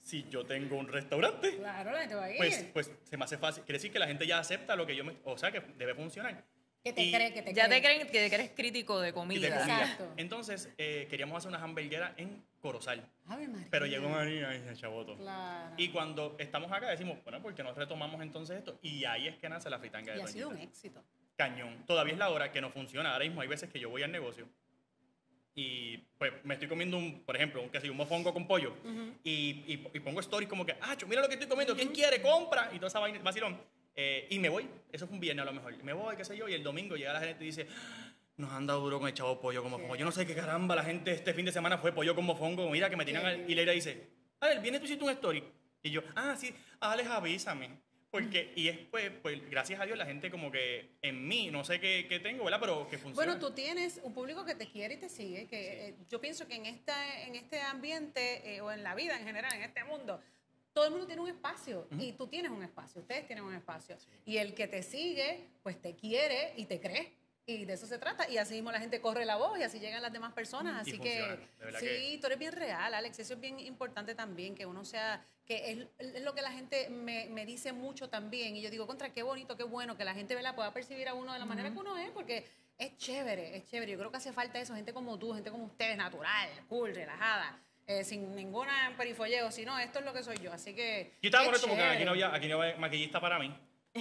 Si 0.00 0.24
yo 0.30 0.44
tengo 0.46 0.76
un 0.76 0.88
restaurante, 0.88 1.56
Claro, 1.56 1.92
la 1.92 2.00
gente 2.00 2.14
va 2.14 2.24
a 2.24 2.30
ir. 2.30 2.38
pues, 2.38 2.64
pues 2.72 2.90
se 3.04 3.16
me 3.16 3.24
hace 3.24 3.36
fácil. 3.38 3.64
Quiere 3.64 3.78
decir 3.78 3.92
que 3.92 3.98
la 3.98 4.06
gente 4.06 4.26
ya 4.26 4.38
acepta 4.38 4.74
lo 4.76 4.86
que 4.86 4.96
yo 4.96 5.04
me... 5.04 5.14
O 5.24 5.36
sea, 5.36 5.52
que 5.52 5.60
debe 5.76 5.94
funcionar. 5.94 6.42
que 6.82 6.92
te 6.92 7.02
y- 7.02 7.12
cree, 7.12 7.34
que 7.34 7.42
te 7.42 7.52
ya 7.52 7.68
te 7.68 7.80
cree. 7.82 8.06
creen 8.08 8.08
que 8.30 8.34
eres 8.34 8.50
crítico 8.50 8.98
de 9.00 9.12
comida. 9.12 9.46
Exacto. 9.48 10.12
Entonces, 10.16 10.70
eh, 10.78 11.06
queríamos 11.10 11.36
hacer 11.36 11.50
una 11.50 11.62
hamburguera 11.62 12.14
en 12.16 12.42
Corozal. 12.60 13.06
Ave 13.26 13.46
María. 13.46 13.66
Pero 13.70 13.86
llegó 13.86 14.08
María 14.08 14.56
y 14.56 14.60
se 14.62 14.74
chavoto. 14.74 15.16
Claro. 15.16 15.74
Y 15.76 15.90
cuando 15.90 16.34
estamos 16.38 16.72
acá 16.72 16.88
decimos, 16.88 17.18
bueno, 17.24 17.42
¿por 17.42 17.54
qué 17.54 17.62
no 17.62 17.74
retomamos 17.74 18.22
entonces 18.22 18.56
esto? 18.58 18.78
Y 18.82 19.04
ahí 19.04 19.28
es 19.28 19.36
que 19.36 19.48
nace 19.50 19.68
la 19.68 19.78
fritanga 19.78 20.14
de 20.14 20.18
Y 20.20 20.22
ha 20.22 20.26
sido 20.26 20.48
un 20.48 20.58
éxito. 20.58 21.04
Cañón. 21.38 21.84
Todavía 21.86 22.12
es 22.14 22.18
la 22.18 22.28
hora 22.30 22.50
que 22.52 22.60
no 22.60 22.68
funciona. 22.70 23.12
Ahora 23.12 23.24
mismo 23.24 23.40
hay 23.40 23.48
veces 23.48 23.70
que 23.70 23.78
yo 23.78 23.88
voy 23.88 24.02
al 24.02 24.10
negocio 24.12 24.46
y 25.54 25.96
pues 26.18 26.32
me 26.44 26.54
estoy 26.54 26.68
comiendo 26.68 26.96
un, 26.98 27.20
por 27.24 27.34
ejemplo, 27.36 27.62
un, 27.62 27.70
sé 27.72 27.86
yo, 27.86 27.92
un 27.92 27.96
mofongo 27.96 28.32
con 28.34 28.46
pollo 28.46 28.74
y, 29.24 29.30
y- 29.66 29.86
y 29.94 30.00
pongo 30.00 30.20
stories 30.20 30.48
como 30.48 30.66
que, 30.66 30.76
ah, 30.80 30.96
mira 31.08 31.22
lo 31.22 31.28
que 31.28 31.34
estoy 31.34 31.48
comiendo, 31.48 31.74
¿quién 31.76 31.88
quiere? 31.88 32.20
Compra. 32.20 32.70
Y 32.72 32.76
toda 32.76 32.88
esa 32.88 32.98
vaina, 33.00 33.20
vacilón. 33.20 33.56
Eh, 33.94 34.26
y 34.30 34.38
me 34.38 34.48
voy. 34.48 34.68
Eso 34.92 35.06
fue 35.06 35.14
un 35.14 35.20
viernes 35.20 35.42
a 35.42 35.46
lo 35.46 35.52
mejor. 35.52 35.76
Me 35.82 35.92
voy, 35.92 36.16
qué 36.16 36.24
sé 36.24 36.36
yo, 36.36 36.48
y 36.48 36.54
el 36.54 36.62
domingo 36.62 36.96
llega 36.96 37.12
la 37.12 37.20
gente 37.20 37.42
y 37.44 37.46
dice, 37.48 37.66
nos 38.36 38.52
han 38.52 38.66
dado 38.66 38.80
duro 38.80 38.98
con 38.98 39.08
el 39.08 39.14
chavo 39.14 39.40
pollo 39.40 39.62
con 39.62 39.70
mofongo. 39.72 39.96
Yo 39.96 40.04
no 40.04 40.12
sé 40.12 40.26
qué 40.26 40.34
caramba, 40.34 40.74
la 40.76 40.84
gente 40.84 41.12
este 41.12 41.34
fin 41.34 41.44
de 41.44 41.52
semana 41.52 41.78
fue 41.78 41.92
pollo 41.92 42.14
con 42.14 42.24
mofongo. 42.24 42.68
Mira 42.70 42.88
que 42.90 42.96
me 42.96 43.04
tiran 43.04 43.24
al- 43.26 43.48
Y 43.50 43.54
Leira 43.54 43.72
dice, 43.72 44.08
a 44.40 44.48
ver, 44.48 44.60
viene 44.60 44.78
tú 44.78 44.84
hiciste 44.86 45.04
un 45.04 45.10
story. 45.10 45.42
Y 45.82 45.90
yo, 45.90 46.02
ah, 46.16 46.36
sí, 46.36 46.52
Alex, 46.80 47.08
avísame. 47.10 47.70
Porque, 48.10 48.52
y 48.56 48.68
es 48.68 48.78
pues, 48.90 49.10
pues, 49.22 49.50
gracias 49.50 49.80
a 49.80 49.84
Dios, 49.84 49.98
la 49.98 50.06
gente 50.06 50.30
como 50.30 50.50
que 50.50 50.96
en 51.02 51.28
mí, 51.28 51.50
no 51.50 51.62
sé 51.62 51.78
qué, 51.78 52.06
qué 52.08 52.20
tengo, 52.20 52.44
¿verdad? 52.44 52.60
Pero 52.60 52.88
que 52.88 52.96
funciona. 52.96 53.32
Bueno, 53.32 53.38
tú 53.38 53.52
tienes 53.54 54.00
un 54.02 54.14
público 54.14 54.46
que 54.46 54.54
te 54.54 54.66
quiere 54.66 54.94
y 54.94 54.96
te 54.96 55.10
sigue, 55.10 55.46
que 55.46 55.88
eh, 55.88 55.94
yo 56.08 56.18
pienso 56.18 56.46
que 56.46 56.54
en, 56.54 56.64
esta, 56.64 57.22
en 57.26 57.34
este 57.34 57.60
ambiente 57.60 58.54
eh, 58.54 58.62
o 58.62 58.72
en 58.72 58.82
la 58.82 58.94
vida 58.94 59.18
en 59.18 59.26
general, 59.26 59.52
en 59.54 59.62
este 59.62 59.84
mundo, 59.84 60.20
todo 60.72 60.86
el 60.86 60.90
mundo 60.92 61.06
tiene 61.06 61.20
un 61.20 61.28
espacio 61.28 61.86
y 61.98 62.12
tú 62.12 62.28
tienes 62.28 62.50
un 62.50 62.62
espacio, 62.62 63.00
ustedes 63.02 63.26
tienen 63.26 63.44
un 63.44 63.54
espacio. 63.54 63.96
Y 64.24 64.38
el 64.38 64.54
que 64.54 64.68
te 64.68 64.82
sigue, 64.82 65.48
pues 65.62 65.80
te 65.82 65.94
quiere 65.94 66.54
y 66.56 66.64
te 66.64 66.80
cree. 66.80 67.12
Y 67.48 67.64
de 67.64 67.72
eso 67.72 67.86
se 67.86 67.96
trata. 67.96 68.28
Y 68.28 68.36
así 68.36 68.52
mismo 68.54 68.70
la 68.70 68.78
gente 68.78 69.00
corre 69.00 69.24
la 69.24 69.36
voz 69.36 69.58
y 69.58 69.62
así 69.62 69.80
llegan 69.80 70.02
las 70.02 70.12
demás 70.12 70.34
personas. 70.34 70.82
Así 70.82 70.98
que 70.98 71.38
sí, 71.80 71.86
que- 71.86 72.18
tú 72.20 72.26
eres 72.26 72.38
bien 72.38 72.52
real, 72.52 72.92
Alex. 72.92 73.18
Eso 73.20 73.32
es 73.34 73.40
bien 73.40 73.58
importante 73.60 74.14
también, 74.14 74.54
que 74.54 74.66
uno 74.66 74.84
sea, 74.84 75.24
que 75.46 75.70
es, 75.72 75.86
es 76.14 76.22
lo 76.22 76.34
que 76.34 76.42
la 76.42 76.52
gente 76.52 76.90
me, 76.90 77.26
me 77.30 77.46
dice 77.46 77.72
mucho 77.72 78.10
también. 78.10 78.54
Y 78.54 78.60
yo 78.60 78.68
digo, 78.68 78.86
contra, 78.86 79.14
qué 79.14 79.22
bonito, 79.22 79.56
qué 79.56 79.62
bueno, 79.64 79.96
que 79.96 80.04
la 80.04 80.12
gente 80.12 80.34
¿verdad? 80.34 80.54
pueda 80.54 80.74
percibir 80.74 81.08
a 81.08 81.14
uno 81.14 81.32
de 81.32 81.38
la 81.38 81.46
manera 81.46 81.72
que 81.72 81.78
uno 81.78 81.96
es, 81.96 82.10
porque 82.10 82.46
es 82.76 82.98
chévere, 82.98 83.56
es 83.56 83.64
chévere. 83.64 83.92
Yo 83.92 83.98
creo 83.98 84.10
que 84.10 84.18
hace 84.18 84.34
falta 84.34 84.60
eso, 84.60 84.74
gente 84.74 84.92
como 84.92 85.18
tú, 85.18 85.32
gente 85.32 85.50
como 85.50 85.64
ustedes, 85.64 85.96
natural, 85.96 86.50
cool, 86.68 86.94
relajada. 86.94 87.58
eh, 87.86 88.04
sin 88.04 88.36
ninguna 88.36 88.92
perifolleo, 88.98 89.50
sino 89.50 89.78
esto 89.78 90.00
es 90.00 90.04
lo 90.04 90.12
que 90.12 90.22
soy 90.22 90.36
yo, 90.36 90.52
así 90.52 90.74
que... 90.74 91.14
Yo 91.22 91.28
estaba 91.30 91.46
esto 91.46 91.66
porque 91.66 91.82
aquí 91.82 92.04
no 92.04 92.10
había, 92.10 92.34
aquí 92.34 92.46
no 92.46 92.60
había 92.60 92.76
maquillista 92.76 93.18
para 93.18 93.38
mí. 93.38 93.50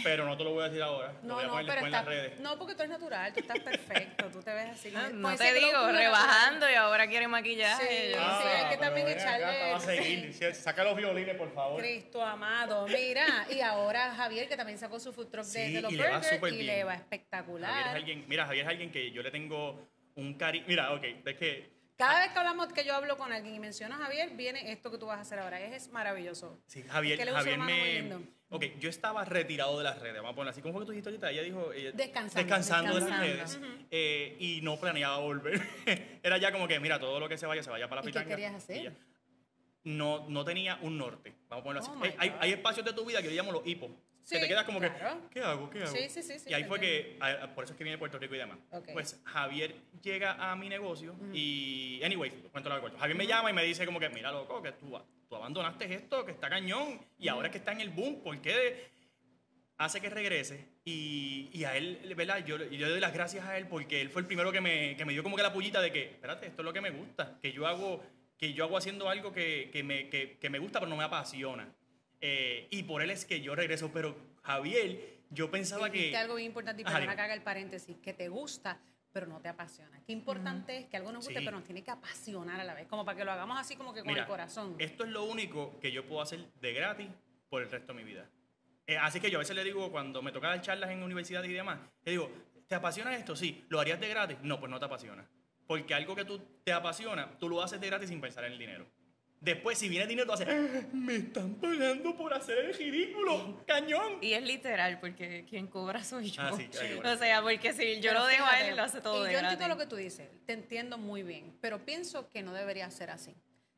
Pero 0.03 0.25
no 0.25 0.37
te 0.37 0.43
lo 0.43 0.51
voy 0.51 0.63
a 0.63 0.67
decir 0.69 0.81
ahora. 0.83 1.13
lo 1.23 1.27
No, 1.27 1.35
voy 1.35 1.43
a 1.43 1.47
no, 1.47 1.53
pero 1.65 1.85
en 1.85 1.91
las 1.91 2.05
redes. 2.05 2.39
no, 2.39 2.57
porque 2.59 2.75
tú 2.75 2.81
eres 2.83 2.91
natural, 2.91 3.33
tú 3.33 3.39
estás 3.39 3.59
perfecto, 3.59 4.25
tú 4.31 4.41
te 4.43 4.53
ves 4.53 4.69
así. 4.71 4.91
No, 5.13 5.31
ese 5.31 5.43
te 5.45 5.53
digo, 5.53 5.71
natural. 5.71 5.95
rebajando 5.97 6.69
y 6.69 6.73
ahora 6.75 7.07
quiere 7.07 7.27
maquillaje. 7.27 7.87
Sí, 7.87 8.11
yo 8.13 8.19
sí, 8.19 8.47
hay 8.47 8.63
que 8.69 8.77
pero 8.77 8.81
también 8.81 9.07
acá, 9.07 9.19
echarle- 9.39 9.71
va 9.71 9.77
a 9.77 9.79
seguir. 9.79 10.33
Sí, 10.33 10.53
Saca 10.53 10.83
los 10.83 10.95
violines, 10.95 11.35
por 11.35 11.53
favor. 11.53 11.81
Cristo 11.81 12.23
amado, 12.23 12.85
mira, 12.87 13.47
y 13.49 13.61
ahora 13.61 14.13
Javier 14.15 14.47
que 14.47 14.55
también 14.57 14.77
sacó 14.77 14.99
su 14.99 15.11
food 15.13 15.27
truck 15.27 15.45
de, 15.45 15.65
Sí, 15.67 15.73
de 15.73 15.81
los 15.81 15.91
y 15.91 15.95
le 15.95 16.03
va 16.09 16.17
burgers 16.19 16.33
y 16.51 16.55
bien. 16.55 16.65
le 16.67 16.83
va 16.83 16.91
Javier 16.91 16.95
es 16.95 17.01
espectacular. 17.01 17.95
alguien, 17.95 18.25
mira, 18.27 18.45
Javier 18.45 18.65
es 18.65 18.69
alguien 18.71 18.91
que 18.91 19.11
yo 19.11 19.21
le 19.23 19.31
tengo 19.31 19.87
un 20.15 20.33
cariño. 20.35 20.65
Mira, 20.67 20.93
ok, 20.93 21.03
es 21.25 21.35
que 21.37 21.76
Cada 21.97 22.19
vez 22.21 22.31
que 22.31 22.37
hablamos, 22.39 22.71
que 22.73 22.85
yo 22.85 22.93
hablo 22.95 23.17
con 23.17 23.31
alguien 23.33 23.55
y 23.55 23.59
menciono 23.59 23.95
a 23.95 23.97
Javier, 23.97 24.29
viene 24.35 24.71
esto 24.71 24.91
que 24.91 24.97
tú 24.99 25.07
vas 25.07 25.17
a 25.17 25.21
hacer 25.21 25.39
ahora. 25.39 25.59
Es, 25.59 25.83
es 25.85 25.91
maravilloso. 25.91 26.59
Sí, 26.67 26.83
Javier, 26.83 27.19
Javier 27.27 27.57
me. 27.57 28.37
Ok, 28.49 28.63
yo 28.79 28.89
estaba 28.89 29.25
retirado 29.25 29.77
de 29.79 29.83
las 29.83 29.99
redes, 29.99 30.15
vamos 30.17 30.31
a 30.31 30.35
ponerlo 30.35 30.51
así. 30.51 30.61
¿Cómo 30.61 30.73
fue 30.73 30.81
que 30.83 30.85
tú 30.85 30.91
dijiste 30.91 31.09
ahorita? 31.09 31.31
Ella 31.31 31.41
dijo. 31.41 31.73
ella- 31.73 31.91
Descansando, 31.91 32.37
Descansando 32.55 32.93
de 32.99 33.09
las 33.09 33.19
redes. 33.19 33.59
eh, 33.91 34.37
y 34.39 34.61
no 34.61 34.79
planeaba 34.79 35.17
volver. 35.17 35.59
Era 36.23 36.37
ya 36.37 36.51
como 36.51 36.67
que, 36.67 36.79
mira, 36.79 36.99
todo 36.99 37.19
lo 37.19 37.27
que 37.27 37.37
se 37.37 37.45
vaya, 37.47 37.63
se 37.63 37.69
vaya 37.71 37.89
para 37.89 38.01
la 38.03 38.09
¿Y 38.09 38.13
qué 38.13 38.19
pitanga. 38.19 38.35
querías 38.35 38.53
hacer? 38.55 38.93
No, 39.83 40.29
no 40.29 40.45
tenía 40.45 40.77
un 40.81 40.97
norte, 40.97 41.33
vamos 41.49 41.61
a 41.61 41.63
ponerlo 41.63 41.89
Oh, 41.89 42.03
así. 42.05 42.09
Eh, 42.13 42.15
hay, 42.19 42.35
hay 42.39 42.51
espacios 42.53 42.85
de 42.85 42.93
tu 42.93 43.05
vida 43.05 43.21
que 43.21 43.29
yo 43.29 43.35
llamo 43.35 43.51
los 43.51 43.65
hipos. 43.65 43.89
Sí, 44.27 44.35
que 44.35 44.41
te 44.41 44.47
quedas 44.49 44.65
como 44.65 44.79
claro. 44.79 44.93
que, 44.93 44.99
¿qué 45.35 45.41
hago? 45.41 45.69
¿Qué 45.69 45.79
hago? 45.83 45.87
Sí, 45.95 46.09
sí, 46.09 46.21
sí, 46.21 46.49
Y 46.49 46.53
ahí 46.53 46.65
fue 46.65 46.81
que, 46.81 47.15
a- 47.21 47.47
por 47.55 47.63
eso 47.63 47.71
es 47.71 47.77
que 47.77 47.85
viene 47.85 47.95
de 47.95 47.97
Puerto 47.97 48.19
Rico 48.19 48.35
y 48.35 48.37
demás. 48.37 48.57
Pues 48.91 49.21
Javier 49.23 49.73
llega 50.01 50.33
a 50.51 50.53
mi 50.57 50.67
negocio 50.67 51.15
y, 51.33 52.01
anyway, 52.03 52.29
cuento 52.51 52.69
corto. 52.81 52.97
Javier 52.97 53.17
me 53.17 53.25
llama 53.25 53.51
y 53.51 53.53
me 53.53 53.63
dice 53.63 53.85
como 53.85 54.01
que, 54.01 54.09
mira, 54.09 54.29
loco, 54.33 54.61
que 54.61 54.73
tú, 54.73 54.99
tú 55.29 55.35
abandonaste 55.37 55.93
esto, 55.93 56.25
que 56.25 56.33
está 56.33 56.49
cañón, 56.49 56.99
y 57.17 57.29
ahora 57.29 57.49
que 57.49 57.57
está 57.57 57.71
en 57.71 57.79
el 57.79 57.89
boom, 57.89 58.21
¿por 58.21 58.37
qué 58.41 58.89
hace 59.77 60.01
que 60.01 60.09
regrese? 60.09 60.67
Y, 60.83 61.49
y 61.53 61.63
a 61.63 61.77
él, 61.77 62.13
¿verdad? 62.17 62.43
Yo, 62.45 62.57
yo 62.57 62.65
le 62.85 62.89
doy 62.89 62.99
las 62.99 63.13
gracias 63.13 63.45
a 63.45 63.57
él 63.57 63.67
porque 63.67 64.01
él 64.01 64.09
fue 64.09 64.21
el 64.21 64.27
primero 64.27 64.51
que 64.51 64.59
me, 64.59 64.97
que 64.97 65.05
me 65.05 65.13
dio 65.13 65.23
como 65.23 65.37
que 65.37 65.43
la 65.43 65.53
pullita 65.53 65.79
de 65.79 65.91
que, 65.93 66.03
espérate, 66.03 66.47
esto 66.47 66.63
es 66.63 66.65
lo 66.65 66.73
que 66.73 66.81
me 66.81 66.89
gusta, 66.89 67.37
que 67.41 67.53
yo 67.53 67.65
hago, 67.65 68.03
que 68.37 68.51
yo 68.51 68.65
hago 68.65 68.75
haciendo 68.75 69.07
algo 69.09 69.31
que, 69.31 69.69
que 69.71 69.83
me, 69.83 70.09
que, 70.09 70.37
que 70.37 70.49
me 70.49 70.59
gusta 70.59 70.79
pero 70.79 70.89
no 70.89 70.97
me 70.97 71.05
apasiona. 71.05 71.73
Eh, 72.21 72.67
y 72.71 72.83
por 72.83 73.01
él 73.01 73.11
es 73.11 73.25
que 73.25 73.41
yo 73.41 73.55
regreso, 73.55 73.91
pero 73.93 74.15
Javier, 74.43 75.17
yo 75.29 75.51
pensaba 75.51 75.91
que... 75.91 76.15
algo 76.15 76.35
bien 76.35 76.47
importante, 76.47 76.81
y 76.81 76.85
Ajá, 76.85 76.95
perdona 76.95 77.15
que 77.15 77.21
haga 77.21 77.33
el 77.33 77.41
paréntesis, 77.41 77.97
que 77.97 78.13
te 78.13 78.29
gusta, 78.29 78.79
pero 79.11 79.27
no 79.27 79.39
te 79.39 79.49
apasiona. 79.49 80.01
Qué 80.05 80.13
importante 80.13 80.77
es 80.77 80.85
que 80.85 80.97
algo 80.97 81.11
nos 81.11 81.25
guste, 81.25 81.39
Sí. 81.39 81.45
pero 81.45 81.57
nos 81.57 81.65
tiene 81.65 81.83
que 81.83 81.91
apasionar 81.91 82.59
a 82.59 82.63
la 82.63 82.73
vez, 82.73 82.87
como 82.87 83.03
para 83.05 83.17
que 83.17 83.25
lo 83.25 83.31
hagamos 83.31 83.59
así 83.59 83.75
como 83.75 83.93
que 83.93 83.99
con 84.01 84.09
Mira, 84.09 84.21
el 84.21 84.27
corazón. 84.27 84.75
Esto 84.79 85.03
es 85.03 85.09
lo 85.09 85.23
único 85.25 85.79
que 85.79 85.91
yo 85.91 86.05
puedo 86.05 86.21
hacer 86.21 86.39
de 86.61 86.73
gratis 86.73 87.07
por 87.49 87.61
el 87.61 87.69
resto 87.69 87.93
de 87.93 88.03
mi 88.03 88.03
vida. 88.03 88.29
Eh, 88.85 88.97
así 88.97 89.19
que 89.19 89.29
yo 89.29 89.37
a 89.37 89.39
veces 89.39 89.55
le 89.55 89.63
digo, 89.63 89.91
cuando 89.91 90.21
me 90.21 90.31
toca 90.31 90.47
dar 90.47 90.61
charlas 90.61 90.91
en 90.91 91.03
universidad 91.03 91.43
y 91.43 91.51
demás, 91.51 91.79
le 92.05 92.11
digo, 92.11 92.31
¿te 92.67 92.75
apasiona 92.75 93.15
esto? 93.15 93.35
Sí. 93.35 93.65
¿Lo 93.69 93.79
harías 93.79 93.99
de 93.99 94.07
gratis? 94.07 94.37
No, 94.41 94.59
pues 94.59 94.69
no 94.69 94.79
te 94.79 94.85
apasiona. 94.85 95.27
Porque 95.65 95.93
algo 95.93 96.15
que 96.15 96.23
tú 96.23 96.39
te 96.63 96.71
apasiona, 96.71 97.37
tú 97.37 97.49
lo 97.49 97.61
haces 97.61 97.81
de 97.81 97.87
gratis 97.87 98.07
sin 98.09 98.21
pensar 98.21 98.45
en 98.45 98.53
el 98.53 98.59
dinero. 98.59 98.87
Después, 99.39 99.77
si 99.77 99.87
viene 99.87 100.07
dinero, 100.07 100.25
tú 100.27 100.33
haces, 100.33 100.47
"Ah, 100.49 100.87
me 100.93 101.15
están 101.17 101.55
pagando 101.55 102.15
por 102.17 102.33
hacer 102.33 102.57
el 102.57 102.73
ridículo, 102.73 103.63
cañón. 103.67 104.17
Y 104.21 104.33
es 104.33 104.41
literal, 104.43 104.99
porque 104.99 105.45
quien 105.47 105.67
cobra 105.67 106.03
soy 106.03 106.31
yo. 106.31 106.41
Ah, 106.41 106.51
sí, 106.57 106.67
bueno. 106.95 107.11
O 107.13 107.17
sea, 107.17 107.41
porque 107.43 107.71
si 107.73 107.99
yo 108.01 108.09
Pero 108.09 108.21
lo 108.21 108.25
dejo 108.25 108.43
a 108.43 108.47
fíjate, 108.49 108.69
él, 108.69 108.75
lo 108.75 108.83
hace 108.83 108.99
todo 109.01 109.23
Y 109.23 109.27
de 109.27 109.33
yo 109.33 109.39
gratis. 109.39 109.53
entiendo 109.53 109.75
lo 109.75 109.79
que 109.79 109.87
tú 109.87 109.95
dices, 109.95 110.27
te 110.47 110.53
entiendo 110.53 110.97
muy 110.97 111.21
bien, 111.23 111.55
pero 111.61 111.85
pienso 111.85 112.27
que 112.29 112.41
no 112.41 112.53
debería 112.53 112.89
ser 112.89 113.11
así. 113.11 113.35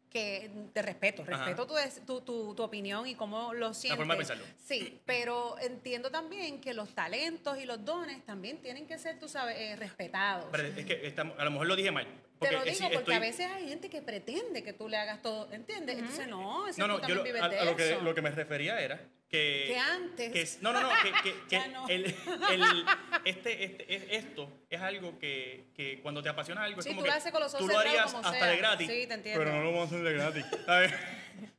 Que 0.09 0.49
te 0.73 0.81
respeto, 0.81 1.23
respeto 1.23 1.67
tu, 1.67 1.75
tu, 2.05 2.21
tu- 2.21 2.55
tu 2.55 2.63
opinión 2.63 3.05
y 3.05 3.13
cómo 3.13 3.53
lo 3.53 3.75
sientes. 3.75 3.97
forma 3.97 4.15
de 4.15 4.17
pensarlo. 4.19 4.45
Sí, 4.57 4.99
pero 5.05 5.55
entiendo 5.59 6.09
también 6.09 6.59
que 6.61 6.73
los 6.73 6.95
talentos 6.95 7.59
y 7.59 7.65
los 7.65 7.85
dones 7.85 8.25
también 8.25 8.57
tienen 8.59 8.87
que 8.87 8.97
ser, 8.97 9.19
tú 9.19 9.27
sabes, 9.27 9.55
eh, 9.59 9.75
respetados. 9.75 10.45
Pero 10.51 10.63
es 10.63 10.85
que 10.85 11.05
estamos- 11.05 11.37
a 11.37 11.43
lo 11.43 11.51
mejor 11.51 11.67
lo 11.67 11.75
dije 11.75 11.91
mal. 11.91 12.07
Te 12.39 12.51
lo 12.51 12.63
digo 12.63 12.75
sí, 12.75 12.81
porque 12.83 12.97
estoy- 12.97 13.15
a 13.15 13.19
veces 13.19 13.51
hay 13.51 13.67
gente 13.69 13.89
que 13.89 14.01
pretende 14.01 14.63
que 14.63 14.73
tú 14.73 14.87
le 14.87 14.97
hagas 14.97 15.21
todo, 15.21 15.51
¿entiendes? 15.51 15.97
Entonces, 15.97 16.27
no, 16.27 16.67
ese 16.67 16.79
No, 16.79 16.85
tú 16.87 16.91
no, 16.91 16.95
yo 16.95 16.99
también 17.01 17.17
lo, 17.17 17.23
vives 17.23 17.41
a, 17.41 17.49
de 17.49 17.59
a 17.59 17.65
lo, 17.65 17.75
que, 17.75 17.91
eso. 17.91 18.01
lo 18.01 18.15
que 18.15 18.21
me 18.21 18.29
refería 18.31 18.79
era 18.79 18.99
que... 19.29 19.65
Que 19.67 19.77
antes. 19.77 20.31
que 20.31 20.41
es- 20.41 20.61
no, 20.61 20.71
no, 20.73 20.81
no, 20.81 20.89
que, 21.03 21.11
que- 21.23 21.35
que 21.49 21.67
no. 21.69 21.87
el- 21.89 22.05
el- 22.05 22.85
este, 23.25 23.63
este, 23.63 23.95
es- 23.95 24.03
esto 24.25 24.49
es 24.69 24.81
algo 24.81 25.19
que, 25.19 25.65
que 25.75 25.99
cuando 26.01 26.23
te 26.23 26.29
apasiona 26.29 26.63
algo 26.63 26.81
Sí, 26.81 26.89
es 26.89 26.95
como 26.95 27.01
tú 27.01 27.05
que 27.05 27.11
lo 27.11 27.17
haces 27.17 27.31
con 27.31 27.41
los 27.41 27.53
ojos 27.53 27.67
tú 27.67 27.71
lo 27.73 27.79
harías 27.79 28.05
como 28.11 28.17
hasta 28.25 28.39
sea. 28.39 28.47
de 28.47 28.57
gratis. 28.57 28.87
Sí, 28.87 29.07
te 29.07 29.13
entiendo. 29.13 29.39
Pero 29.43 29.55
no 29.57 29.63
lo 29.63 29.71
vamos 29.73 29.91
a 29.91 29.95
hacer 29.95 30.03
de 30.05 30.13
gratis. 30.13 30.45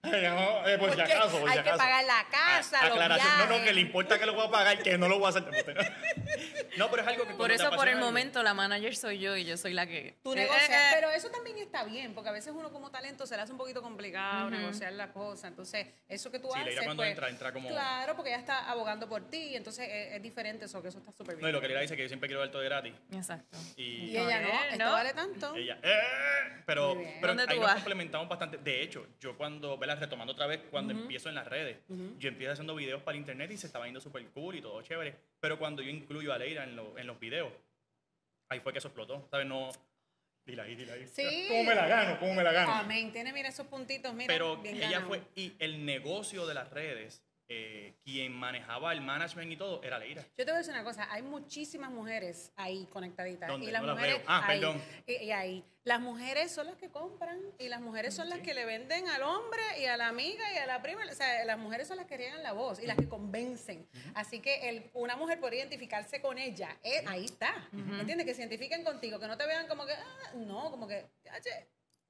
Ay, 0.03 0.23
no, 0.23 0.67
eh, 0.69 0.77
por 0.79 0.95
si 0.95 1.01
acaso, 1.01 1.39
por 1.41 1.51
si 1.51 1.57
hay 1.57 1.63
que 1.63 1.71
acaso. 1.71 1.79
pagar 1.79 2.05
la 2.05 2.27
casa, 2.31 2.79
Ah, 2.81 2.85
los 2.85 2.93
aclaración. 2.93 3.29
No, 3.39 3.45
no, 3.45 3.49
viajes. 3.51 3.67
que 3.69 3.73
le 3.75 3.81
importa 3.81 4.19
que 4.19 4.27
lo 4.27 4.35
voy 4.35 4.47
a 4.47 4.51
pagar, 4.51 4.83
que 4.83 4.99
no 4.99 5.09
lo 5.09 5.19
voy 5.19 5.27
a 5.27 5.29
hacer. 5.31 5.45
No, 6.81 6.91
pero 6.91 7.03
es 7.03 7.09
algo 7.09 7.27
que 7.27 7.35
Por 7.35 7.53
eso, 7.53 7.71
por 7.71 7.87
el 7.89 7.95
algo- 7.95 8.07
momento, 8.07 8.43
la 8.43 8.55
manager 8.55 8.97
soy 8.97 9.19
yo 9.19 9.37
y 9.37 9.45
yo 9.45 9.57
soy 9.57 9.73
la 9.73 9.87
que... 9.87 10.17
Tú 10.23 10.33
Eh, 10.33 10.37
negocias, 10.37 10.69
eh, 10.71 10.75
eh. 10.75 10.91
pero 10.95 11.11
eso 11.11 11.29
también 11.31 11.59
está 11.59 11.85
bien, 11.85 12.15
porque 12.15 12.31
a 12.31 12.33
veces 12.33 12.53
uno 12.57 12.73
como 12.73 12.91
talento 12.91 13.27
se 13.27 13.37
le 13.37 13.43
hace 13.43 13.53
un 13.53 13.59
poquito 13.59 13.83
complicado 13.83 14.51
negociar 14.51 14.93
la 14.95 15.13
cosa. 15.13 15.49
Entonces, 15.49 15.87
eso 16.09 16.31
que 16.31 16.39
tú 16.39 16.49
Sí, 16.49 16.55
haces. 16.55 16.67
Leira 16.67 16.83
cuando 16.85 17.03
pues, 17.03 17.11
entra, 17.11 17.29
entra 17.29 17.53
como- 17.53 17.69
Claro, 17.69 18.17
porque 18.17 18.31
ella 18.31 18.39
está 18.41 18.71
abogando 18.71 19.09
por 19.09 19.29
ti, 19.29 19.55
entonces 19.55 19.89
es, 19.91 20.15
es 20.15 20.23
diferente 20.23 20.65
eso, 20.65 20.83
que 20.83 20.89
eso 20.89 20.99
está 20.99 21.13
súper 21.13 21.37
bien. 21.37 21.43
No, 21.43 21.49
y 21.49 21.53
lo 21.53 21.61
que 21.61 21.69
le 21.69 21.81
dice 21.81 21.97
que 21.97 22.03
yo 22.03 22.09
siempre 22.09 22.29
quiero 22.29 22.41
dar 22.41 22.51
todo 22.51 22.63
de 22.63 22.69
gratis. 22.69 22.95
Exacto. 23.13 23.57
Y, 23.77 23.83
Y 24.11 24.17
ella 24.17 24.41
no, 24.41 24.49
Eh, 24.49 24.53
esto 24.73 24.85
no. 24.85 24.93
vale 24.93 25.13
tanto. 25.13 25.55
Ella, 25.55 25.79
"Eh", 25.83 26.63
pero, 26.67 26.95
pero 27.21 27.35
¿Dónde 27.35 27.45
ahí 27.49 27.59
nos 27.59 27.67
vas? 27.67 27.75
complementamos 27.75 28.29
bastante. 28.29 28.59
De 28.59 28.83
hecho, 28.83 29.07
yo 29.21 29.37
cuando, 29.37 29.77
¿verdad? 29.79 29.99
retomando 30.01 30.33
otra 30.33 30.47
vez, 30.47 30.61
cuando 30.71 30.93
empiezo 30.93 31.29
en 31.29 31.35
las 31.35 31.47
redes, 31.47 31.79
yo 32.19 32.29
empiezo 32.29 32.53
haciendo 32.53 32.75
videos 32.75 33.03
para 33.03 33.17
internet 33.17 33.51
y 33.51 33.57
se 33.57 33.67
estaba 33.67 33.85
yendo 33.87 34.01
súper 34.01 34.25
cool 34.31 34.55
y 34.57 34.61
todo 34.63 34.81
chévere. 34.83 35.17
Pero 35.41 35.59
cuando 35.59 35.83
yo 35.83 35.91
incluyo 35.91 36.33
a 36.33 36.39
Leira 36.39 36.65
en, 36.65 36.77
lo- 36.77 36.97
en 36.99 37.07
los 37.07 37.19
videos, 37.19 37.53
ahí 38.51 38.61
fue 38.61 38.73
que 38.73 38.79
eso 38.79 38.89
explotó. 38.89 39.27
¿Sabes? 39.31 39.47
No. 39.47 39.71
Dile 40.47 40.63
ahí, 40.63 40.75
dile 40.75 40.93
ahí. 40.93 41.07
Sí. 41.07 41.47
¿Cómo 41.49 41.65
me 41.65 41.75
la 41.75 41.87
gano? 41.87 42.19
¿Cómo 42.19 42.35
me 42.35 42.43
la 42.43 42.53
gano? 42.53 42.73
Amén. 42.73 43.13
Tiene, 43.13 43.33
mira, 43.33 43.49
esos 43.49 43.67
puntitos, 43.67 44.13
mira. 44.15 44.27
Pero 44.33 44.57
bien 44.57 44.77
ella 44.77 44.91
ganado. 44.91 45.09
fue. 45.09 45.23
Y 45.35 45.55
el 45.59 45.85
negocio 45.85 46.47
de 46.47 46.55
las 46.55 46.71
redes, 46.71 47.23
eh, 47.53 47.95
quien 48.05 48.33
manejaba 48.33 48.93
el 48.93 49.01
management 49.01 49.51
y 49.53 49.57
todo, 49.57 49.83
era 49.83 49.99
Leira. 49.99 50.23
Yo 50.39 50.45
te 50.45 50.45
voy 50.45 50.55
a 50.55 50.59
decir 50.59 50.73
una 50.73 50.85
cosa, 50.85 51.09
hay 51.11 51.23
muchísimas 51.23 51.91
mujeres 51.91 52.53
ahí 52.55 52.87
conectaditas. 52.93 53.49
¿Dónde? 53.49 53.67
Y 53.67 53.71
las 53.73 53.83
No 53.83 53.89
las 53.89 53.97
mujeres 53.97 54.17
veo. 54.19 54.25
Ah, 54.29 54.43
ahí, 54.47 54.61
perdón. 54.61 54.81
Y, 55.07 55.13
y 55.25 55.33
ahí. 55.33 55.65
Las 55.83 56.01
mujeres 56.01 56.53
son 56.53 56.67
las 56.67 56.77
que 56.77 56.91
compran 56.91 57.41
y 57.59 57.69
las 57.69 57.81
mujeres 57.81 58.15
son 58.15 58.29
las 58.29 58.39
que 58.41 58.53
le 58.55 58.67
venden 58.67 59.09
al 59.09 59.23
hombre 59.23 59.63
y 59.81 59.87
a 59.87 59.97
la 59.97 60.09
amiga 60.09 60.53
y 60.53 60.59
a 60.59 60.67
la 60.67 60.81
prima. 60.83 61.03
O 61.11 61.15
sea, 61.15 61.45
las 61.45 61.59
mujeres 61.59 61.89
son 61.89 61.97
las 61.97 62.07
que 62.07 62.17
riegan 62.19 62.43
la 62.43 62.53
voz 62.53 62.81
y 62.81 62.87
las 62.87 62.97
que 62.99 63.09
convencen. 63.09 63.89
Así 64.15 64.41
que 64.41 64.69
el, 64.69 64.91
una 64.95 65.17
mujer 65.17 65.41
puede 65.41 65.57
identificarse 65.57 66.21
con 66.21 66.39
ella. 66.39 66.77
eh, 66.85 67.03
ahí 67.09 67.25
está. 67.25 67.69
¿Entiendes? 67.73 68.27
Que 68.27 68.35
se 68.35 68.43
identifiquen 68.43 68.85
contigo, 68.85 69.19
que 69.19 69.27
no 69.27 69.37
te 69.37 69.47
vean 69.47 69.67
como 69.67 69.87
que, 69.87 69.95
ah, 69.95 70.33
no, 70.37 70.71
como 70.71 70.87
que, 70.87 71.07
"Ache". 71.33 71.67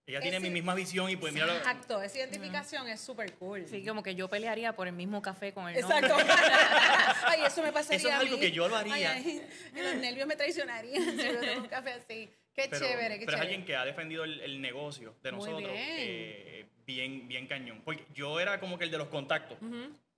Ella 0.07 0.21
tiene 0.21 0.41
mi 0.41 0.51
misma 0.51 0.75
visión 0.75 1.09
y 1.09 1.17
pues 1.17 1.33
mira 1.33 1.47
lo- 1.47 1.57
Exacto, 1.57 2.03
esa 2.03 2.19
identificación 2.19 2.89
es 2.89 3.01
súper 3.01 3.33
cool. 3.35 3.65
Sí, 3.69 3.85
como 3.87 4.03
que 4.03 4.15
yo 4.17 4.29
pelearía 4.29 4.75
por 4.75 4.89
el 4.89 4.93
mismo 4.95 5.23
café 5.23 5.53
con 5.53 5.69
el 5.69 5.77
Exacto. 5.77 6.09
nombre. 6.09 6.27
ay, 7.27 7.43
eso 7.47 7.63
me 7.63 7.73
pasaría 7.73 7.99
Eso 7.99 8.09
es 8.09 8.15
a 8.15 8.19
algo 8.19 8.35
mí. 8.35 8.41
que 8.41 8.51
yo 8.51 8.67
lo 8.69 8.77
haría. 8.77 8.95
Ay, 8.95 9.05
ay, 9.05 9.49
los 9.83 9.95
nervios 9.97 10.27
me 10.27 10.35
traicionarían 10.37 11.03
si 11.17 11.17
yo 11.27 11.39
tomo 11.41 11.53
un 11.63 11.69
café 11.69 11.93
así. 11.93 12.29
Qué 12.53 12.67
pero, 12.69 12.85
chévere, 12.85 13.19
qué 13.21 13.25
pero 13.27 13.37
es 13.37 13.41
chévere. 13.41 13.41
alguien 13.43 13.65
que 13.65 13.77
ha 13.77 13.85
defendido 13.85 14.25
el, 14.25 14.41
el 14.41 14.61
negocio 14.61 15.15
de 15.23 15.31
Muy 15.33 15.39
nosotros 15.49 15.73
bien. 15.73 15.85
eh, 15.87 16.67
bien, 16.85 17.29
bien 17.29 17.47
cañón. 17.47 17.81
Porque 17.85 18.05
yo 18.13 18.41
era 18.41 18.59
como 18.59 18.77
que 18.79 18.85
el 18.85 18.91
de 18.91 18.99
los 18.99 19.07
contactos, 19.09 19.59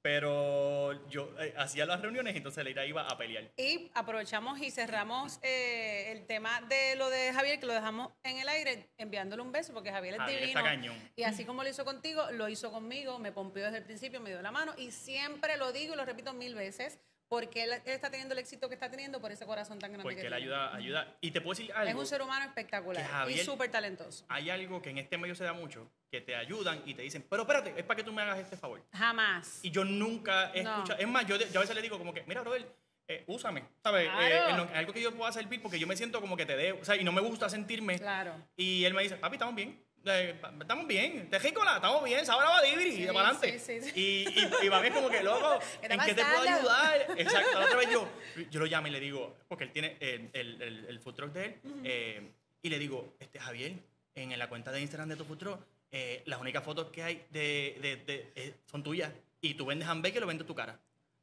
pero 0.03 1.09
yo 1.09 1.33
eh, 1.39 1.55
hacía 1.57 1.87
las 1.87 2.01
reuniones 2.01 2.35
y 2.35 2.39
entonces 2.39 2.65
Leira 2.65 2.85
iba 2.85 3.09
a 3.09 3.17
pelear. 3.17 3.51
Y 3.57 3.91
aprovechamos 3.95 4.61
y 4.61 4.71
cerramos 4.71 5.39
eh, 5.43 6.11
el 6.11 6.27
tema 6.27 6.61
de 6.63 6.97
lo 6.97 7.09
de 7.09 7.33
Javier, 7.33 7.61
que 7.61 7.67
lo 7.67 7.73
dejamos 7.73 8.13
en 8.25 8.39
el 8.39 8.49
aire, 8.49 8.91
enviándole 8.99 9.43
un 9.43 9.53
beso, 9.53 9.73
porque 9.73 9.93
Javier 9.93 10.15
es 10.15 10.21
Javier 10.21 10.41
divino. 10.41 10.59
está 10.59 10.71
cañón. 10.71 11.11
Y 11.15 11.23
así 11.23 11.45
como 11.45 11.63
lo 11.63 11.69
hizo 11.69 11.85
contigo, 11.85 12.31
lo 12.33 12.49
hizo 12.49 12.73
conmigo, 12.73 13.21
me 13.21 13.31
pompió 13.31 13.65
desde 13.65 13.79
el 13.79 13.85
principio, 13.85 14.21
me 14.21 14.31
dio 14.31 14.43
la 14.43 14.51
mano. 14.51 14.75
Y 14.77 14.91
siempre 14.91 15.57
lo 15.57 15.73
digo 15.73 15.95
y 15.95 15.97
lo 15.97 16.05
repito 16.05 16.33
mil 16.33 16.57
veces, 16.57 16.99
porque 17.33 17.63
él, 17.63 17.73
él 17.73 17.81
está 17.87 18.11
teniendo 18.11 18.35
el 18.35 18.41
éxito 18.41 18.69
que 18.69 18.75
está 18.75 18.91
teniendo 18.91 19.19
por 19.19 19.33
ese 19.33 19.47
corazón 19.47 19.79
tan 19.79 19.91
grande 19.91 20.03
Porque 20.03 20.17
que 20.17 20.27
él 20.27 20.35
tiene. 20.35 20.37
ayuda, 20.37 20.75
ayuda. 20.75 21.17
Y 21.23 21.31
te 21.31 21.41
puedo 21.41 21.59
decir 21.59 21.73
algo. 21.73 21.89
Es 21.89 21.95
un 21.97 22.07
ser 22.07 22.21
humano 22.21 22.45
espectacular 22.45 23.31
y 23.31 23.39
súper 23.39 23.71
talentoso. 23.71 24.27
Hay 24.29 24.51
algo 24.51 24.83
que 24.83 24.91
en 24.91 24.99
este 24.99 25.17
medio 25.17 25.35
se 25.35 25.43
da 25.45 25.55
mucho, 25.55 25.91
que 26.11 26.21
te 26.21 26.37
ayudan 26.37 26.83
y 26.85 26.93
te 26.93 27.01
dicen, 27.01 27.25
pero 27.31 27.45
espérate, 27.45 27.73
es 27.75 27.85
para 27.87 27.97
que 27.97 28.05
tú 28.05 28.13
me 28.13 28.21
hagas 28.21 28.39
este 28.39 28.59
favor. 28.59 28.85
Jamás. 28.93 29.61
Y 29.63 29.71
yo 29.71 29.83
nunca 29.83 30.53
he 30.55 30.63
No. 30.63 30.73
escuchado. 30.75 31.01
Es 31.01 31.09
más, 31.09 31.27
yo, 31.27 31.39
yo 31.39 31.59
a 31.59 31.63
veces 31.63 31.75
le 31.75 31.81
digo 31.81 31.97
como 31.97 32.13
que, 32.13 32.23
mira, 32.27 32.43
brother, 32.43 32.71
eh, 33.09 33.25
úsame. 33.29 33.65
¿Sabes? 33.83 34.11
Claro. 34.11 34.27
Eh, 34.27 34.57
lo- 34.59 34.69
en 34.71 34.77
algo 34.77 34.93
que 34.93 35.01
yo 35.01 35.15
pueda 35.15 35.33
servir 35.33 35.63
porque 35.63 35.79
yo 35.79 35.87
me 35.87 35.97
siento 35.97 36.21
como 36.21 36.37
que 36.37 36.45
te 36.45 36.55
debo. 36.55 36.81
O 36.83 36.85
sea, 36.85 36.97
y 36.97 37.03
no 37.05 37.13
me 37.13 37.23
gusta 37.23 37.49
sentirme. 37.49 37.99
Claro. 37.99 38.35
Y 38.57 38.85
él 38.85 38.93
me 38.93 39.03
dice, 39.05 39.17
papi, 39.17 39.37
estamos 39.37 39.55
bien. 39.55 39.83
Eh, 40.05 40.41
estamos 40.61 40.87
bien. 40.87 41.29
Tejícola, 41.31 41.77
estamos 41.77 42.03
bien. 42.05 42.25
Sabra 42.27 42.49
va 42.49 42.67
y 42.67 42.93
Sí, 42.93 43.03
de 43.05 43.13
para 43.13 43.29
adelante. 43.29 43.59
sí, 43.59 43.81
sí, 43.81 43.91
sí. 43.91 44.01
Y, 44.01 44.41
y, 44.41 44.67
y 44.67 44.69
va 44.69 44.81
bien 44.81 44.93
como 44.93 45.09
que, 45.09 45.23
loco, 45.23 45.59
¿Qué 45.81 45.89
te 45.89 45.95
¿en 45.95 46.01
qué 46.01 46.15
te 46.15 46.25
puedo 46.25 46.41
ayudar? 46.41 47.07
Exacto. 47.17 47.59
La 47.61 47.67
otra 47.67 47.77
vez 47.77 47.91
yo, 47.91 48.09
yo 48.51 48.61
lo 48.61 48.67
llamo 48.67 48.89
y 48.89 48.91
le 48.91 49.01
digo, 49.01 49.37
porque 49.49 49.65
él 49.65 49.73
tiene 49.73 49.97
el, 50.01 50.31
el, 50.33 50.63
el, 50.63 50.85
el 50.87 51.01
food 51.01 51.15
truck 51.15 51.33
de 51.33 51.45
él. 51.45 51.61
eh, 51.85 52.33
y 52.63 52.69
le 52.69 52.79
digo, 52.79 53.17
este 53.21 53.39
Javier, 53.41 53.73
en 54.15 54.39
la 54.39 54.49
cuenta 54.49 54.71
de 54.73 54.81
Instagram 54.81 55.09
de 55.09 55.17
tu 55.17 55.25
food 55.25 55.39
truck, 55.39 55.61
eh, 55.91 56.23
las 56.27 56.41
únicas 56.41 56.65
fotos 56.65 56.91
que 56.91 57.03
hay 57.03 57.27
de, 57.31 57.77
de, 57.81 57.97
de- 57.97 58.33
eh, 58.35 58.55
son 58.67 58.83
tuyas. 58.83 59.11
Y 59.41 59.55
tú 59.55 59.67
vendes 59.67 59.89
hamburgues 59.89 60.17
y 60.17 60.21
lo 60.21 60.27
vendes 60.27 60.47
tu 60.47 60.55
cara. 60.55 60.79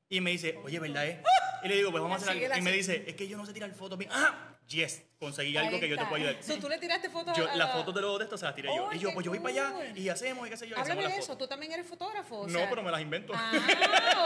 Y 0.10 0.22
me 0.22 0.32
dice, 0.32 0.58
oye, 0.63 0.80
¿verdad 0.80 1.06
es? 1.08 1.20
Y 1.63 1.68
le 1.68 1.76
digo, 1.76 1.92
pues 1.92 2.02
vamos 2.02 2.22
a 2.22 2.32
hacer 2.32 2.44
algo. 2.46 2.58
Y 2.58 2.62
me 2.62 2.72
dice, 2.72 3.04
es 3.08 3.15
que 3.15 3.28
yo 3.28 3.38
no 3.38 3.46
sé 3.46 3.54
tirar 3.54 3.72
fotos. 3.74 3.98
¡Ah! 4.12 4.56
Yes, 4.69 5.03
conseguí 5.17 5.58
algo 5.58 5.79
que 5.79 5.89
yo 5.89 5.95
te 5.95 6.01
está. 6.03 6.10
puedo 6.10 6.23
ayudar. 6.23 6.43
So, 6.43 6.58
¿Tú 6.60 6.69
le 6.69 6.77
tiraste 6.77 7.10
fotos 7.10 7.36
Yo, 7.36 7.49
a 7.49 7.55
las 7.55 7.71
fotos 7.73 7.93
de 7.95 8.01
los 8.01 8.19
de 8.19 8.25
estos 8.25 8.39
se 8.39 8.45
las 8.45 8.53
tiré 8.53 8.69
yo. 8.75 8.88
¡Ay, 8.89 8.97
Y 8.97 9.01
yo, 9.01 9.10
qué 9.10 9.13
pues 9.15 9.25
yo 9.25 9.32
voy 9.32 9.39
para 9.39 9.49
allá 9.67 9.73
cool! 9.73 9.97
y 9.97 10.10
hacemos 10.10 10.45
y 10.47 10.51
qué 10.51 10.58
sé 10.58 10.67
yo. 10.69 10.75
y 10.77 10.79
Háblame 10.79 11.01
de 11.01 11.08
las 11.10 11.17
eso, 11.17 11.21
fotos. 11.27 11.38
tú 11.39 11.47
también 11.47 11.71
eres 11.71 11.88
fotógrafo. 11.88 12.41
o 12.41 12.47
No, 12.47 12.60
sea- 12.60 12.69
pero 12.69 12.84
me 12.84 12.91
las 12.91 13.01
invento. 13.01 13.34
Ah, 13.36 13.51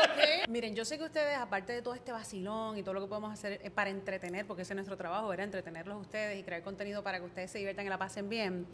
ok. 0.04 0.48
Miren, 0.50 0.76
yo 0.76 0.84
sé 0.84 0.98
que 0.98 1.06
ustedes, 1.06 1.38
aparte 1.38 1.72
de 1.72 1.82
todo 1.82 1.94
este 1.96 2.12
vacilón 2.12 2.78
y 2.78 2.84
todo 2.84 2.94
lo 2.94 3.00
que 3.02 3.08
podemos 3.08 3.32
hacer 3.32 3.62
eh, 3.64 3.70
para 3.72 3.90
entretener, 3.90 4.46
porque 4.46 4.64
ese 4.64 4.74
es 4.74 4.76
nuestro 4.76 4.98
trabajo, 4.98 5.32
era 5.32 5.46
entretenerlos 5.46 5.96
a 5.96 6.00
ustedes 6.00 6.38
y 6.38 6.44
crear 6.44 6.62
contenido 6.62 7.02
para 7.04 7.20
que 7.20 7.26
ustedes 7.26 7.50
se 7.50 7.60
diviertan 7.60 7.86
y 7.86 7.90
la 7.90 7.98
pasen 7.98 8.28
bien. 8.28 8.68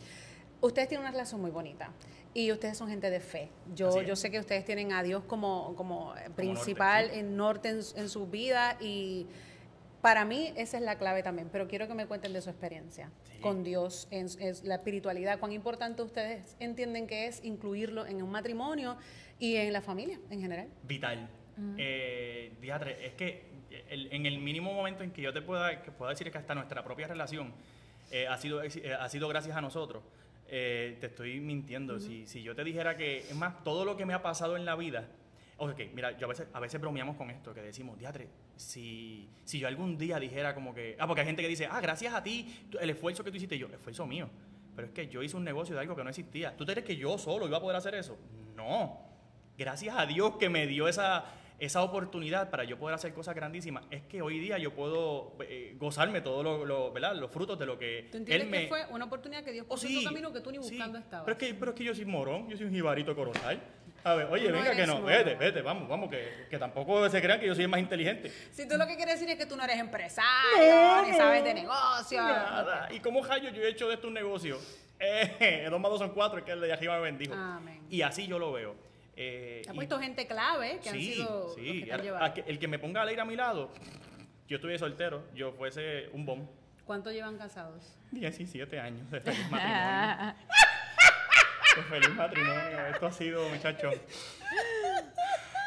Ustedes 0.61 0.87
tienen 0.89 1.03
una 1.03 1.11
relación 1.11 1.39
muy 1.39 1.51
bonita 1.51 1.91
y 2.33 2.51
ustedes 2.51 2.77
son 2.77 2.89
gente 2.89 3.11
de 3.11 3.19
fe. 3.19 3.49
Yo, 3.75 3.89
Así 3.89 3.99
es. 3.99 4.07
yo 4.07 4.15
sé 4.15 4.31
que 4.31 4.39
ustedes 4.39 4.65
tienen 4.65 4.91
a 4.91 5.03
Dios 5.03 5.23
como, 5.25 5.75
como 5.75 6.15
eh, 6.15 6.21
norte, 6.21 6.31
principal 6.35 7.09
sí. 7.13 7.19
en 7.19 7.37
norte 7.37 7.69
en, 7.69 7.79
en 7.95 8.09
su 8.09 8.25
vida 8.27 8.75
y 8.81 9.27
para 10.01 10.25
mí 10.25 10.53
esa 10.55 10.77
es 10.77 10.83
la 10.83 10.97
clave 10.97 11.23
también, 11.23 11.49
pero 11.51 11.67
quiero 11.67 11.87
que 11.87 11.93
me 11.93 12.05
cuenten 12.07 12.33
de 12.33 12.41
su 12.41 12.49
experiencia 12.49 13.09
Sí. 13.31 13.39
con 13.41 13.63
Dios, 13.63 14.07
en, 14.11 14.27
en 14.39 14.55
la 14.63 14.75
espiritualidad, 14.75 15.39
cuán 15.39 15.51
importante 15.51 16.01
ustedes 16.01 16.55
entienden 16.59 17.07
que 17.07 17.27
es 17.27 17.43
incluirlo 17.43 18.05
en 18.05 18.21
un 18.21 18.29
matrimonio 18.31 18.97
y 19.39 19.55
en 19.55 19.71
la 19.73 19.81
familia 19.81 20.19
en 20.29 20.41
general. 20.41 20.67
Vital. 20.83 21.29
Eh, 21.77 22.53
diatre, 22.61 23.05
es 23.05 23.13
que 23.13 23.43
el- 23.89 24.07
en 24.13 24.25
el 24.25 24.39
mínimo 24.39 24.73
momento 24.73 25.03
en 25.03 25.11
que 25.11 25.21
yo 25.21 25.33
te 25.33 25.41
pueda, 25.41 25.81
que 25.81 25.91
pueda 25.91 26.11
decir 26.11 26.31
que 26.31 26.37
hasta 26.37 26.55
nuestra 26.55 26.83
propia 26.83 27.07
relación 27.07 27.53
eh, 28.11 28.27
ha, 28.27 28.37
sido, 28.37 28.63
ex- 28.63 28.77
eh, 28.77 28.93
ha 28.93 29.07
sido 29.09 29.27
gracias 29.27 29.55
a 29.55 29.61
nosotros, 29.61 30.01
eh, 30.47 30.97
te 30.99 31.07
estoy 31.07 31.39
mintiendo. 31.41 31.99
si, 31.99 32.25
si 32.25 32.41
yo 32.41 32.55
te 32.55 32.63
dijera 32.63 32.97
que, 32.97 33.19
es 33.19 33.35
más, 33.35 33.63
todo 33.63 33.85
lo 33.85 33.97
que 33.97 34.05
me 34.05 34.13
ha 34.13 34.21
pasado 34.23 34.57
en 34.57 34.65
la 34.65 34.75
vida, 34.75 35.05
ok, 35.59 35.79
mira, 35.93 36.17
yo 36.17 36.25
a 36.25 36.29
veces, 36.29 36.47
a 36.53 36.59
veces 36.59 36.79
bromeamos 36.81 37.15
con 37.15 37.29
esto, 37.29 37.53
que 37.53 37.61
decimos, 37.61 37.97
diatre, 37.97 38.27
si, 38.55 39.29
si 39.43 39.59
yo 39.59 39.67
algún 39.67 39.97
día 39.97 40.19
dijera 40.19 40.53
como 40.55 40.73
que, 40.73 40.95
ah, 40.99 41.07
porque 41.07 41.21
hay 41.21 41.27
gente 41.27 41.41
que 41.41 41.47
dice, 41.47 41.67
ah, 41.69 41.79
gracias 41.81 42.13
a 42.13 42.23
ti, 42.23 42.53
el 42.79 42.89
esfuerzo 42.89 43.23
que 43.23 43.31
tú 43.31 43.37
hiciste, 43.37 43.57
yo, 43.57 43.67
esfuerzo 43.67 44.05
mío. 44.05 44.29
Pero 44.75 44.87
es 44.87 44.93
que 44.93 45.07
yo 45.07 45.21
hice 45.21 45.35
un 45.35 45.43
negocio 45.43 45.75
de 45.75 45.81
algo 45.81 45.95
que 45.95 46.03
no 46.03 46.09
existía. 46.09 46.55
¿Tú 46.55 46.65
crees 46.65 46.85
que 46.85 46.95
yo 46.95 47.17
solo 47.17 47.47
iba 47.47 47.57
a 47.57 47.61
poder 47.61 47.75
hacer 47.77 47.95
eso? 47.95 48.17
No 48.55 49.05
gracias 49.57 49.93
a 49.97 50.05
Dios 50.05 50.37
que 50.37 50.47
me 50.47 50.67
dio 50.67 50.87
esa, 50.87 51.25
esa 51.59 51.83
oportunidad 51.83 52.49
para 52.49 52.63
yo 52.63 52.79
poder 52.79 52.95
hacer 52.95 53.13
cosas 53.13 53.35
grandísimas, 53.35 53.83
es 53.91 54.03
que 54.03 54.21
hoy 54.21 54.39
día 54.39 54.57
yo 54.57 54.73
puedo 54.73 55.35
eh, 55.41 55.75
gozarme 55.77 56.21
todos 56.21 56.45
lo, 56.45 56.63
lo- 56.65 57.13
los 57.15 57.29
frutos 57.29 57.59
de 57.59 57.65
lo 57.65 57.77
que 57.77 58.07
¿Tú 58.09 58.19
entiendes 58.19 58.45
Él 58.45 58.49
me... 58.49 58.61
que 58.61 58.67
fue 58.69 58.85
una 58.89 59.03
oportunidad 59.03 59.43
que 59.43 59.51
Dios 59.51 59.65
Oh, 59.67 59.71
puso 59.75 59.87
en 59.87 59.91
sí, 59.93 59.99
tu 59.99 60.05
camino 60.05 60.31
que 60.31 60.39
tú 60.39 60.51
ni 60.51 60.59
sí. 60.63 60.75
buscando 60.75 60.97
estabas? 60.97 61.25
Pero 61.25 61.37
es, 61.37 61.43
que, 61.45 61.53
pero 61.59 61.71
es 61.71 61.77
que 61.77 61.83
yo 61.83 61.93
soy 61.93 62.05
morón, 62.05 62.47
yo 62.47 62.55
soy 62.55 62.67
un 62.67 62.71
jibarito 62.73 63.13
corozal. 63.13 63.61
A 64.03 64.13
ver, 64.15 64.27
oye, 64.31 64.49
no 64.49 64.57
venga 64.57 64.75
que 64.75 64.87
no, 64.87 65.01
vete, 65.03 65.35
vete, 65.35 65.61
vamos, 65.61 65.87
vamos, 65.89 66.09
que, 66.09 66.47
que 66.49 66.57
tampoco 66.57 67.09
se 67.09 67.21
crean 67.21 67.39
que 67.39 67.47
yo 67.47 67.53
soy 67.55 67.65
el 67.65 67.69
más 67.69 67.79
inteligente. 67.79 68.31
Si 68.51 68.67
tú 68.67 68.77
lo 68.77 68.87
que 68.87 68.95
quieres 68.95 69.15
decir 69.19 69.29
es 69.29 69.37
que 69.37 69.45
tú 69.45 69.55
no 69.57 69.63
eres 69.63 69.77
empresario, 69.79 71.01
ni 71.05 71.13
sabes 71.15 71.43
de 71.43 71.53
negocio. 71.53 72.21
Nada. 72.21 72.87
¿Y 72.91 72.99
cómo 72.99 73.21
Jayo 73.21 73.49
yo 73.49 73.61
he 73.61 73.69
hecho 73.69 73.87
de 73.87 73.95
esto 73.95 74.07
un 74.07 74.13
negocio? 74.13 74.57
Eh, 74.99 75.67
dos 75.69 75.79
más 75.79 75.91
dos 75.91 75.99
son 75.99 76.09
cuatro, 76.13 76.43
que 76.43 76.51
el 76.51 76.61
de 76.61 76.71
arriba 76.73 76.95
me 76.95 77.01
bendijo. 77.03 77.33
Amén. 77.33 77.81
Y 77.89 78.01
así 78.01 78.25
yo 78.27 78.39
lo 78.39 78.51
veo. 78.51 78.75
Eh, 79.15 79.63
Ha 79.67 79.73
y- 79.73 79.75
puesto 79.75 79.99
gente 79.99 80.25
clave 80.27 80.79
que 80.81 80.89
han 80.89 80.95
sí, 80.95 81.13
sido 81.15 81.39
los 81.47 81.55
sí. 81.55 81.81
que 81.81 81.85
te 81.87 81.93
han 82.09 82.23
a 82.23 82.33
que- 82.33 82.43
el 82.47 82.57
que 82.57 82.67
me 82.69 82.79
ponga 82.79 83.01
a 83.01 83.05
leer 83.05 83.19
a 83.19 83.25
mi 83.25 83.35
lado, 83.35 83.69
yo 84.47 84.55
estuviera 84.55 84.79
soltero, 84.79 85.25
yo 85.35 85.51
fuese 85.53 86.07
un 86.13 86.25
bom. 86.25 86.47
¿Cuánto 86.85 87.11
llevan 87.11 87.37
casados? 87.37 87.95
17 88.11 88.79
años 88.79 89.11
de 89.11 89.19
feliz 89.21 89.39
matrimonio. 89.51 90.35
de 91.75 91.83
feliz 91.83 92.09
matrimonio. 92.15 92.85
Esto 92.93 93.05
ha 93.07 93.11
sido, 93.11 93.47
muchachos. 93.49 93.95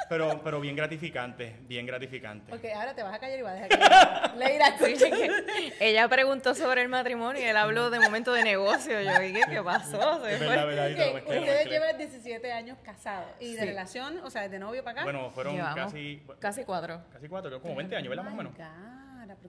Pero, 0.08 0.42
pero 0.44 0.60
bien 0.60 0.76
gratificante, 0.76 1.56
bien 1.62 1.86
gratificante. 1.86 2.52
Ok, 2.52 2.64
ahora 2.74 2.94
te 2.94 3.02
vas 3.02 3.14
a 3.14 3.18
callar 3.18 3.38
y 3.38 3.42
vas 3.42 3.52
a 3.52 3.62
dejar 3.62 4.32
que 4.32 4.38
Leira 4.38 4.68
escuche 4.68 5.10
que... 5.10 5.72
Ella 5.80 6.06
preguntó 6.06 6.54
sobre 6.54 6.82
el 6.82 6.88
matrimonio 6.90 7.40
y 7.40 7.44
él 7.46 7.56
habló 7.56 7.88
de 7.88 7.98
momento 7.98 8.34
de 8.34 8.42
negocio. 8.42 9.00
Yo 9.00 9.18
dije, 9.20 9.40
¿qué 9.48 9.62
pasó? 9.62 10.26
Es 10.26 10.38
verdad, 10.38 10.66
verdad, 10.66 10.88
mezclé, 11.14 11.38
ustedes 11.38 11.66
llevan 11.66 11.96
17 11.96 12.52
años 12.52 12.76
casados. 12.84 13.30
¿Y 13.40 13.54
de 13.54 13.60
Sí. 13.60 13.66
relación, 13.66 14.18
o 14.22 14.28
sea, 14.28 14.46
de 14.50 14.58
novio 14.58 14.84
para 14.84 15.00
acá? 15.00 15.04
Bueno, 15.04 15.30
fueron 15.30 15.54
Llevamos 15.54 15.76
casi, 15.76 16.22
Casi 16.40 16.64
cuatro. 16.64 17.00
casi 17.10 17.28
cuatro, 17.28 17.62
como 17.62 17.74
20 17.74 17.96
años, 17.96 18.10
¿verdad? 18.10 18.24
Más 18.24 18.34
o 18.34 18.36
menos. 18.36 18.52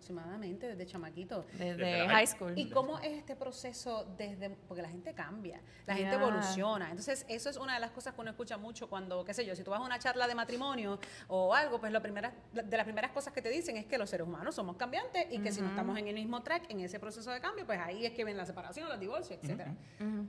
Aproximadamente, 0.04 0.68
desde 0.68 0.86
chamaquito. 0.86 1.46
Desde, 1.58 2.08
high 2.10 2.28
school. 2.28 2.54
¿Y 2.58 2.70
cómo 2.70 3.00
es 3.00 3.14
este 3.14 3.38
proceso 3.38 4.06
desde, 4.18 4.50
porque 4.50 4.82
la 4.82 4.90
gente 4.90 5.14
cambia, 5.14 5.62
la 5.86 5.96
gente 5.96 6.16
evoluciona? 6.16 6.90
Entonces, 6.90 7.26
eso 7.30 7.50
es 7.50 7.56
una 7.56 7.76
de 7.76 7.80
las 7.80 7.92
cosas 7.92 8.14
que 8.14 8.20
uno 8.20 8.32
escucha 8.32 8.58
mucho 8.58 8.90
cuando, 8.90 9.24
qué 9.24 9.34
sé 9.34 9.46
yo, 9.46 9.56
si 9.56 9.64
tú 9.64 9.72
vas 9.72 9.80
a 9.80 9.84
una 9.84 10.00
charla 10.00 10.28
de 10.28 10.36
matrimonio 10.36 11.00
o 11.30 11.54
algo, 11.54 11.80
pues 11.80 11.94
lo 11.94 12.02
primera, 12.02 12.34
de 12.52 12.76
las 12.76 12.84
primeras 12.84 13.12
cosas 13.12 13.32
que 13.32 13.42
te 13.42 13.50
dicen 13.50 13.78
es 13.78 13.86
que 13.86 13.98
los 13.98 14.10
seres 14.10 14.28
humanos 14.28 14.56
somos 14.56 14.76
cambiantes 14.76 15.26
y 15.32 15.40
que 15.40 15.54
si 15.54 15.62
no 15.62 15.70
estamos 15.70 15.98
en 15.98 16.10
el 16.10 16.16
mismo 16.16 16.44
track, 16.44 16.70
en 16.70 16.82
ese 16.82 17.00
proceso 17.00 17.32
de 17.32 17.40
cambio, 17.40 17.66
pues 17.66 17.80
ahí 17.80 18.06
es 18.06 18.12
que 18.12 18.26
ven 18.26 18.36
la 18.36 18.46
separación, 18.46 18.90
los 18.90 19.00
divorcios, 19.00 19.40
etcétera. 19.42 19.74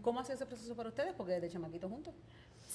¿Cómo 0.02 0.20
ha 0.20 0.24
sido 0.24 0.36
ese 0.36 0.46
proceso 0.46 0.76
para 0.76 0.88
ustedes? 0.88 1.14
Porque 1.14 1.32
desde 1.32 1.48
chamaquitos 1.48 1.90
juntos. 1.90 2.14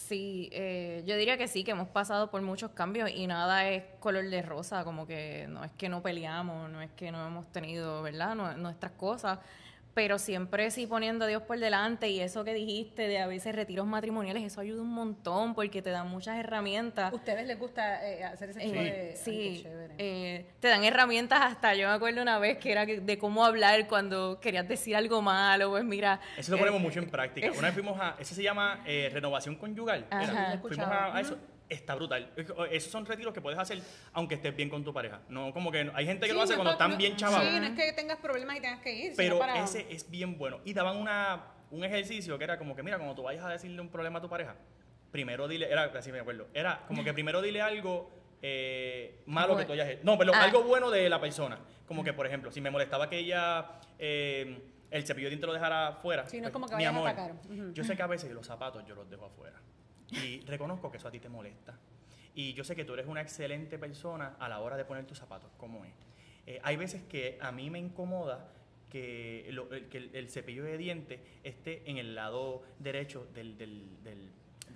Sí, 0.09 0.49
eh, 0.53 1.03
yo 1.05 1.15
diría 1.17 1.37
que 1.37 1.47
sí, 1.47 1.63
que 1.63 1.69
hemos 1.71 1.87
pasado 1.87 2.31
por 2.31 2.41
muchos 2.41 2.71
cambios 2.71 3.11
y 3.13 3.27
nada 3.27 3.69
es 3.69 3.83
color 3.99 4.27
de 4.27 4.41
rosa, 4.41 4.83
como 4.83 5.05
que 5.05 5.45
no 5.49 5.63
es 5.63 5.71
que 5.73 5.87
no 5.87 6.01
peleamos, 6.01 6.67
no 6.71 6.81
es 6.81 6.89
que 6.93 7.11
no 7.11 7.27
hemos 7.27 7.45
tenido, 7.51 8.01
¿verdad? 8.01 8.33
Nu- 8.33 8.57
nuestras 8.57 8.93
cosas, 8.93 9.37
pero 9.99 10.17
siempre 10.17 10.71
sí 10.71 10.87
poniendo 10.87 11.25
a 11.25 11.27
Dios 11.27 11.41
por 11.43 11.59
delante 11.59 12.07
y 12.07 12.21
eso 12.21 12.45
que 12.45 12.53
dijiste 12.53 13.09
de 13.09 13.19
a 13.19 13.27
veces 13.27 13.53
retiros 13.53 13.85
matrimoniales, 13.85 14.43
eso 14.43 14.61
ayuda 14.61 14.81
un 14.81 14.93
montón 14.93 15.53
porque 15.53 15.81
te 15.81 15.89
dan 15.89 16.07
muchas 16.07 16.37
herramientas. 16.37 17.11
¿Ustedes 17.13 17.45
les 17.45 17.59
gusta 17.59 18.07
eh, 18.09 18.23
hacer 18.23 18.51
ese 18.51 18.61
tipo 18.61 18.75
Sí. 18.75 18.79
de...? 18.79 19.15
Sí, 19.17 19.59
chévere. 19.61 19.95
eh, 19.97 20.45
te 20.61 20.69
dan 20.69 20.85
herramientas 20.85 21.41
hasta, 21.41 21.75
yo 21.75 21.89
me 21.89 21.93
acuerdo 21.93 22.21
una 22.21 22.39
vez 22.39 22.59
que 22.59 22.71
era 22.71 22.85
que- 22.85 23.01
de 23.01 23.17
cómo 23.17 23.43
hablar 23.43 23.89
cuando 23.89 24.39
querías 24.39 24.69
decir 24.69 24.95
algo 24.95 25.21
malo, 25.21 25.69
pues 25.71 25.83
mira. 25.83 26.21
Eso 26.37 26.51
lo 26.51 26.55
eh, 26.55 26.59
ponemos 26.61 26.79
mucho 26.79 26.99
en 26.99 27.09
práctica. 27.09 27.51
Una 27.51 27.67
vez 27.67 27.73
fuimos 27.73 27.99
a, 27.99 28.15
eso 28.19 28.33
se 28.33 28.41
llama 28.41 28.81
eh, 28.85 29.09
renovación 29.11 29.55
conyugal. 29.57 30.05
Fuimos 30.61 30.87
a 30.87 31.19
eso. 31.19 31.37
Está 31.69 31.93
brutal. 31.95 32.31
Esos 32.71 32.91
son 32.91 33.05
retiros 33.05 33.33
que 33.33 33.41
puedes 33.41 33.59
hacer 33.59 33.79
aunque 34.13 34.35
estés 34.35 34.55
bien 34.55 34.69
con 34.69 34.83
tu 34.83 34.91
pareja. 34.93 35.21
No, 35.29 35.53
como 35.53 35.71
que 35.71 35.89
hay 35.93 36.05
gente 36.05 36.25
que 36.25 36.31
Sí, 36.31 36.35
lo 36.37 36.41
hace 36.41 36.53
no 36.53 36.57
cuando 36.57 36.71
están 36.71 36.91
no- 36.91 36.97
bien 36.97 37.15
chavados. 37.15 37.47
Sí, 37.47 37.59
no 37.59 37.65
es 37.67 37.71
que 37.73 37.93
tengas 37.93 38.17
problemas 38.17 38.57
y 38.57 38.61
tengas 38.61 38.79
que 38.81 38.91
ir, 38.91 39.13
Pero 39.15 39.37
para... 39.37 39.63
ese 39.63 39.85
es 39.91 40.09
bien 40.09 40.37
bueno. 40.37 40.59
Y 40.65 40.73
daban 40.73 40.97
una, 40.97 41.45
un 41.69 41.83
ejercicio 41.83 42.37
que 42.39 42.43
era 42.43 42.57
como 42.57 42.75
que, 42.75 42.81
mira, 42.81 42.97
cuando 42.97 43.13
tú 43.15 43.23
vayas 43.23 43.45
a 43.45 43.49
decirle 43.49 43.79
un 43.81 43.89
problema 43.89 44.17
a 44.17 44.21
tu 44.21 44.29
pareja, 44.29 44.55
primero 45.11 45.47
dile, 45.47 45.71
era 45.71 45.83
así 45.85 46.11
me 46.11 46.19
acuerdo, 46.19 46.47
era 46.53 46.85
como 46.87 47.03
que 47.03 47.13
primero 47.13 47.41
dile 47.41 47.61
algo 47.61 48.11
eh, 48.41 49.21
malo 49.27 49.55
que 49.57 49.65
tú 49.65 49.73
hayas 49.73 49.89
hecho. 49.89 50.01
No, 50.03 50.17
pero 50.17 50.33
Ah. 50.33 50.43
algo 50.43 50.63
bueno 50.63 50.89
de 50.89 51.07
la 51.09 51.19
persona. 51.21 51.59
Como 51.85 52.03
que, 52.03 52.13
por 52.13 52.25
ejemplo, 52.25 52.51
si 52.51 52.61
me 52.61 52.69
molestaba 52.71 53.09
que 53.09 53.17
ella 53.19 53.79
eh, 53.99 54.59
el 54.89 55.05
cepillo 55.05 55.25
de 55.27 55.31
dientes 55.31 55.47
lo 55.47 55.53
dejara 55.53 55.89
afuera. 55.89 56.25
Sí, 56.27 56.39
no 56.41 56.47
es 56.47 56.51
pues, 56.51 56.53
como 56.53 56.67
que 56.67 56.75
mi 56.77 56.85
a 56.85 56.89
amor. 56.89 57.11
Yo 57.73 57.83
sé 57.83 57.95
que 57.95 58.01
a 58.01 58.07
veces 58.07 58.31
los 58.31 58.47
zapatos 58.47 58.83
yo 58.87 58.95
los 58.95 59.09
dejo 59.09 59.25
afuera. 59.25 59.59
Y 60.11 60.41
reconozco 60.41 60.89
que 60.91 60.97
eso 60.97 61.07
a 61.07 61.11
ti 61.11 61.19
te 61.19 61.29
molesta. 61.29 61.77
Y 62.35 62.53
yo 62.53 62.63
sé 62.63 62.75
que 62.75 62.85
tú 62.85 62.93
eres 62.93 63.07
una 63.07 63.21
excelente 63.21 63.77
persona 63.77 64.35
a 64.39 64.47
la 64.49 64.59
hora 64.59 64.77
de 64.77 64.85
poner 64.85 65.05
tus 65.05 65.17
zapatos, 65.17 65.51
como 65.57 65.83
es. 65.85 65.91
Eh, 66.47 66.59
hay 66.63 66.77
veces 66.77 67.01
que 67.03 67.37
a 67.41 67.51
mí 67.51 67.69
me 67.69 67.79
incomoda 67.79 68.51
que, 68.89 69.47
lo- 69.51 69.71
el, 69.71 69.87
que 69.87 70.09
el- 70.13 70.29
cepillo 70.29 70.63
de 70.63 70.77
dientes 70.77 71.19
esté 71.43 71.87
en 71.89 71.97
el 71.97 72.15
lado 72.15 72.63
derecho 72.79 73.27
del, 73.33 73.57
del, 73.57 74.03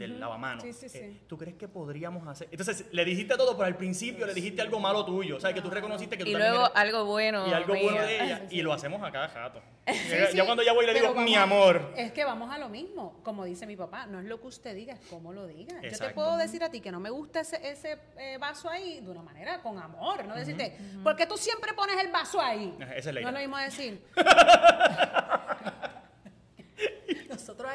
del 0.04 0.20
lavamanos. 0.20 0.64
Sí, 0.64 0.74
sí, 0.74 0.90
sí. 0.90 0.98
Eh, 1.00 1.22
¿Tú 1.28 1.38
crees 1.38 1.56
que 1.56 1.68
podríamos 1.68 2.28
hacer? 2.28 2.48
Entonces, 2.52 2.86
le 2.92 3.04
dijiste 3.06 3.36
todo, 3.36 3.54
pero 3.58 3.66
al 3.68 3.76
principio 3.78 4.26
le 4.26 4.34
dijiste 4.34 4.62
algo 4.62 4.80
malo 4.80 5.04
tuyo. 5.06 5.38
O 5.38 5.40
sea, 5.40 5.54
que 5.54 5.62
tú 5.62 5.70
reconociste 5.70 6.18
que 6.18 6.24
tú 6.24 6.30
Y 6.30 6.34
también 6.34 6.52
luego 6.52 6.66
eres- 6.68 6.78
algo 6.78 7.06
bueno. 7.06 7.48
y 7.48 7.54
algo 7.54 7.74
bueno 7.76 8.02
de 8.02 8.16
ella. 8.24 8.38
Sí, 8.38 8.44
sí. 8.50 8.56
Y 8.58 8.62
lo 8.62 8.74
hacemos 8.74 9.02
a 9.04 9.12
cada 9.12 9.28
rato. 9.28 9.62
Sí, 9.86 10.16
ya, 10.18 10.28
sí, 10.28 10.38
ya 10.38 10.46
cuando 10.46 10.64
ya 10.64 10.72
voy 10.72 10.86
le 10.86 10.94
pero 10.94 11.10
digo, 11.10 11.22
mi 11.22 11.36
amor. 11.36 11.92
Es 11.98 12.14
que 12.14 12.24
vamos 12.24 12.50
a 12.54 12.58
lo 12.58 12.70
mismo, 12.70 13.20
como 13.22 13.44
dice 13.44 13.66
mi 13.68 13.76
papá, 13.76 14.06
no 14.06 14.20
es 14.20 14.26
lo 14.26 14.40
que 14.40 14.48
usted 14.48 14.74
diga, 14.74 14.94
es 14.94 15.02
cómo 15.10 15.34
lo 15.34 15.46
diga. 15.46 15.82
Yo 15.82 15.98
te 15.98 16.10
puedo 16.12 16.38
decir 16.38 16.64
a 16.64 16.72
ti 16.72 16.80
que 16.80 16.90
no 16.90 17.02
me 17.02 17.10
gusta 17.10 17.42
ese, 17.42 17.60
ese 17.70 17.98
eh, 18.18 18.38
vaso 18.38 18.70
ahí 18.70 19.02
de 19.02 19.12
una 19.12 19.22
manera 19.22 19.62
con 19.62 19.78
amor, 19.78 20.24
no 20.24 20.36
decirte, 20.36 20.78
porque 21.04 21.26
tú 21.28 21.36
siempre 21.36 21.74
pones 21.74 21.98
el 22.02 22.12
vaso 22.14 22.40
ahí. 22.40 22.74
Esa 22.96 23.10
es 23.10 23.16
la 23.16 23.22
no 23.22 23.28
es 23.28 23.34
lo 23.34 23.40
idea. 23.40 23.40
mismo 23.42 23.58
decir. 23.58 24.02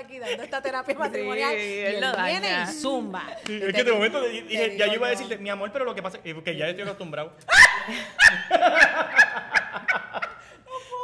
Aquí 0.09 0.19
dando 0.19 0.43
esta 0.43 0.63
terapia 0.63 0.95
matrimonial 0.99 1.55
y 1.55 1.61
él 1.61 1.95
él 1.97 2.01
lo 2.01 2.13
viene 2.25 2.49
daña. 2.51 2.71
y 2.71 2.73
zumba. 2.73 3.27
Sí, 3.47 3.61
es 3.63 3.75
que 3.75 3.85
de 3.85 3.93
momento 3.93 4.23
dije, 4.23 4.77
ya 4.79 4.87
yo 4.87 4.95
iba 4.95 5.07
a 5.07 5.13
yo. 5.13 5.19
decirle, 5.19 5.37
mi 5.39 5.51
amor, 5.51 5.71
pero 5.71 5.85
lo 5.85 5.95
que 5.95 6.03
pasa 6.03 6.19
es 6.25 6.35
que 6.43 6.57
ya 6.57 6.69
estoy 6.69 6.85
acostumbrado. 6.85 7.33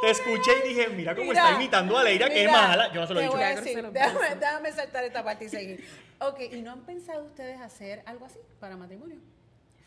Te 0.01 0.09
escuché 0.11 0.51
y 0.63 0.69
dije, 0.69 0.89
mira 0.89 1.15
cómo 1.15 1.29
Mira, 1.31 1.43
está 1.43 1.55
imitando 1.55 1.97
a 1.97 2.03
Leira, 2.03 2.29
qué 2.29 2.41
mira, 2.47 2.51
mala. 2.51 2.91
Yo 2.93 3.01
no 3.01 3.07
se 3.07 3.13
lo 3.13 3.19
he 3.21 3.23
dicho. 3.23 3.37
decir, 3.37 3.91
déjame, 3.91 4.35
déjame 4.35 4.71
saltar 4.71 5.03
esta 5.03 5.23
parte 5.23 5.45
y 5.45 5.49
seguir. 5.49 5.87
Ok, 6.19 6.41
¿y 6.51 6.61
no 6.61 6.71
han 6.71 6.81
pensado 6.85 7.23
ustedes 7.25 7.59
hacer 7.61 8.03
algo 8.05 8.25
así 8.25 8.39
para 8.59 8.75
matrimonio? 8.75 9.17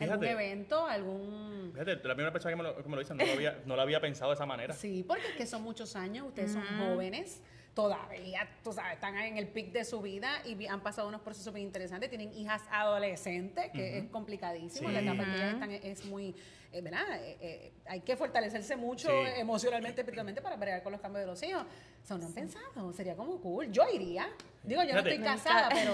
¿Algún 0.00 0.20
Fíjate. 0.20 0.30
evento? 0.30 0.86
¿Algún...? 0.86 1.70
Fíjate, 1.72 1.96
tú 1.96 2.08
la 2.08 2.14
primera 2.14 2.32
persona 2.32 2.52
que 2.52 2.56
me 2.56 2.62
lo, 2.62 2.76
que 2.82 2.88
me 2.88 2.94
lo 2.94 3.00
dice, 3.00 3.14
no 3.14 3.24
lo, 3.24 3.32
había, 3.32 3.58
no 3.66 3.76
lo 3.76 3.82
había 3.82 4.00
pensado 4.00 4.30
de 4.30 4.34
esa 4.36 4.46
manera. 4.46 4.72
Sí, 4.74 5.04
porque 5.06 5.26
es 5.26 5.36
que 5.36 5.46
son 5.46 5.62
muchos 5.62 5.94
años, 5.96 6.26
ustedes 6.28 6.52
son 6.52 6.64
jóvenes, 6.78 7.40
todavía, 7.78 8.48
tú 8.64 8.72
sabes, 8.72 8.94
están 8.94 9.16
en 9.18 9.36
el 9.38 9.46
pic 9.46 9.70
de 9.70 9.84
su 9.84 10.02
vida 10.02 10.42
y 10.44 10.66
han 10.66 10.80
pasado 10.80 11.06
unos 11.06 11.20
procesos 11.20 11.54
bien 11.54 11.64
interesantes. 11.68 12.08
Tienen 12.10 12.32
hijas 12.32 12.60
adolescentes, 12.72 13.70
que 13.72 13.98
es 13.98 14.04
complicadísimo. 14.06 14.88
Sí. 14.88 14.94
La 14.94 15.00
etapa 15.00 15.22
en 15.22 15.30
que 15.30 15.36
ellas 15.36 15.54
están 15.54 15.70
es, 15.70 15.84
es 15.84 16.04
muy, 16.06 16.34
eh, 16.72 16.80
¿verdad? 16.80 17.04
Eh, 17.22 17.36
eh, 17.40 17.72
hay 17.86 18.00
que 18.00 18.16
fortalecerse 18.16 18.74
mucho 18.74 19.06
Sí. 19.06 19.30
emocionalmente, 19.36 20.00
espiritualmente 20.00 20.42
para 20.42 20.56
bregar 20.56 20.82
con 20.82 20.90
los 20.90 21.00
cambios 21.00 21.20
de 21.20 21.26
los 21.28 21.40
hijos. 21.44 21.62
Eso 22.02 22.18
no 22.18 22.26
han 22.26 22.32
pensado, 22.32 22.92
sería 22.92 23.14
como 23.14 23.40
cool. 23.40 23.70
Yo 23.70 23.84
iría. 23.94 24.28
Digo, 24.64 24.82
yo 24.82 24.88
Fíjate. 24.88 25.04
no 25.04 25.14
estoy 25.14 25.24
casada, 25.24 25.68
pero 25.72 25.92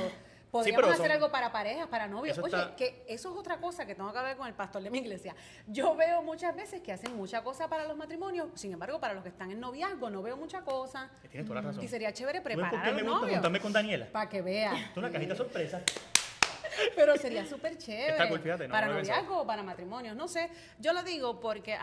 podríamos 0.59 0.83
pero 0.83 0.93
hacer 0.95 1.07
son- 1.07 1.13
algo 1.13 1.33
para 1.33 1.51
parejas, 1.51 1.89
para 1.89 2.07
novios. 2.07 2.39
Oye, 2.39 2.47
está- 2.57 2.77
que 2.77 3.05
eso 3.09 3.33
es 3.33 3.37
otra 3.37 3.59
cosa 3.61 3.85
que 3.87 3.95
tengo 3.97 4.13
que 4.13 4.19
hablar 4.19 4.37
con 4.37 4.47
el 4.47 4.55
pastor 4.55 4.83
de 4.83 4.91
mi 4.91 4.99
iglesia. 4.99 5.35
Yo 5.67 5.97
veo 5.97 6.23
muchas 6.23 6.55
veces 6.55 6.81
que 6.81 6.93
hacen 6.93 7.17
mucha 7.17 7.43
cosa 7.43 7.69
para 7.69 7.85
los 7.89 7.97
matrimonios, 7.97 8.49
sin 8.55 8.73
embargo, 8.73 9.01
para 9.01 9.15
los 9.15 9.25
que 9.25 9.31
están 9.31 9.51
en 9.51 9.59
noviazgo 9.59 10.11
no 10.11 10.23
veo 10.23 10.37
mucha 10.37 10.61
cosa. 10.63 11.11
Tienes 11.29 11.47
toda 11.49 11.61
la 11.61 11.69
razón. 11.69 11.83
Y 11.83 11.89
sería 11.89 12.13
chévere 12.13 12.39
¿Tú 12.39 12.45
preparar 12.45 12.71
por 12.71 12.83
qué 12.83 12.89
a 12.91 12.93
me 12.93 13.03
gusta 13.03 13.29
juntarme 13.29 13.61
con 13.61 13.73
Daniela? 13.73 14.07
para 14.13 14.29
que 14.29 14.43
vea. 14.43 14.75
Esto 14.77 14.91
es 14.93 14.97
una 14.99 15.11
cajita 15.11 15.35
sorpresa. 15.35 15.83
Pero 16.97 17.17
sería 17.17 17.45
súper 17.47 17.77
chévere. 17.79 18.13
Está 18.13 18.29
cool, 18.29 18.41
fíjate, 18.41 18.67
no 18.69 18.73
para 18.73 18.89
noviazgo 18.89 19.41
o 19.43 19.47
para 19.47 19.63
matrimonios, 19.63 20.17
no 20.17 20.27
sé. 20.29 20.51
Yo 20.79 20.93
lo 20.93 21.03
digo 21.03 21.41
porque 21.41 21.77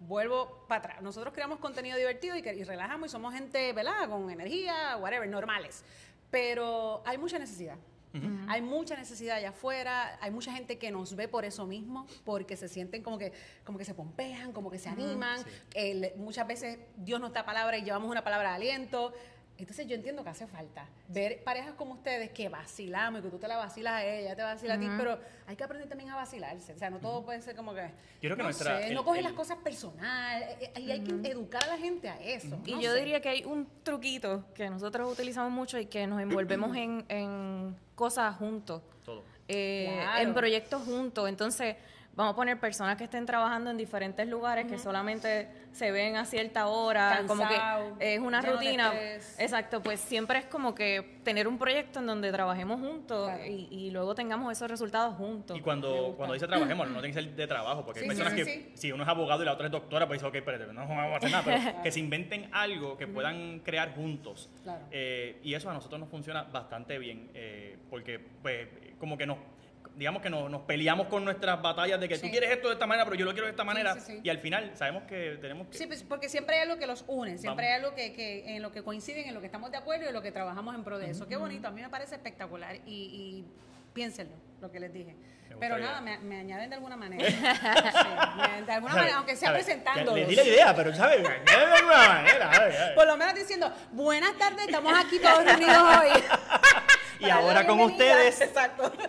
vuelvo 0.00 0.64
para 0.68 0.78
atrás. 0.80 1.02
Nosotros 1.02 1.32
creamos 1.34 1.58
contenido 1.60 1.96
divertido 1.98 2.36
y, 2.36 2.42
que- 2.42 2.54
y 2.54 2.62
relajamos 2.64 3.08
y 3.08 3.10
somos 3.12 3.32
gente, 3.34 3.72
¿verdad? 3.72 4.08
Con 4.08 4.30
energía, 4.30 4.96
whatever, 4.98 5.28
normales. 5.28 5.84
Pero 6.30 7.02
hay 7.04 7.18
mucha 7.18 7.38
necesidad. 7.38 7.76
Hay 8.48 8.60
mucha 8.62 8.96
necesidad 8.96 9.36
allá 9.38 9.50
afuera, 9.50 10.18
hay 10.20 10.30
mucha 10.30 10.52
gente 10.52 10.78
que 10.78 10.90
nos 10.90 11.16
ve 11.16 11.28
por 11.28 11.44
eso 11.44 11.66
mismo, 11.66 12.06
porque 12.24 12.56
se 12.56 12.68
sienten 12.68 13.02
como 13.02 13.16
que, 13.18 13.32
como 13.64 13.78
que 13.78 13.84
se 13.84 13.94
pompean, 13.94 14.52
como 14.52 14.70
que 14.70 14.78
se 14.78 14.88
animan. 14.88 15.38
Sí. 15.42 15.50
El- 15.74 16.12
muchas 16.16 16.46
veces 16.46 16.78
Dios 16.96 17.20
nos 17.20 17.32
da 17.32 17.44
palabra 17.44 17.78
y 17.78 17.82
llevamos 17.84 18.10
una 18.10 18.22
palabra 18.22 18.50
de 18.50 18.54
aliento. 18.56 19.12
Entonces 19.62 19.86
yo 19.86 19.94
entiendo 19.94 20.24
que 20.24 20.30
hace 20.30 20.46
falta 20.46 20.86
ver 21.08 21.42
parejas 21.44 21.72
como 21.74 21.94
ustedes 21.94 22.30
que 22.30 22.48
vacilamos 22.48 23.20
y 23.20 23.22
que 23.24 23.30
tú 23.30 23.38
te 23.38 23.46
la 23.48 23.56
vacilas 23.56 23.92
a 23.94 24.04
ella, 24.04 24.34
te 24.34 24.42
vacila 24.42 24.74
a 24.74 24.78
ti, 24.80 24.88
pero 24.98 25.18
hay 25.46 25.54
que 25.56 25.62
aprender 25.64 25.88
también 25.88 26.10
a 26.10 26.16
vacilarse. 26.16 26.72
O 26.72 26.76
sea, 26.78 26.90
no 26.90 26.98
todo 26.98 27.24
puede 27.24 27.40
ser 27.40 27.54
como 27.54 27.72
que. 27.74 27.88
creo 28.20 28.36
que 28.36 28.42
no 28.42 28.48
nuestra- 28.48 28.80
sé, 28.80 28.88
el- 28.88 28.94
no 28.94 29.04
coger 29.04 29.18
el- 29.20 29.24
las 29.24 29.32
cosas 29.34 29.58
personal. 29.58 30.42
eh, 30.42 30.72
eh, 30.74 30.80
Y 30.80 30.90
hay 30.90 31.00
que 31.00 31.28
educar 31.30 31.62
a 31.64 31.68
la 31.68 31.78
gente 31.78 32.08
a 32.08 32.20
eso. 32.20 32.58
Y 32.66 32.72
no 32.72 32.80
yo 32.80 32.92
sé. 32.92 32.98
diría 32.98 33.20
que 33.20 33.28
hay 33.28 33.44
un 33.44 33.68
truquito 33.84 34.44
que 34.54 34.68
nosotros 34.68 35.12
utilizamos 35.12 35.52
mucho 35.52 35.78
y 35.78 35.86
que 35.86 36.06
nos 36.06 36.20
envolvemos 36.20 36.76
en, 36.76 37.04
en 37.08 37.76
cosas 37.94 38.36
juntos, 38.36 38.82
Todo. 39.04 39.22
eh, 39.48 39.90
Claro. 39.94 40.22
en 40.22 40.34
proyectos 40.34 40.82
juntos. 40.82 41.28
Entonces, 41.28 41.76
vamos 42.14 42.32
a 42.34 42.36
poner 42.36 42.60
personas 42.60 42.96
que 42.96 43.04
estén 43.04 43.24
trabajando 43.24 43.70
en 43.70 43.76
diferentes 43.78 44.28
lugares 44.28 44.66
que 44.66 44.78
solamente 44.78 45.48
se 45.72 45.90
ven 45.90 46.16
a 46.16 46.26
cierta 46.26 46.66
hora, 46.66 47.24
como 47.26 47.44
que 47.48 47.56
es 48.14 48.20
una 48.20 48.42
rutina. 48.42 48.92
Exacto, 49.38 49.82
pues 49.82 49.98
siempre 50.00 50.40
es 50.40 50.44
como 50.46 50.74
que 50.74 51.20
tener 51.24 51.48
un 51.48 51.56
proyecto 51.58 52.00
en 52.00 52.06
donde 52.06 52.30
trabajemos 52.30 52.80
juntos 52.80 53.28
Claro. 53.30 53.46
y, 53.46 53.68
y 53.70 53.90
luego 53.90 54.14
tengamos 54.14 54.52
esos 54.52 54.70
resultados 54.70 55.14
juntos. 55.16 55.56
Y 55.56 55.60
cuando, 55.62 56.14
cuando 56.16 56.34
dice 56.34 56.46
trabajemos, 56.46 56.86
no 56.88 57.00
tiene 57.00 57.08
que 57.14 57.22
ser 57.22 57.34
de 57.34 57.46
trabajo, 57.46 57.84
porque 57.84 58.00
Sí, 58.00 58.04
hay 58.04 58.08
personas 58.08 58.32
sí, 58.34 58.38
que, 58.38 58.44
sí. 58.44 58.70
si 58.74 58.92
uno 58.92 59.02
es 59.04 59.08
abogado 59.08 59.42
y 59.42 59.46
la 59.46 59.52
otra 59.52 59.66
es 59.66 59.72
doctora, 59.72 60.06
pues 60.06 60.20
dice, 60.20 60.28
ok, 60.28 60.34
espérate, 60.34 60.66
no 60.72 60.86
vamos 60.86 61.14
a 61.14 61.16
hacer 61.16 61.30
nada, 61.30 61.42
pero 61.44 61.82
que 61.82 61.90
se 61.92 62.00
inventen 62.00 62.48
algo 62.52 62.96
que 62.98 63.06
puedan 63.06 63.60
crear 63.60 63.94
juntos. 63.94 64.50
Claro. 64.62 64.84
Eh, 64.90 65.40
y 65.42 65.54
eso 65.54 65.70
a 65.70 65.72
nosotros 65.74 65.98
nos 66.00 66.08
funciona 66.10 66.42
bastante 66.42 66.98
bien, 66.98 67.30
eh, 67.34 67.78
porque 67.88 68.18
pues 68.42 68.68
como 68.98 69.16
que 69.16 69.26
nos, 69.26 69.38
digamos 69.96 70.22
que 70.22 70.30
nos, 70.30 70.50
nos 70.50 70.62
peleamos 70.62 71.06
con 71.08 71.24
nuestras 71.24 71.60
batallas 71.62 72.00
de 72.00 72.08
que 72.08 72.16
Sí. 72.16 72.22
tú 72.22 72.30
quieres 72.30 72.50
esto 72.50 72.68
de 72.68 72.74
esta 72.74 72.86
manera, 72.86 73.04
pero 73.04 73.16
yo 73.16 73.24
lo 73.24 73.32
quiero 73.32 73.46
de 73.46 73.50
esta 73.52 73.64
manera, 73.64 73.94
sí, 73.94 74.00
sí. 74.14 74.20
y 74.22 74.28
al 74.30 74.38
final 74.38 74.72
sabemos 74.74 75.02
que 75.04 75.38
tenemos 75.40 75.66
que... 75.68 75.76
Sí, 75.78 75.86
pues, 75.86 76.02
porque 76.02 76.28
siempre 76.28 76.56
hay 76.56 76.62
algo 76.62 76.78
que 76.78 76.86
los 76.86 77.04
une, 77.08 77.38
siempre 77.38 77.66
Vamos. 77.66 77.76
hay 77.78 77.84
algo 77.84 77.94
que, 77.94 78.12
que 78.12 78.56
en 78.56 78.62
lo 78.62 78.72
que 78.72 78.82
coinciden, 78.82 79.28
en 79.28 79.34
lo 79.34 79.40
que 79.40 79.46
estamos 79.46 79.70
de 79.70 79.76
acuerdo 79.76 80.04
y 80.04 80.08
en 80.08 80.14
lo 80.14 80.22
que 80.22 80.32
trabajamos 80.32 80.74
en 80.74 80.84
pro 80.84 80.98
de 80.98 81.10
eso. 81.10 81.28
Qué 81.28 81.36
bonito, 81.36 81.68
a 81.68 81.70
mí 81.70 81.82
me 81.82 81.88
parece 81.88 82.14
espectacular 82.14 82.76
y, 82.86 82.90
y 82.90 83.44
piénsenlo, 83.92 84.34
lo 84.60 84.70
que 84.70 84.80
les 84.80 84.92
dije. 84.92 85.14
Pero 85.60 85.76
nada, 85.78 86.00
me, 86.00 86.16
me 86.18 86.40
añaden 86.40 86.70
de 86.70 86.76
alguna 86.76 86.96
manera. 86.96 87.28
Sí, 87.28 87.36
me- 88.56 88.62
de 88.62 88.72
alguna 88.72 88.94
manera, 88.94 89.16
aunque 89.16 89.36
sea 89.36 89.48
¿Sabe? 89.50 89.62
presentándolos. 89.62 90.14
Le 90.14 90.26
di 90.26 90.34
la 90.34 90.44
idea, 90.44 90.74
pero 90.74 90.94
¿sabes? 90.94 91.20
Me 91.20 91.28
añade 91.28 91.66
de 91.66 91.74
alguna 91.76 92.08
manera. 92.08 92.92
Por 92.94 93.06
lo 93.06 93.16
menos 93.18 93.34
diciendo, 93.34 93.70
buenas 93.92 94.36
tardes, 94.38 94.64
estamos 94.66 94.92
aquí 94.98 95.18
todos 95.18 95.44
reunidos 95.44 95.76
hoy. 96.00 96.22
Y 97.20 97.30
ahora 97.30 97.64
con 97.64 97.76
bienvenida. 97.76 98.14
ustedes. 98.16 98.40
Exacto. 98.40 98.92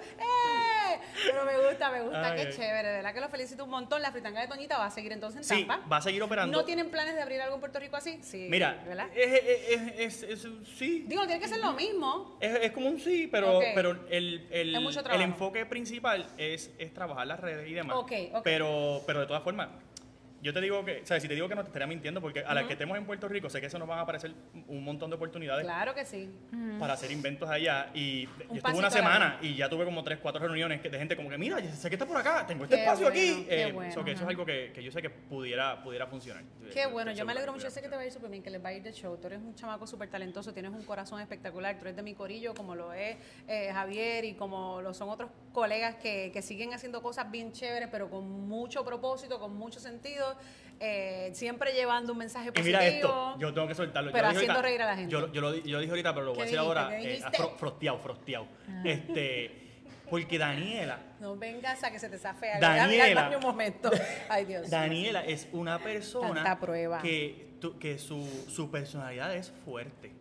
Pero 1.45 1.61
me 1.61 1.67
gusta, 1.69 1.91
me 1.91 2.01
gusta, 2.01 2.31
Ay, 2.31 2.41
qué 2.45 2.49
chévere. 2.53 2.87
De 2.89 2.95
verdad 2.95 3.13
que 3.13 3.21
lo 3.21 3.29
felicito 3.29 3.63
un 3.63 3.69
montón. 3.69 4.01
La 4.01 4.11
fritanga 4.11 4.41
de 4.41 4.47
Toñita 4.47 4.77
va 4.77 4.85
a 4.85 4.91
seguir 4.91 5.11
entonces 5.11 5.49
en 5.49 5.57
Sí, 5.57 5.65
Tampa. 5.65 5.87
va 5.87 5.97
a 5.97 6.01
seguir 6.01 6.21
operando. 6.23 6.55
¿No 6.57 6.65
tienen 6.65 6.89
planes 6.89 7.15
de 7.15 7.21
abrir 7.21 7.41
algo 7.41 7.55
en 7.55 7.59
Puerto 7.59 7.79
Rico 7.79 7.95
así? 7.95 8.19
Sí. 8.21 8.47
Mira, 8.49 8.83
¿verdad? 8.87 9.07
es, 9.15 9.33
es, 9.33 9.69
es, 9.97 10.23
es- 10.23 10.45
es- 10.45 10.67
sí, 10.77 11.05
Digo, 11.07 11.25
tiene 11.25 11.39
que 11.39 11.47
ser 11.47 11.59
lo 11.59 11.73
mismo. 11.73 12.37
Es, 12.39 12.55
es 12.61 12.71
como 12.71 12.87
un 12.89 12.99
sí, 12.99 13.27
pero, 13.31 13.59
pero 13.75 13.91
el, 14.09 14.47
el, 14.51 14.75
el 14.75 15.21
enfoque 15.21 15.65
principal 15.65 16.25
es, 16.37 16.71
es 16.77 16.93
trabajar 16.93 17.27
las 17.27 17.39
redes 17.39 17.67
y 17.69 17.73
demás. 17.73 17.95
Ok, 17.97 18.11
ok. 18.33 18.41
Pero, 18.43 19.01
pero 19.05 19.21
de 19.21 19.27
todas 19.27 19.43
formas, 19.43 19.69
yo 20.43 20.53
te 20.53 20.59
digo 20.61 20.83
que, 20.83 21.01
o 21.01 21.05
sea, 21.05 21.19
si 21.19 21.27
te 21.27 21.33
digo 21.35 21.47
que 21.47 21.55
no 21.55 21.61
te 21.63 21.69
estaría 21.69 21.87
mintiendo, 21.87 22.19
porque 22.19 22.41
a 22.41 22.53
las 22.53 22.65
que 22.65 22.73
estemos 22.73 22.97
en 22.97 23.05
Puerto 23.05 23.27
Rico, 23.29 23.49
sé 23.49 23.61
que 23.61 23.67
eso 23.67 23.79
nos 23.79 23.87
van 23.87 23.99
a 23.99 24.01
aparecer 24.01 24.33
un 24.67 24.83
montón 24.83 25.09
de 25.09 25.15
oportunidades 25.15 25.63
Claro 25.65 25.95
que 25.95 26.03
sí. 26.05 26.29
para 26.79 26.93
hacer 26.93 27.11
inventos 27.11 27.49
allá. 27.49 27.89
Y 27.93 28.25
Un 28.25 28.49
yo 28.49 28.55
estuve 28.57 28.77
una 28.77 28.89
semana 28.91 29.37
y 29.41 29.55
ya 29.55 29.69
tuve 29.69 29.85
como 29.85 30.03
tres, 30.03 30.19
cuatro 30.21 30.41
reuniones 30.45 30.81
que- 30.81 30.89
de 30.89 30.97
gente 30.99 31.15
como 31.15 31.29
que, 31.29 31.37
mira, 31.37 31.59
sé 31.73 31.89
que 31.89 31.95
está 31.95 32.05
por 32.05 32.17
acá, 32.17 32.45
tengo 32.45 32.65
este 32.65 32.75
Qué 32.75 32.81
espacio 32.83 33.05
bueno, 33.09 33.19
aquí. 33.19 33.45
qué 33.47 33.63
Eh, 33.63 33.71
bueno, 33.71 33.93
so 33.93 34.03
que 34.03 34.11
eso 34.11 34.23
es 34.23 34.29
algo 34.29 34.45
que, 34.45 34.71
que 34.73 34.83
yo 34.83 34.91
sé 34.91 35.01
que 35.01 35.09
pudiera, 35.09 35.81
pudiera 35.81 36.07
funcionar. 36.07 36.43
Qué 36.73 36.85
bueno, 36.87 37.11
yo 37.13 37.25
me 37.25 37.31
alegro 37.31 37.53
mucho. 37.53 37.63
Yo 37.63 37.71
sé 37.71 37.81
que 37.81 37.87
te 37.87 37.95
va 37.95 38.01
a 38.01 38.05
ir 38.05 38.11
súper 38.11 38.29
bien, 38.29 38.43
que 38.43 38.49
les 38.49 38.63
va 38.63 38.69
a 38.69 38.73
ir 38.73 38.83
de 38.83 38.91
show. 38.91 39.15
Tú 39.17 39.27
eres 39.27 39.39
un 39.39 39.55
chamaco 39.55 39.87
súper 39.87 40.09
talentoso, 40.09 40.51
tienes 40.53 40.71
un 40.71 40.83
corazón 40.83 41.21
espectacular. 41.21 41.75
Tú 41.77 41.85
eres 41.85 41.95
de 41.95 42.03
mi 42.03 42.13
corillo, 42.15 42.53
como 42.53 42.75
lo 42.75 42.91
es 42.93 43.15
eh, 43.47 43.69
Javier 43.71 44.25
y 44.25 44.33
como 44.33 44.81
lo 44.81 44.93
son 44.93 45.07
otros 45.09 45.29
colegas 45.53 45.95
que, 45.95 46.31
que 46.33 46.41
siguen 46.41 46.73
haciendo 46.73 47.01
cosas 47.01 47.31
bien 47.31 47.51
chéveres, 47.53 47.87
pero 47.89 48.09
con 48.09 48.27
mucho 48.47 48.83
propósito, 48.83 49.39
con 49.39 49.55
mucho 49.55 49.79
sentido. 49.79 50.32
Eh, 50.79 51.29
siempre 51.33 51.71
llevando 51.73 52.11
un 52.13 52.17
mensaje 52.19 52.49
Y 52.49 52.51
positivo. 52.51 52.77
mira 52.79 52.85
esto, 52.87 53.35
yo 53.39 53.53
tengo 53.53 53.67
que 53.67 53.75
soltarlo. 53.75 54.11
Pero 54.11 54.27
haciendo 54.27 54.53
ahorita- 54.53 54.67
reír 54.67 54.81
a 54.81 54.85
la 54.87 54.95
gente. 54.95 55.11
Yo, 55.11 55.31
yo, 55.31 55.41
lo, 55.41 55.51
di- 55.53 55.61
yo 55.63 55.73
lo 55.77 55.79
dije 55.79 55.91
ahorita, 55.91 56.13
pero 56.13 56.25
lo 56.25 56.33
voy 56.33 56.41
a 56.41 56.45
¿Qué 56.45 56.51
decir 56.51 56.59
dijiste? 56.59 56.77
ahora. 56.77 56.97
¿Qué 56.97 57.13
eh, 57.15 57.21
fro- 57.31 57.55
frosteado, 57.57 57.99
frosteado. 57.99 58.47
Este, 58.83 59.59
porque 60.09 60.37
Daniela, 60.37 60.99
No 61.19 61.35
vengas 61.37 61.83
a 61.83 61.91
que 61.91 61.99
se 61.99 62.09
te 62.09 62.17
zafe 62.17 62.51
algo. 62.51 62.61
Daniela. 62.67 63.25
Mira, 63.27 63.37
un 63.37 63.43
momento. 63.43 63.89
Ay, 64.29 64.45
Dios. 64.45 64.69
Daniela 64.69 65.23
es 65.25 65.47
una 65.53 65.79
persona 65.79 66.35
Tanta 66.43 66.59
prueba. 66.59 67.01
que, 67.01 67.55
tu- 67.61 67.79
que 67.79 67.97
su, 67.97 68.45
su 68.49 68.69
personalidad 68.69 69.33
es 69.35 69.51
fuerte. 69.63 70.11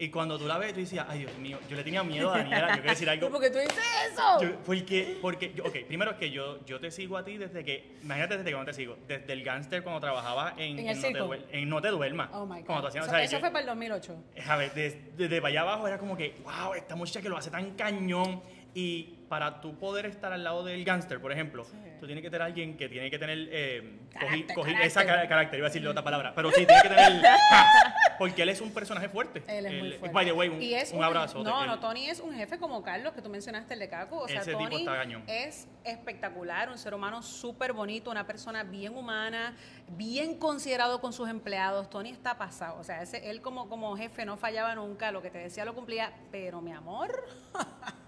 Y 0.00 0.10
cuando 0.10 0.38
tú 0.38 0.46
la 0.46 0.58
ves, 0.58 0.72
tú 0.74 0.78
dices, 0.78 1.00
ay 1.08 1.20
Dios 1.20 1.36
mío, 1.38 1.58
yo 1.68 1.76
le 1.76 1.82
tenía 1.82 2.04
miedo 2.04 2.32
a 2.32 2.38
Daniela, 2.38 2.68
yo 2.68 2.74
quiero 2.74 2.90
decir 2.90 3.10
algo. 3.10 3.30
¿Por 3.30 3.40
qué 3.40 3.50
tú 3.50 3.58
dices 3.58 3.84
eso? 4.12 4.40
Yo- 4.42 4.56
porque, 4.64 5.18
porque 5.20 5.52
yo- 5.54 5.64
ok, 5.64 5.76
primero 5.88 6.12
es 6.12 6.16
que 6.18 6.30
yo, 6.30 6.64
yo 6.64 6.78
te 6.78 6.92
sigo 6.92 7.16
a 7.16 7.24
ti 7.24 7.36
desde 7.36 7.64
que, 7.64 7.96
imagínate 8.02 8.38
desde 8.38 8.50
que 8.50 8.56
no 8.56 8.64
te 8.64 8.74
sigo, 8.74 8.96
desde 9.08 9.32
el 9.32 9.42
gánster 9.42 9.82
cuando 9.82 10.00
trabajaba 10.00 10.54
en, 10.56 10.78
En 10.78 10.88
el 10.88 10.96
no, 10.96 11.30
te 11.30 11.58
en 11.58 11.68
No 11.68 11.82
Te 11.82 11.88
Duermas. 11.88 12.30
Oh 12.32 12.46
my 12.46 12.60
God. 12.60 12.66
Cuando 12.66 12.88
eso 12.88 13.00
o 13.00 13.04
sea, 13.04 13.22
eso 13.24 13.32
yo- 13.32 13.40
fue 13.40 13.50
para 13.50 13.60
el 13.60 13.66
2008. 13.66 14.16
a 14.46 14.56
ver, 14.56 14.72
desde, 14.72 15.02
desde 15.16 15.40
para 15.40 15.48
allá 15.48 15.60
abajo 15.62 15.88
era 15.88 15.98
como 15.98 16.16
que, 16.16 16.36
wow, 16.44 16.74
esta 16.74 16.94
muchacha 16.94 17.20
que 17.20 17.28
lo 17.28 17.36
hace 17.36 17.50
tan 17.50 17.72
cañón. 17.72 18.40
Y 18.74 19.14
para 19.28 19.60
tú 19.60 19.76
poder 19.78 20.06
estar 20.06 20.32
al 20.32 20.44
lado 20.44 20.62
del 20.64 20.84
gángster, 20.84 21.20
por 21.20 21.32
ejemplo, 21.32 21.66
tú 22.00 22.06
tienes 22.06 22.22
que 22.22 22.30
tener 22.30 22.42
alguien 22.42 22.76
que 22.76 22.88
tiene 22.88 23.10
que 23.10 23.18
tener. 23.18 23.48
Eh, 23.50 23.98
Carácter, 24.12 24.38
cogi- 24.38 24.54
cogi- 24.54 24.64
carácter. 24.64 24.86
esa 24.86 25.06
carácter, 25.06 25.58
iba 25.58 25.66
a 25.66 25.70
decirle 25.70 25.88
otra 25.88 26.04
palabra. 26.04 26.32
Pero 26.34 26.50
sí, 26.50 26.64
tiene 26.64 26.82
que 26.82 26.88
tener. 26.88 27.22
porque 28.18 28.42
él 28.42 28.48
es 28.50 28.60
un 28.60 28.72
personaje 28.72 29.08
fuerte. 29.08 29.42
Él 29.46 29.66
es 29.66 29.72
muy 29.82 29.92
fuerte. 29.92 30.14
By 30.14 30.26
the 30.26 30.32
way, 30.32 30.48
un, 30.48 30.62
Y 30.62 30.74
es 30.74 30.92
un 30.92 31.02
abrazo. 31.02 31.42
No, 31.42 31.66
no, 31.66 31.78
Tony 31.78 32.08
es 32.08 32.20
un 32.20 32.34
jefe 32.34 32.58
como 32.58 32.82
Carlos, 32.82 33.12
que 33.14 33.22
tú 33.22 33.28
mencionaste, 33.30 33.74
el 33.74 33.80
de 33.80 33.88
Caco. 33.88 34.18
O 34.20 34.28
sea, 34.28 34.40
Ese 34.40 34.54
tipo 34.54 34.68
Tony 34.70 35.22
es 35.26 35.68
espectacular, 35.84 36.68
un 36.70 36.78
ser 36.78 36.94
humano 36.94 37.22
súper 37.22 37.72
bonito, 37.72 38.10
una 38.10 38.26
persona 38.26 38.62
bien 38.64 38.96
humana, 38.96 39.56
bien 39.96 40.38
considerado 40.38 41.00
con 41.00 41.12
sus 41.12 41.28
empleados. 41.28 41.90
Tony 41.90 42.10
está 42.10 42.38
pasado. 42.38 42.78
O 42.78 42.84
sea, 42.84 43.02
ese, 43.02 43.30
él 43.30 43.40
como, 43.40 43.68
como 43.68 43.96
jefe 43.96 44.24
no 44.24 44.36
fallaba 44.36 44.74
nunca, 44.74 45.10
lo 45.12 45.20
que 45.22 45.30
te 45.30 45.38
decía 45.38 45.64
lo 45.64 45.74
cumplía. 45.74 46.12
Pero, 46.30 46.60
mi 46.60 46.72
amor, 46.72 47.24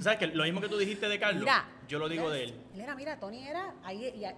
Tú 0.00 0.04
sabes 0.04 0.18
que 0.18 0.26
lo 0.28 0.44
mismo 0.44 0.62
que 0.62 0.68
tú 0.68 0.78
dijiste 0.78 1.08
de 1.08 1.18
Carlos, 1.20 1.42
mira. 1.42 1.68
yo 1.86 1.98
lo 1.98 2.08
digo 2.08 2.24
mira, 2.24 2.34
de 2.36 2.44
él. 2.44 2.54
Él 2.74 2.80
era, 2.80 2.94
mira, 2.94 3.20
Tony 3.20 3.46
era 3.46 3.74
ahí, 3.84 4.06
y, 4.16 4.24
ah, 4.24 4.32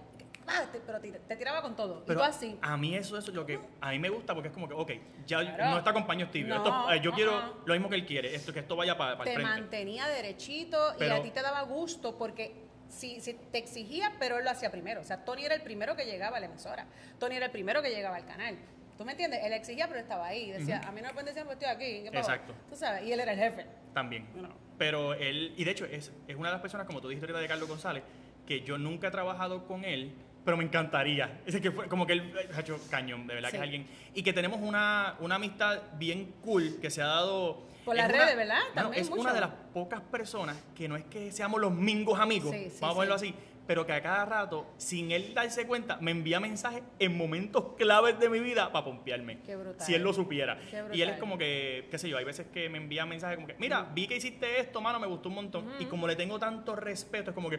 te- 0.73 0.79
pero 0.85 0.99
te, 0.99 1.09
te 1.11 1.35
tiraba 1.37 1.61
con 1.61 1.73
todo. 1.73 2.03
Pero 2.05 2.19
y 2.19 2.21
tú 2.21 2.29
así. 2.29 2.57
a 2.61 2.75
mí 2.75 2.93
eso 2.97 3.17
es 3.17 3.27
lo 3.29 3.45
que 3.45 3.61
a 3.79 3.91
mí 3.91 3.99
me 3.99 4.09
gusta 4.09 4.33
porque 4.33 4.49
es 4.49 4.53
como 4.53 4.67
que, 4.67 4.73
ok, 4.73 4.91
ya 5.25 5.39
Claro. 5.39 5.71
no 5.71 5.77
está 5.77 5.93
con 5.93 6.05
paños 6.05 6.29
tibios. 6.31 6.61
No, 6.61 6.91
eh, 6.91 6.99
yo 7.01 7.13
quiero 7.13 7.61
lo 7.65 7.73
mismo 7.73 7.87
que 7.89 7.95
él 7.95 8.05
quiere, 8.05 8.35
esto 8.35 8.51
que 8.51 8.59
esto 8.59 8.75
vaya 8.75 8.97
para 8.97 9.13
el 9.13 9.17
te 9.19 9.23
frente. 9.35 9.41
mantenía 9.43 10.05
derechito 10.09 10.95
y 10.99 11.05
a 11.05 11.21
ti 11.21 11.31
te 11.31 11.41
daba 11.41 11.61
gusto 11.61 12.17
porque 12.17 12.53
si, 12.89 13.21
si 13.21 13.33
te 13.35 13.57
exigía, 13.57 14.11
pero 14.19 14.37
él 14.37 14.43
lo 14.43 14.51
hacía 14.51 14.69
primero. 14.69 14.99
O 14.99 15.03
sea, 15.05 15.23
Tony 15.23 15.45
era 15.45 15.55
el 15.55 15.61
primero 15.61 15.95
que 15.95 16.03
llegaba 16.05 16.37
a 16.37 16.39
la 16.41 16.47
emisora. 16.47 16.85
Tony 17.19 17.37
era 17.37 17.45
el 17.45 17.51
primero 17.53 17.81
que 17.81 17.89
llegaba 17.89 18.17
al 18.17 18.25
canal. 18.25 18.57
¿Tú 18.97 19.05
me 19.05 19.13
entiendes? 19.13 19.39
Él 19.43 19.53
exigía, 19.53 19.87
pero 19.87 19.99
estaba 19.99 20.27
ahí. 20.27 20.51
Decía, 20.51 20.79
a 20.85 20.91
mí 20.91 21.01
no 21.01 21.07
me 21.07 21.13
pueden 21.13 21.25
decir, 21.27 21.43
pues 21.45 21.57
estoy 21.57 21.69
aquí. 21.73 22.03
¿qué 22.03 22.11
pasó?". 22.11 22.31
Exacto. 22.31 22.53
Tú 22.69 22.75
sabes, 22.75 23.03
y 23.03 23.11
él 23.11 23.19
era 23.21 23.31
el 23.31 23.39
jefe. 23.39 23.65
También. 23.93 24.27
No. 24.35 24.49
Pero 24.77 25.13
él, 25.13 25.53
y 25.57 25.63
de 25.63 25.71
hecho 25.71 25.85
es, 25.85 26.11
es 26.27 26.35
una 26.35 26.49
de 26.49 26.53
las 26.53 26.61
personas, 26.61 26.87
como 26.87 26.99
tú 27.01 27.07
dijiste 27.09 27.25
ahorita 27.25 27.39
de 27.41 27.47
Carlos 27.47 27.69
González, 27.69 28.03
que 28.47 28.61
yo 28.61 28.77
nunca 28.77 29.07
he 29.07 29.11
trabajado 29.11 29.65
con 29.65 29.85
él, 29.85 30.11
pero 30.43 30.57
me 30.57 30.63
encantaría. 30.63 31.41
Es 31.45 31.59
que 31.61 31.71
fue 31.71 31.87
como 31.87 32.05
que 32.05 32.13
él, 32.13 32.33
ha 32.55 32.59
hecho 32.59 32.77
cañón, 32.89 33.27
de 33.27 33.35
verdad 33.35 33.49
que 33.49 33.57
Sí. 33.57 33.57
es 33.57 33.63
alguien. 33.63 33.87
Y 34.13 34.23
que 34.23 34.33
tenemos 34.33 34.59
una, 34.61 35.15
una 35.19 35.35
amistad 35.35 35.79
bien 35.97 36.33
cool 36.41 36.79
que 36.81 36.89
se 36.89 37.01
ha 37.01 37.07
dado. 37.07 37.63
Por 37.85 37.95
las 37.95 38.09
redes, 38.11 38.35
¿verdad? 38.35 38.59
bueno, 38.73 38.81
También 38.81 39.03
es 39.03 39.09
mucho. 39.09 39.21
una 39.21 39.33
de 39.33 39.41
las 39.41 39.49
pocas 39.73 40.01
personas 40.01 40.57
que 40.75 40.87
no 40.87 40.95
es 40.95 41.03
que 41.05 41.31
seamos 41.31 41.59
los 41.61 41.71
mingos 41.73 42.19
amigos, 42.19 42.51
Sí, 42.51 42.69
sí, 42.69 42.77
vamos 42.81 42.99
a 43.09 43.17
sí. 43.19 43.27
así, 43.29 43.35
pero 43.67 43.85
que 43.85 43.93
a 43.93 44.01
cada 44.01 44.25
rato, 44.25 44.65
sin 44.77 45.11
él 45.11 45.33
darse 45.33 45.65
cuenta, 45.67 45.97
me 46.01 46.11
envía 46.11 46.39
mensajes 46.39 46.83
en 46.99 47.17
momentos 47.17 47.73
claves 47.77 48.19
de 48.19 48.29
mi 48.29 48.39
vida 48.39 48.71
para 48.71 48.85
pompearme. 48.85 49.39
Qué 49.41 49.55
brutal. 49.55 49.85
Si 49.85 49.93
él 49.93 50.01
lo 50.03 50.13
supiera. 50.13 50.59
Qué 50.69 50.83
Y 50.93 51.01
él 51.01 51.09
es 51.09 51.19
como 51.19 51.37
que, 51.37 51.87
qué 51.89 51.97
sé 51.97 52.09
yo, 52.09 52.17
hay 52.17 52.25
veces 52.25 52.47
que 52.53 52.69
me 52.69 52.77
envía 52.77 53.05
mensajes 53.05 53.35
como 53.37 53.47
que, 53.47 53.55
mira, 53.55 53.89
vi 53.93 54.07
que 54.07 54.17
hiciste 54.17 54.59
esto, 54.59 54.81
mano, 54.81 54.99
me 54.99 55.07
gustó 55.07 55.29
un 55.29 55.35
montón. 55.35 55.69
Y 55.79 55.85
como 55.85 56.07
le 56.07 56.15
tengo 56.15 56.39
tanto 56.39 56.75
respeto, 56.75 57.31
es 57.31 57.35
como 57.35 57.49
que, 57.49 57.57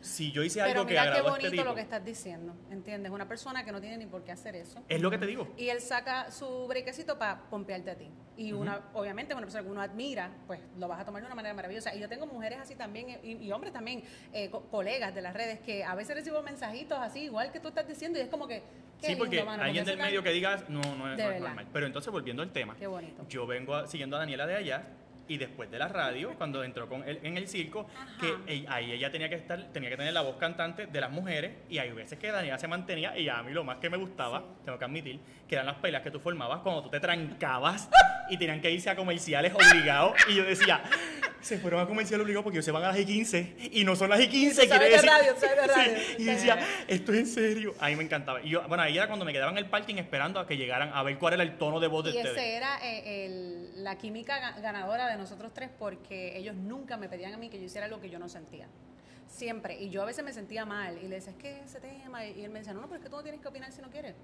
si 0.00 0.32
yo 0.32 0.42
hice 0.42 0.60
Pero 0.60 0.70
algo 0.80 0.86
que 0.86 0.92
mira 0.94 1.02
qué 1.04 1.08
agradó 1.08 1.28
a 1.34 1.36
este 1.36 1.46
bonito 1.48 1.50
tipo, 1.62 1.64
lo 1.64 1.74
que 1.74 1.80
estás 1.82 2.04
diciendo, 2.04 2.54
¿entiendes? 2.70 3.12
Una 3.12 3.28
persona 3.28 3.64
que 3.64 3.72
no 3.72 3.80
tiene 3.80 3.96
ni 3.98 4.06
por 4.06 4.24
qué 4.24 4.32
hacer 4.32 4.56
eso. 4.56 4.80
es 4.88 5.00
lo 5.00 5.10
que 5.10 5.18
te 5.18 5.26
digo. 5.26 5.48
Y 5.56 5.68
él 5.68 5.80
saca 5.80 6.30
su 6.30 6.66
brequecito 6.66 7.18
para 7.18 7.42
pompearte 7.48 7.90
a 7.90 7.96
ti. 7.96 8.08
Y 8.36 8.52
una, 8.52 8.80
obviamente, 8.94 9.34
una 9.34 9.42
persona 9.42 9.62
que 9.62 9.70
uno 9.70 9.82
admira, 9.82 10.30
pues 10.46 10.58
lo 10.78 10.88
vas 10.88 10.98
a 11.00 11.04
tomar 11.04 11.20
de 11.20 11.26
una 11.26 11.34
manera 11.34 11.54
maravillosa. 11.54 11.94
Y 11.94 12.00
yo 12.00 12.08
tengo 12.08 12.26
mujeres 12.26 12.58
así 12.60 12.74
también, 12.74 13.18
y, 13.22 13.32
y 13.36 13.52
hombres 13.52 13.72
también, 13.74 14.02
eh, 14.32 14.48
co- 14.50 14.62
colegas 14.70 15.11
de 15.14 15.22
las 15.22 15.34
redes, 15.34 15.60
que 15.60 15.84
a 15.84 15.94
veces 15.94 16.14
recibo 16.16 16.42
mensajitos 16.42 16.98
así, 16.98 17.20
igual 17.24 17.52
que 17.52 17.60
tú 17.60 17.68
estás 17.68 17.86
diciendo, 17.88 18.18
y 18.18 18.22
es 18.22 18.28
como 18.28 18.46
que. 18.48 18.62
Sí, 19.00 19.08
lindo, 19.08 19.24
porque 19.24 19.42
mano, 19.42 19.62
alguien 19.64 19.84
del 19.84 19.98
medio 19.98 20.22
que 20.22 20.30
digas, 20.30 20.68
no, 20.68 20.80
no 20.80 21.12
es, 21.12 21.18
no 21.18 21.30
es 21.30 21.40
normal. 21.40 21.66
Pero 21.72 21.86
entonces, 21.86 22.12
volviendo 22.12 22.42
al 22.42 22.50
tema, 22.52 22.76
Qué 22.78 22.86
bonito. 22.86 23.26
yo 23.28 23.46
vengo 23.46 23.74
a- 23.74 23.86
siguiendo 23.88 24.16
a 24.16 24.20
Daniela 24.20 24.46
de 24.46 24.54
allá 24.54 24.84
y 25.26 25.38
después 25.38 25.70
de 25.70 25.78
la 25.78 25.88
radio, 25.88 26.34
cuando 26.36 26.62
entró 26.62 26.88
con 26.88 27.08
él 27.08 27.18
en 27.22 27.36
el 27.36 27.48
circo, 27.48 27.86
que 28.20 28.64
ahí 28.68 28.92
ella 28.92 29.10
tenía 29.10 29.28
que 29.28 29.36
estar, 29.36 29.60
tenía 29.72 29.88
que 29.90 29.96
tener 29.96 30.12
la 30.12 30.20
voz 30.20 30.36
cantante 30.36 30.86
de 30.86 31.00
las 31.00 31.10
mujeres 31.10 31.52
y 31.68 31.78
hay 31.78 31.90
veces 31.92 32.18
que 32.18 32.30
Daniela 32.30 32.58
se 32.58 32.68
mantenía 32.68 33.16
y 33.18 33.28
a 33.28 33.42
mí 33.42 33.52
lo 33.52 33.64
más 33.64 33.78
que 33.78 33.88
me 33.90 33.96
gustaba, 33.96 34.44
tengo 34.64 34.78
que 34.78 34.84
admitir, 34.84 35.20
que 35.48 35.54
eran 35.54 35.66
las 35.66 35.76
peleas 35.76 36.02
que 36.02 36.10
tú 36.10 36.20
formabas 36.20 36.60
cuando 36.60 36.82
tú 36.82 36.90
te 36.90 37.00
trancabas 37.00 37.88
y 38.30 38.36
tenían 38.36 38.60
que 38.60 38.70
irse 38.70 38.90
a 38.90 38.96
comerciales 38.96 39.52
obligados 39.54 40.14
y 40.28 40.34
yo 40.34 40.44
decía, 40.44 40.80
se 41.42 41.58
fueron 41.58 41.80
a 41.80 41.86
comerciales 41.86 42.24
obligados 42.24 42.44
porque 42.44 42.56
ellos 42.58 42.64
se 42.64 42.70
van 42.70 42.84
a 42.84 42.88
las 42.88 42.98
I-15 42.98 43.70
y 43.72 43.84
no 43.84 43.94
son 43.96 44.08
las 44.10 44.20
I-15, 44.20 44.48
Tú 44.48 44.54
sabes 44.54 44.70
quiere 44.70 44.84
de 44.84 44.90
decir... 44.92 45.10
radio, 45.10 45.34
Sí, 46.16 46.22
y 46.22 46.24
decía, 46.24 46.58
esto 46.88 47.12
es 47.12 47.18
en 47.18 47.26
serio. 47.26 47.74
A 47.80 47.88
mí 47.88 47.96
me 47.96 48.04
encantaba. 48.04 48.40
Y 48.42 48.50
yo, 48.50 48.66
bueno, 48.68 48.82
ahí 48.82 48.96
era 48.96 49.08
cuando 49.08 49.24
me 49.24 49.32
quedaba 49.32 49.50
en 49.52 49.58
el 49.58 49.66
parking 49.66 49.96
esperando 49.96 50.38
a 50.40 50.46
que 50.46 50.56
llegaran 50.56 50.90
a 50.94 51.02
ver 51.02 51.18
cuál 51.18 51.34
era 51.34 51.42
el 51.42 51.58
tono 51.58 51.80
de 51.80 51.88
voz 51.88 52.04
de 52.04 52.10
Y 52.12 52.16
ustedes. 52.16 52.36
ese 52.36 52.54
era 52.56 52.78
eh, 52.82 53.26
el- 53.26 53.84
la 53.84 53.98
química 53.98 54.38
ga- 54.40 54.60
ganadora 54.62 55.08
de 55.08 55.16
nosotros 55.18 55.52
tres 55.54 55.68
porque 55.78 56.36
ellos 56.38 56.54
nunca 56.54 56.96
me 56.96 57.08
pedían 57.08 57.34
a 57.34 57.36
mí 57.36 57.48
que 57.50 57.58
yo 57.58 57.64
hiciera 57.66 57.86
algo 57.86 58.00
que 58.00 58.08
yo 58.10 58.18
no 58.18 58.28
sentía. 58.28 58.68
Siempre. 59.28 59.80
Y 59.80 59.88
yo 59.90 60.02
a 60.02 60.04
veces 60.04 60.22
me 60.24 60.32
sentía 60.32 60.64
mal 60.66 60.98
y 61.02 61.08
le 61.08 61.16
decía, 61.16 61.32
es 61.32 61.38
que 61.38 61.60
ese 61.60 61.80
tema. 61.80 62.24
Y 62.26 62.44
él 62.44 62.50
me 62.50 62.58
decía, 62.58 62.74
no, 62.74 62.82
no, 62.82 62.86
pero 62.86 62.98
es 62.98 63.02
que 63.04 63.10
tú 63.10 63.16
no 63.16 63.22
tienes 63.22 63.40
que 63.40 63.48
opinar 63.48 63.72
si 63.72 63.80
no 63.80 63.90
quieres. 63.90 64.14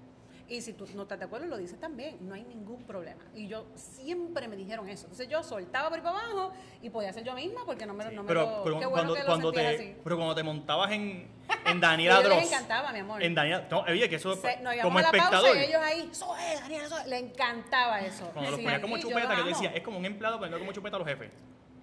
Y 0.49 0.61
si 0.61 0.73
tú 0.73 0.85
no 0.95 1.03
estás 1.03 1.19
de 1.19 1.25
acuerdo, 1.25 1.45
lo 1.45 1.57
dices 1.57 1.79
también. 1.79 2.17
No 2.21 2.33
hay 2.33 2.43
ningún 2.43 2.83
problema. 2.83 3.21
Y 3.35 3.47
yo 3.47 3.65
siempre 3.75 4.47
me 4.47 4.55
dijeron 4.55 4.89
eso. 4.89 5.03
Entonces 5.05 5.27
yo 5.29 5.43
soltaba 5.43 5.89
por 5.89 5.97
ahí 5.99 6.03
para 6.03 6.17
abajo 6.19 6.51
y 6.81 6.89
podía 6.89 7.13
ser 7.13 7.23
yo 7.23 7.33
misma 7.35 7.61
porque 7.65 7.85
no 7.85 7.93
me, 7.93 8.05
lo- 8.05 8.11
no 8.11 8.23
me 8.23 8.27
pero, 8.27 8.41
lo. 8.41 8.63
pero 8.63 8.75
bueno 8.75 8.89
cuando, 8.89 9.15
cuando 9.25 9.51
te, 9.51 9.67
así. 9.67 9.95
pero 10.03 10.15
cuando 10.17 10.33
te 10.35 10.41
montabas 10.43 10.91
en, 10.91 11.27
en 11.65 11.79
Daniela 11.81 12.19
ellos 12.19 12.29
les 12.29 12.39
Dross. 12.39 12.51
encantaba, 12.51 12.91
mi 12.91 12.99
amor. 12.99 13.21
En 13.21 13.35
Daniela, 13.35 13.67
no, 13.69 13.81
oye, 13.81 14.09
que 14.09 14.15
eso 14.15 14.35
Se- 14.35 14.57
nos 14.61 14.73
íbamos 14.73 14.81
como 14.83 14.97
a 14.99 15.01
la 15.03 15.11
pausa 15.11 15.23
espectador. 15.25 15.57
y 15.57 15.59
ellos 15.61 15.81
ahí, 15.83 16.09
eso 16.11 16.35
es, 16.35 16.59
Daniela, 16.61 16.85
eso 16.85 16.97
es". 16.97 17.05
Le 17.07 17.17
encantaba 17.19 18.01
eso. 18.01 18.25
Cuando 18.33 18.49
los 18.51 18.59
Sí, 18.59 18.65
ponía 18.65 18.81
como 18.81 18.97
yo 18.97 19.07
chupeta, 19.09 19.35
que 19.35 19.41
yo 19.41 19.47
decía, 19.47 19.71
es 19.75 19.83
como 19.83 19.99
un 19.99 20.05
empleado 20.05 20.37
poniendo 20.37 20.57
como 20.59 20.71
chupeta 20.73 20.95
a 20.95 20.99
los 20.99 21.07
jefes. 21.07 21.29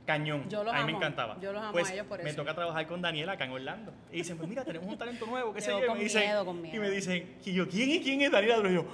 Cañón. 0.07 0.48
Yo 0.48 0.64
los 0.64 0.72
a 0.72 0.78
mí 0.78 0.92
me 0.92 0.96
encantaba. 0.98 1.36
Yo 1.40 1.52
los 1.52 1.62
amo 1.62 1.72
pues, 1.72 1.90
a 1.90 1.94
ellos 1.94 2.07
por 2.07 2.22
Me 2.22 2.30
eso. 2.30 2.36
toca 2.36 2.54
trabajar 2.54 2.86
con 2.86 3.02
Daniela 3.02 3.32
acá 3.32 3.44
en 3.44 3.50
Orlando. 3.50 3.92
Y 4.12 4.18
dicen, 4.18 4.36
pues 4.36 4.48
mira, 4.48 4.64
tenemos 4.64 4.88
un 4.88 4.96
talento 4.96 5.26
nuevo, 5.26 5.52
qué 5.52 5.61
sé 5.61 5.70
Yo 5.70 5.80
yo. 5.80 5.84
Y 5.84 5.88
con 5.88 5.98
me 5.98 6.04
dicen, 6.04 6.22
miedo, 6.22 6.44
con 6.46 6.62
miedo. 6.62 6.76
Y 6.76 6.78
me 6.78 6.90
dicen, 6.90 7.36
y 7.44 7.52
yo, 7.52 7.68
¿quién 7.68 7.90
es, 7.90 8.00
quién 8.00 8.22
es 8.22 8.30
Daniela? 8.30 8.70
Y 8.70 8.74
yo, 8.74 8.86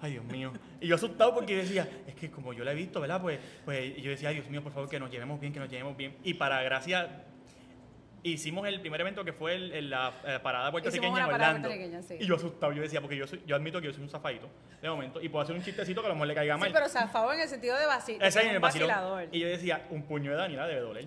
ay, 0.00 0.12
Dios 0.12 0.24
mío. 0.26 0.52
Y 0.80 0.86
yo 0.86 0.94
asustado 0.94 1.34
porque 1.34 1.56
decía, 1.56 1.88
es 2.06 2.14
que 2.14 2.30
como 2.30 2.52
yo 2.52 2.62
la 2.62 2.72
he 2.72 2.74
visto, 2.74 3.00
¿verdad? 3.00 3.20
Pues, 3.20 3.40
pues 3.64 3.96
yo 3.96 4.10
decía, 4.10 4.28
ay, 4.28 4.36
Dios 4.36 4.50
mío, 4.50 4.62
por 4.62 4.72
favor, 4.72 4.88
que 4.88 5.00
nos 5.00 5.10
llevemos 5.10 5.40
bien, 5.40 5.52
que 5.52 5.60
nos 5.60 5.70
llevemos 5.70 5.96
bien. 5.96 6.16
Y 6.22 6.34
para 6.34 6.62
gracia, 6.62 7.24
hicimos 8.22 8.66
el 8.68 8.80
primer 8.80 9.00
evento 9.00 9.24
que 9.24 9.32
fue 9.32 9.54
el- 9.54 9.72
el- 9.72 9.90
la 9.90 10.12
eh, 10.26 10.38
parada 10.42 10.70
puertorriqueña 10.70 11.24
en 11.24 11.32
Orlando. 11.32 11.68
sí. 12.06 12.16
Y 12.20 12.26
yo 12.26 12.36
asustado, 12.36 12.72
yo 12.72 12.82
decía, 12.82 13.00
porque 13.00 13.16
yo, 13.16 13.26
soy, 13.26 13.42
yo 13.46 13.56
admito 13.56 13.80
que 13.80 13.86
yo 13.86 13.92
soy 13.92 14.02
un 14.02 14.10
zafadito 14.10 14.48
de 14.80 14.88
momento 14.88 15.20
y 15.20 15.28
puedo 15.28 15.42
hacer 15.42 15.56
un 15.56 15.62
chistecito 15.62 16.00
que 16.00 16.06
a 16.06 16.08
lo 16.10 16.14
mejor 16.14 16.28
le 16.28 16.34
caiga 16.34 16.56
mal. 16.56 16.68
Sí, 16.68 16.74
pero 16.74 16.88
zafado 16.88 17.32
en 17.32 17.40
el 17.40 17.48
sentido 17.48 17.78
de 17.78 17.86
vacil 17.86 18.16
Ese 18.22 18.40
es 18.40 18.44
un 18.46 18.50
el 18.52 18.58
vacilador. 18.58 19.28
Y 19.32 19.40
yo 19.40 19.48
decía, 19.48 19.86
un 19.90 20.02
puño 20.02 20.30
de 20.32 20.36
Daniela 20.36 20.66
debe 20.66 20.80
doler. 20.80 21.06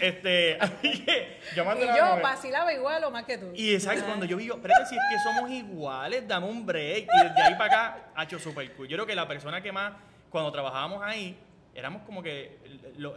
Este, 0.00 0.56
yo 1.56 1.64
Y 1.64 1.84
la 1.84 1.96
yo 1.96 2.22
vacilaba 2.22 2.72
igual 2.72 3.02
o 3.04 3.10
más 3.10 3.24
que 3.24 3.38
tú. 3.38 3.50
Y 3.54 3.74
exacto, 3.74 4.04
cuando 4.04 4.24
yo 4.24 4.36
vi, 4.36 4.46
yo, 4.46 4.54
espérate, 4.54 4.86
si 4.86 4.94
es 4.94 5.00
que 5.10 5.18
somos 5.18 5.50
iguales, 5.50 6.28
dame 6.28 6.46
un 6.46 6.64
break. 6.64 7.08
Y 7.12 7.24
desde 7.28 7.42
ahí 7.42 7.54
para 7.54 7.64
acá, 7.64 7.98
ha 8.14 8.24
hecho 8.24 8.38
super 8.38 8.70
cool. 8.74 8.86
Yo 8.86 8.96
creo 8.96 9.06
que 9.06 9.14
la 9.14 9.26
persona 9.26 9.60
que 9.62 9.72
más, 9.72 9.92
cuando 10.28 10.52
trabajábamos 10.52 11.02
ahí, 11.02 11.36
éramos 11.74 12.02
como 12.02 12.22
que 12.22 12.58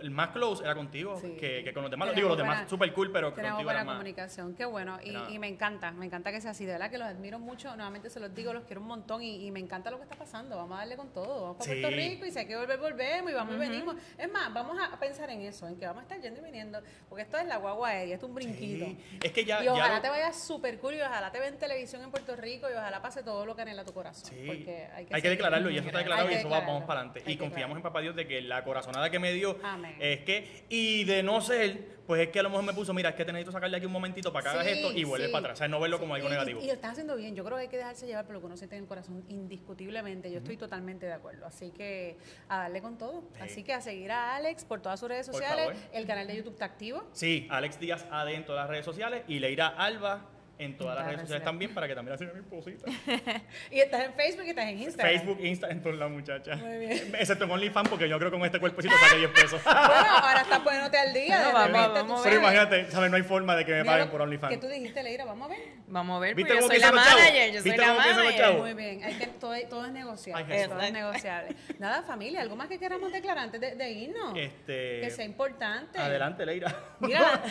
el, 0.01 0.11
más 0.11 0.29
close 0.29 0.63
era 0.63 0.75
contigo 0.75 1.19
Sí. 1.19 1.35
que, 1.39 1.63
que 1.63 1.73
con 1.73 1.81
los 1.83 1.91
demás. 1.91 2.09
Tenemos 2.09 2.15
Digo, 2.15 2.29
los 2.29 2.37
demás 2.37 2.69
super 2.69 2.93
cool, 2.93 3.11
pero 3.11 3.33
Tenemos 3.33 3.53
contigo 3.55 3.65
buena 3.67 3.79
era 3.81 3.85
más. 3.85 3.95
comunicación, 3.95 4.55
qué 4.55 4.65
bueno. 4.65 4.99
Y, 5.03 5.39
me 5.39 5.47
encanta, 5.47 5.91
me 5.91 6.05
encanta 6.05 6.31
que 6.31 6.39
sea 6.39 6.51
así. 6.51 6.65
De 6.65 6.73
verdad 6.73 6.89
que 6.91 6.97
los 6.97 7.07
admiro 7.07 7.39
mucho. 7.39 7.75
Nuevamente 7.75 8.09
se 8.09 8.19
los 8.19 8.33
digo, 8.33 8.53
los 8.53 8.63
quiero 8.65 8.81
un 8.81 8.87
montón 8.87 9.21
y, 9.23 9.45
y 9.47 9.51
me 9.51 9.59
encanta 9.59 9.89
lo 9.91 9.97
que 9.97 10.03
está 10.03 10.15
pasando. 10.15 10.55
Vamos 10.57 10.75
a 10.75 10.79
darle 10.79 10.95
con 10.97 11.11
todo. 11.11 11.41
Vamos 11.41 11.57
para 11.57 11.73
Sí. 11.73 11.81
Puerto 11.81 11.97
Rico 11.97 12.25
y 12.25 12.31
si 12.31 12.39
hay 12.39 12.45
que 12.47 12.55
volver, 12.55 12.79
volvemos 12.79 13.31
y 13.31 13.33
vamos 13.33 13.55
y 13.55 13.57
venimos. 13.57 13.95
Es 14.17 14.31
más, 14.31 14.53
vamos 14.53 14.77
a 14.79 14.99
pensar 14.99 15.29
en 15.31 15.41
eso, 15.41 15.67
en 15.67 15.75
que 15.77 15.85
vamos 15.85 16.01
a 16.01 16.03
estar 16.03 16.21
yendo 16.21 16.39
y 16.39 16.43
viniendo. 16.43 16.79
Porque 17.09 17.23
esto 17.23 17.37
es 17.37 17.45
la 17.47 17.57
guagua 17.57 17.89
aérea, 17.89 18.15
esto 18.15 18.27
es 18.27 18.29
un 18.29 18.35
brinquito. 18.35 18.85
Sí. 18.85 19.19
Es 19.23 19.31
que 19.31 19.45
ya. 19.45 19.61
y 19.61 19.65
ya 19.65 19.73
ojalá 19.73 19.95
lo- 19.95 20.01
te 20.01 20.09
vayas 20.09 20.41
súper 20.43 20.77
cool 20.79 20.93
y 20.95 21.01
ojalá 21.01 21.31
te 21.31 21.39
vean 21.39 21.57
televisión 21.57 22.01
en 22.03 22.11
Puerto 22.11 22.35
Rico 22.35 22.69
y 22.69 22.73
ojalá 22.73 23.01
pase 23.01 23.23
todo 23.23 23.45
lo 23.45 23.55
que 23.55 23.63
anhela 23.63 23.83
tu 23.83 23.93
corazón. 23.93 24.29
Sí. 24.29 24.43
Porque 24.45 24.53
hay 24.61 24.63
que, 24.63 24.85
hay 24.95 25.05
que 25.05 25.15
seguir. 25.15 25.29
declararlo 25.31 25.69
y 25.69 25.77
eso 25.77 25.87
está 25.87 25.99
declarado 25.99 26.29
y 26.31 26.35
eso 26.35 26.49
va, 26.49 26.59
vamos 26.61 26.83
para 26.83 27.01
adelante. 27.01 27.23
Y 27.31 27.37
confiamos 27.37 27.77
en. 27.77 27.83
Papá 27.83 27.99
Dios 28.01 28.15
de 28.15 28.25
que 28.27 28.41
la 28.43 28.63
corazonada 28.63 29.09
que 29.09 29.19
me 29.19 29.31
dio 29.33 29.57
Amén. 29.63 29.95
es 29.99 30.21
que, 30.21 30.65
y 30.69 31.03
de 31.05 31.23
no 31.23 31.41
ser, 31.41 31.93
pues 32.07 32.21
es 32.21 32.29
que 32.29 32.39
a 32.39 32.43
lo 32.43 32.49
mejor 32.49 32.65
me 32.65 32.73
puso, 32.73 32.93
mira, 32.93 33.09
es 33.09 33.15
que 33.15 33.23
te 33.25 33.31
necesito 33.31 33.51
sacarle 33.51 33.77
aquí 33.77 33.85
un 33.85 33.91
momentito 33.91 34.31
para 34.33 34.43
que 34.43 34.49
hagas 34.49 34.65
Sí, 34.65 34.71
esto 34.73 34.91
y 34.93 35.03
vuelves 35.03 35.27
sí. 35.29 35.31
para 35.33 35.39
atrás. 35.45 35.57
O 35.57 35.59
sea, 35.59 35.67
no 35.67 35.79
verlo 35.79 35.99
como 35.99 36.15
algo 36.15 36.27
Y- 36.27 36.31
negativo. 36.31 36.61
Y, 36.61 36.67
lo 36.67 36.73
estás 36.73 36.91
haciendo 36.91 37.15
bien. 37.15 37.35
Yo 37.35 37.43
creo 37.43 37.57
que 37.57 37.63
hay 37.63 37.67
que 37.69 37.77
dejarse 37.77 38.05
llevar 38.05 38.25
por 38.25 38.33
lo 38.35 38.39
que 38.41 38.45
uno 38.47 38.57
siente 38.57 38.75
en 38.75 38.83
el 38.83 38.87
corazón, 38.87 39.23
indiscutiblemente. 39.29 40.31
Yo 40.31 40.39
estoy 40.39 40.57
totalmente 40.57 41.05
de 41.05 41.13
acuerdo. 41.13 41.45
Así 41.45 41.71
que 41.71 42.17
a 42.49 42.57
darle 42.59 42.81
con 42.81 42.97
todo. 42.97 43.23
Sí. 43.35 43.39
Así 43.41 43.63
que 43.63 43.73
a 43.73 43.81
seguir 43.81 44.11
a 44.11 44.35
Alex 44.35 44.65
por 44.65 44.81
todas 44.81 44.99
sus 44.99 45.09
redes 45.09 45.25
sociales. 45.25 45.77
El 45.93 46.05
canal 46.05 46.27
de 46.27 46.35
YouTube 46.37 46.53
está 46.53 46.65
activo. 46.65 47.07
Sí, 47.13 47.47
Alex 47.49 47.79
Díaz 47.79 48.05
AD 48.11 48.29
en 48.33 48.45
todas 48.45 48.63
las 48.63 48.69
redes 48.69 48.85
sociales 48.85 49.23
y 49.27 49.39
Leira 49.39 49.67
Alba 49.67 50.29
en 50.59 50.77
todas 50.77 50.95
las 50.95 51.05
redes 51.05 51.21
sociales 51.21 51.43
también 51.43 51.73
para 51.73 51.87
que 51.87 51.95
también 51.95 52.11
la 52.13 52.17
sigan 52.17 52.35
mi 52.35 52.41
esposita. 52.41 52.85
Y 53.71 53.79
estás 53.79 54.05
en 54.05 54.13
Facebook 54.13 54.45
y 54.45 54.49
estás 54.49 54.65
en 54.65 54.79
Instagram. 54.79 55.13
Facebook, 55.15 55.39
Insta, 55.43 55.69
en 55.69 55.81
todas 55.81 55.97
las 55.97 56.09
muchachas. 56.11 56.59
Muy 56.59 56.77
bien. 56.77 57.15
Excepto 57.19 57.45
en 57.45 57.51
OnlyFans 57.51 57.89
porque 57.89 58.07
yo 58.07 58.17
creo 58.19 58.29
que 58.31 58.37
con 58.37 58.45
este 58.45 58.59
cuerpecito 58.59 58.93
saque 58.97 59.17
10 59.17 59.31
pesos. 59.31 59.61
Bueno, 59.73 60.17
ahora 60.17 60.41
estás 60.41 60.59
poniéndote 60.59 60.97
al 60.97 61.13
día. 61.13 61.39
No, 61.39 61.47
de 61.47 61.53
vamos, 61.53 61.67
repente, 61.67 61.93
vamos 61.93 62.15
tú 62.15 62.21
a 62.21 62.23
Pero 62.23 62.41
imagínate, 62.41 62.91
¿sabes? 62.91 63.11
No 63.11 63.17
hay 63.17 63.23
forma 63.23 63.55
de 63.55 63.65
que 63.65 63.71
me 63.71 63.81
Mira 63.81 63.91
paguen 63.91 64.05
lo 64.07 64.11
por 64.11 64.21
OnlyFans. 64.21 64.53
que 64.53 64.59
tú 64.59 64.67
dijiste, 64.67 65.03
Leira? 65.03 65.25
Vamos 65.25 65.49
a 65.49 65.53
ver. 65.53 65.59
Vamos 65.87 66.17
a 66.17 66.19
ver, 66.19 66.35
¿Viste 66.35 66.53
porque 66.53 66.61
yo 66.61 66.67
soy 66.67 66.79
la 66.79 66.91
manager, 66.91 67.51
yo 67.51 67.61
soy 67.61 67.71
¿Viste 67.71 67.85
la 67.85 67.93
manager. 67.93 68.53
Muy 68.57 68.73
bien. 68.73 69.03
Hay 69.03 69.13
que, 69.15 69.27
todo, 69.27 69.53
todo 69.69 69.85
es 69.85 69.91
negociable. 69.91 70.67
Todo 70.67 70.81
es 70.81 70.93
negociable. 70.93 71.55
Nada, 71.79 72.03
familia, 72.03 72.41
¿algo 72.41 72.55
más 72.55 72.67
que 72.67 72.79
queramos 72.79 73.11
declarar 73.11 73.43
antes 73.45 73.59
de, 73.59 73.75
de 73.75 73.91
irnos? 73.91 74.33
Este, 74.37 75.01
Que 75.01 75.09
sea 75.09 75.25
importante. 75.25 75.99
Adelante, 75.99 76.45
Leira. 76.45 76.73
Mira, 76.99 77.43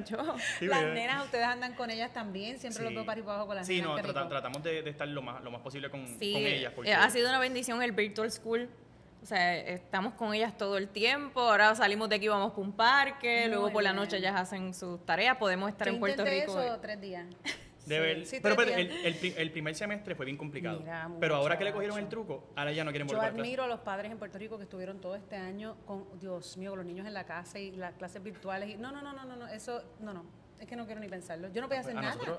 yo. 0.00 0.18
Sí, 0.58 0.66
las 0.66 0.82
nenas, 0.84 1.24
ustedes 1.24 1.44
andan 1.44 1.74
con 1.74 1.90
ellas 1.90 2.12
también. 2.12 2.58
Siempre 2.58 2.82
los 2.82 2.90
Sí. 2.90 2.94
veo 2.96 3.06
para 3.06 3.20
abajo 3.20 3.46
con 3.46 3.56
las 3.56 3.66
Sí, 3.66 3.76
nenas. 3.80 3.88
no, 3.90 3.94
trata- 4.02 4.20
rico. 4.20 4.28
tratamos 4.28 4.62
de, 4.62 4.82
de 4.82 4.90
estar 4.90 5.06
lo 5.08 5.22
más, 5.22 5.42
lo 5.42 5.50
más 5.50 5.60
posible 5.62 5.90
con, 5.90 6.06
Sí, 6.18 6.32
con 6.32 6.42
ellas. 6.42 6.72
Porque 6.74 6.90
eh, 6.90 6.94
ha 6.94 7.08
sido 7.10 7.28
una 7.28 7.38
bendición 7.38 7.82
el 7.82 7.92
Virtual 7.92 8.30
School. 8.30 8.68
O 9.22 9.26
sea, 9.26 9.56
estamos 9.56 10.14
con 10.14 10.34
ellas 10.34 10.56
todo 10.56 10.76
el 10.78 10.88
tiempo. 10.88 11.40
Ahora 11.42 11.74
salimos 11.76 12.08
de 12.08 12.16
aquí, 12.16 12.26
vamos 12.26 12.50
para 12.52 12.62
un 12.62 12.72
parque. 12.72 13.42
Muy 13.42 13.50
luego 13.50 13.70
por 13.72 13.82
la 13.84 13.92
noche 13.92 14.16
ellas 14.16 14.34
hacen 14.34 14.74
sus 14.74 15.04
tareas. 15.06 15.36
Podemos 15.36 15.70
estar 15.70 15.86
Yo 15.86 15.94
en 15.94 16.00
Puerto 16.00 16.24
Rico. 16.24 16.60
eso 16.60 16.80
tres 16.80 17.00
días. 17.00 17.26
de 17.86 17.94
Sí, 17.96 18.00
ver- 18.00 18.26
sí, 18.26 18.38
pero 18.42 18.54
espérate, 18.54 18.80
el, 19.08 19.16
el 19.24 19.34
el 19.38 19.50
primer 19.50 19.74
semestre 19.74 20.14
fue 20.14 20.24
bien 20.26 20.36
complicado. 20.36 20.80
Mira, 20.80 21.10
pero 21.20 21.34
ahora 21.36 21.58
que 21.58 21.64
le 21.64 21.72
cogieron 21.72 21.98
el 21.98 22.08
truco, 22.08 22.52
ahora 22.56 22.72
ya 22.72 22.84
no 22.84 22.90
quieren 22.90 23.08
Yo 23.08 23.14
volver 23.16 23.30
a 23.30 23.32
clase. 23.34 23.40
admiro 23.42 23.64
a 23.64 23.66
los 23.68 23.80
padres 23.80 24.10
en 24.12 24.18
Puerto 24.18 24.38
Rico 24.38 24.56
que 24.56 24.64
estuvieron 24.64 25.00
todo 25.00 25.14
este 25.16 25.36
año 25.36 25.76
con, 25.84 26.06
Dios 26.20 26.56
mío, 26.56 26.70
con 26.70 26.78
los 26.78 26.86
niños 26.86 27.06
en 27.06 27.14
la 27.14 27.24
casa 27.24 27.58
y 27.58 27.72
las 27.72 27.94
clases 27.94 28.22
virtuales. 28.22 28.68
Y, 28.70 28.76
no, 28.76 28.92
no, 28.92 29.02
no, 29.02 29.12
no, 29.12 29.36
no, 29.36 29.48
eso, 29.48 29.82
no, 30.00 30.12
no. 30.12 30.24
Es 30.62 30.68
que 30.68 30.76
no 30.76 30.86
quiero 30.86 31.00
ni 31.00 31.08
pensarlo. 31.08 31.48
Yo 31.52 31.60
no 31.60 31.66
podía 31.66 31.80
hacer 31.80 31.96
A 31.98 32.00
nada. 32.00 32.14
nosotros- 32.14 32.38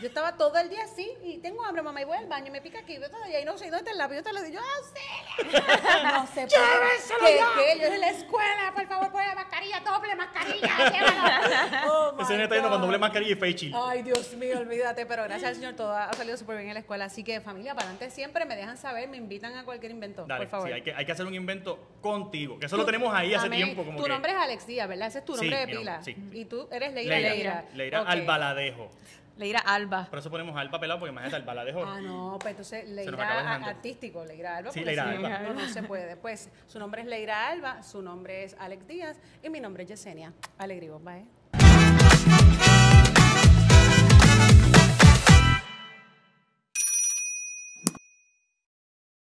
Yo 0.00 0.06
estaba 0.08 0.34
todo 0.38 0.56
el 0.58 0.70
día 0.70 0.82
así 0.82 1.12
y 1.22 1.36
tengo 1.40 1.62
hambre, 1.62 1.82
mamá, 1.82 2.00
y 2.00 2.06
voy 2.06 2.16
al 2.16 2.26
baño 2.26 2.46
y 2.46 2.50
me 2.52 2.62
pica 2.62 2.78
aquí, 2.78 2.94
y 2.94 3.34
ahí 3.34 3.44
no 3.44 3.58
sé 3.58 3.64
dónde 3.66 3.76
está 3.80 3.90
el 3.90 3.98
lápiz. 3.98 4.14
Yo 4.16 4.22
te 4.22 4.32
lo 4.32 4.40
digo, 4.42 4.58
yo 4.58 4.60
auxilio. 4.78 5.60
no 6.14 6.26
sé 6.28 6.40
por 6.40 6.48
qué. 6.48 7.74
¿Qué? 7.74 7.78
Yo 7.80 7.86
en 7.86 8.00
la 8.00 8.08
escuela, 8.08 8.72
por 8.74 8.86
favor, 8.86 9.12
pon 9.12 9.20
la 9.26 9.34
mascarilla, 9.34 9.80
doble 9.80 10.14
mascarilla, 10.16 10.90
llévala. 10.90 11.84
Oh, 11.86 12.12
my 12.16 12.22
Ese 12.22 12.42
está 12.42 12.54
yendo 12.54 12.70
con 12.70 12.80
doble 12.80 12.96
mascarilla 12.96 13.32
y 13.32 13.34
face 13.34 13.52
shield. 13.52 13.74
Ay, 13.76 14.00
Dios 14.00 14.32
mío, 14.36 14.58
olvídate, 14.58 15.04
pero 15.04 15.24
gracias 15.24 15.50
al 15.50 15.54
Señor 15.56 15.74
todo 15.74 15.94
ha 15.94 16.10
salido 16.14 16.38
súper 16.38 16.56
bien 16.56 16.68
en 16.68 16.74
la 16.74 16.80
escuela. 16.80 17.04
Así 17.04 17.22
que 17.22 17.42
familia, 17.42 17.74
para 17.74 17.88
adelante 17.90 18.10
siempre 18.10 18.46
me 18.46 18.56
dejan 18.56 18.78
saber, 18.78 19.06
me 19.10 19.18
invitan 19.18 19.54
a 19.58 19.66
cualquier 19.66 19.92
invento, 19.92 20.24
Dale, 20.24 20.44
por 20.46 20.48
favor. 20.50 20.68
sí, 20.68 20.72
hay 20.72 20.80
que, 20.82 20.94
hay 20.94 21.04
que 21.04 21.12
hacer 21.12 21.26
un 21.26 21.34
invento 21.34 21.78
contigo. 22.00 22.58
Que 22.58 22.64
eso 22.66 22.78
lo 22.78 22.86
tenemos 22.86 23.12
ahí 23.14 23.34
hace 23.34 23.50
tiempo. 23.50 23.84
Como 23.84 23.98
tu 23.98 24.04
que, 24.04 24.08
nombre 24.08 24.32
es 24.32 24.38
Alex 24.38 24.66
Díaz, 24.66 24.88
¿verdad? 24.88 25.08
Ese 25.08 25.18
es 25.18 25.24
tu 25.26 25.34
Sí, 25.34 25.40
nombre 25.42 25.58
de 25.58 25.66
mi 25.66 25.72
nombre, 25.74 25.92
pila. 25.92 26.02
sí. 26.02 26.16
Y 26.32 26.46
tú 26.46 26.66
eres 26.72 26.94
Leira 26.94 27.16
Leira. 27.18 27.34
Leira 27.34 27.49
Ok. 28.02 28.08
Albaladejo. 28.08 28.90
Leira 29.40 29.60
Alba. 29.60 30.06
Por 30.10 30.18
eso 30.18 30.30
ponemos 30.30 30.54
Alba 30.54 30.78
pelado, 30.78 31.00
porque 31.00 31.12
imagínate, 31.12 31.36
Alba 31.36 31.54
la 31.54 31.64
dejó. 31.64 31.82
Ah, 31.82 31.98
no, 32.00 32.36
pues 32.38 32.50
entonces 32.52 32.86
Leira 32.88 33.54
artístico, 33.64 34.22
Leira 34.22 34.58
Alba. 34.58 34.70
Sí, 34.70 34.84
Leira 34.84 35.08
Alba. 35.08 35.38
No, 35.38 35.54
no 35.54 35.66
se 35.66 35.82
puede. 35.82 36.16
Pues 36.16 36.50
su 36.66 36.78
nombre 36.78 37.00
es 37.02 37.08
Leira 37.08 37.48
Alba, 37.48 37.82
su 37.82 38.02
nombre 38.02 38.44
es 38.44 38.54
Alex 38.58 38.86
Díaz 38.86 39.18
y 39.42 39.48
mi 39.48 39.60
nombre 39.60 39.84
es 39.84 39.88
Yesenia 39.88 40.34
Alegría 40.58 40.90
¿eh? 41.16 41.24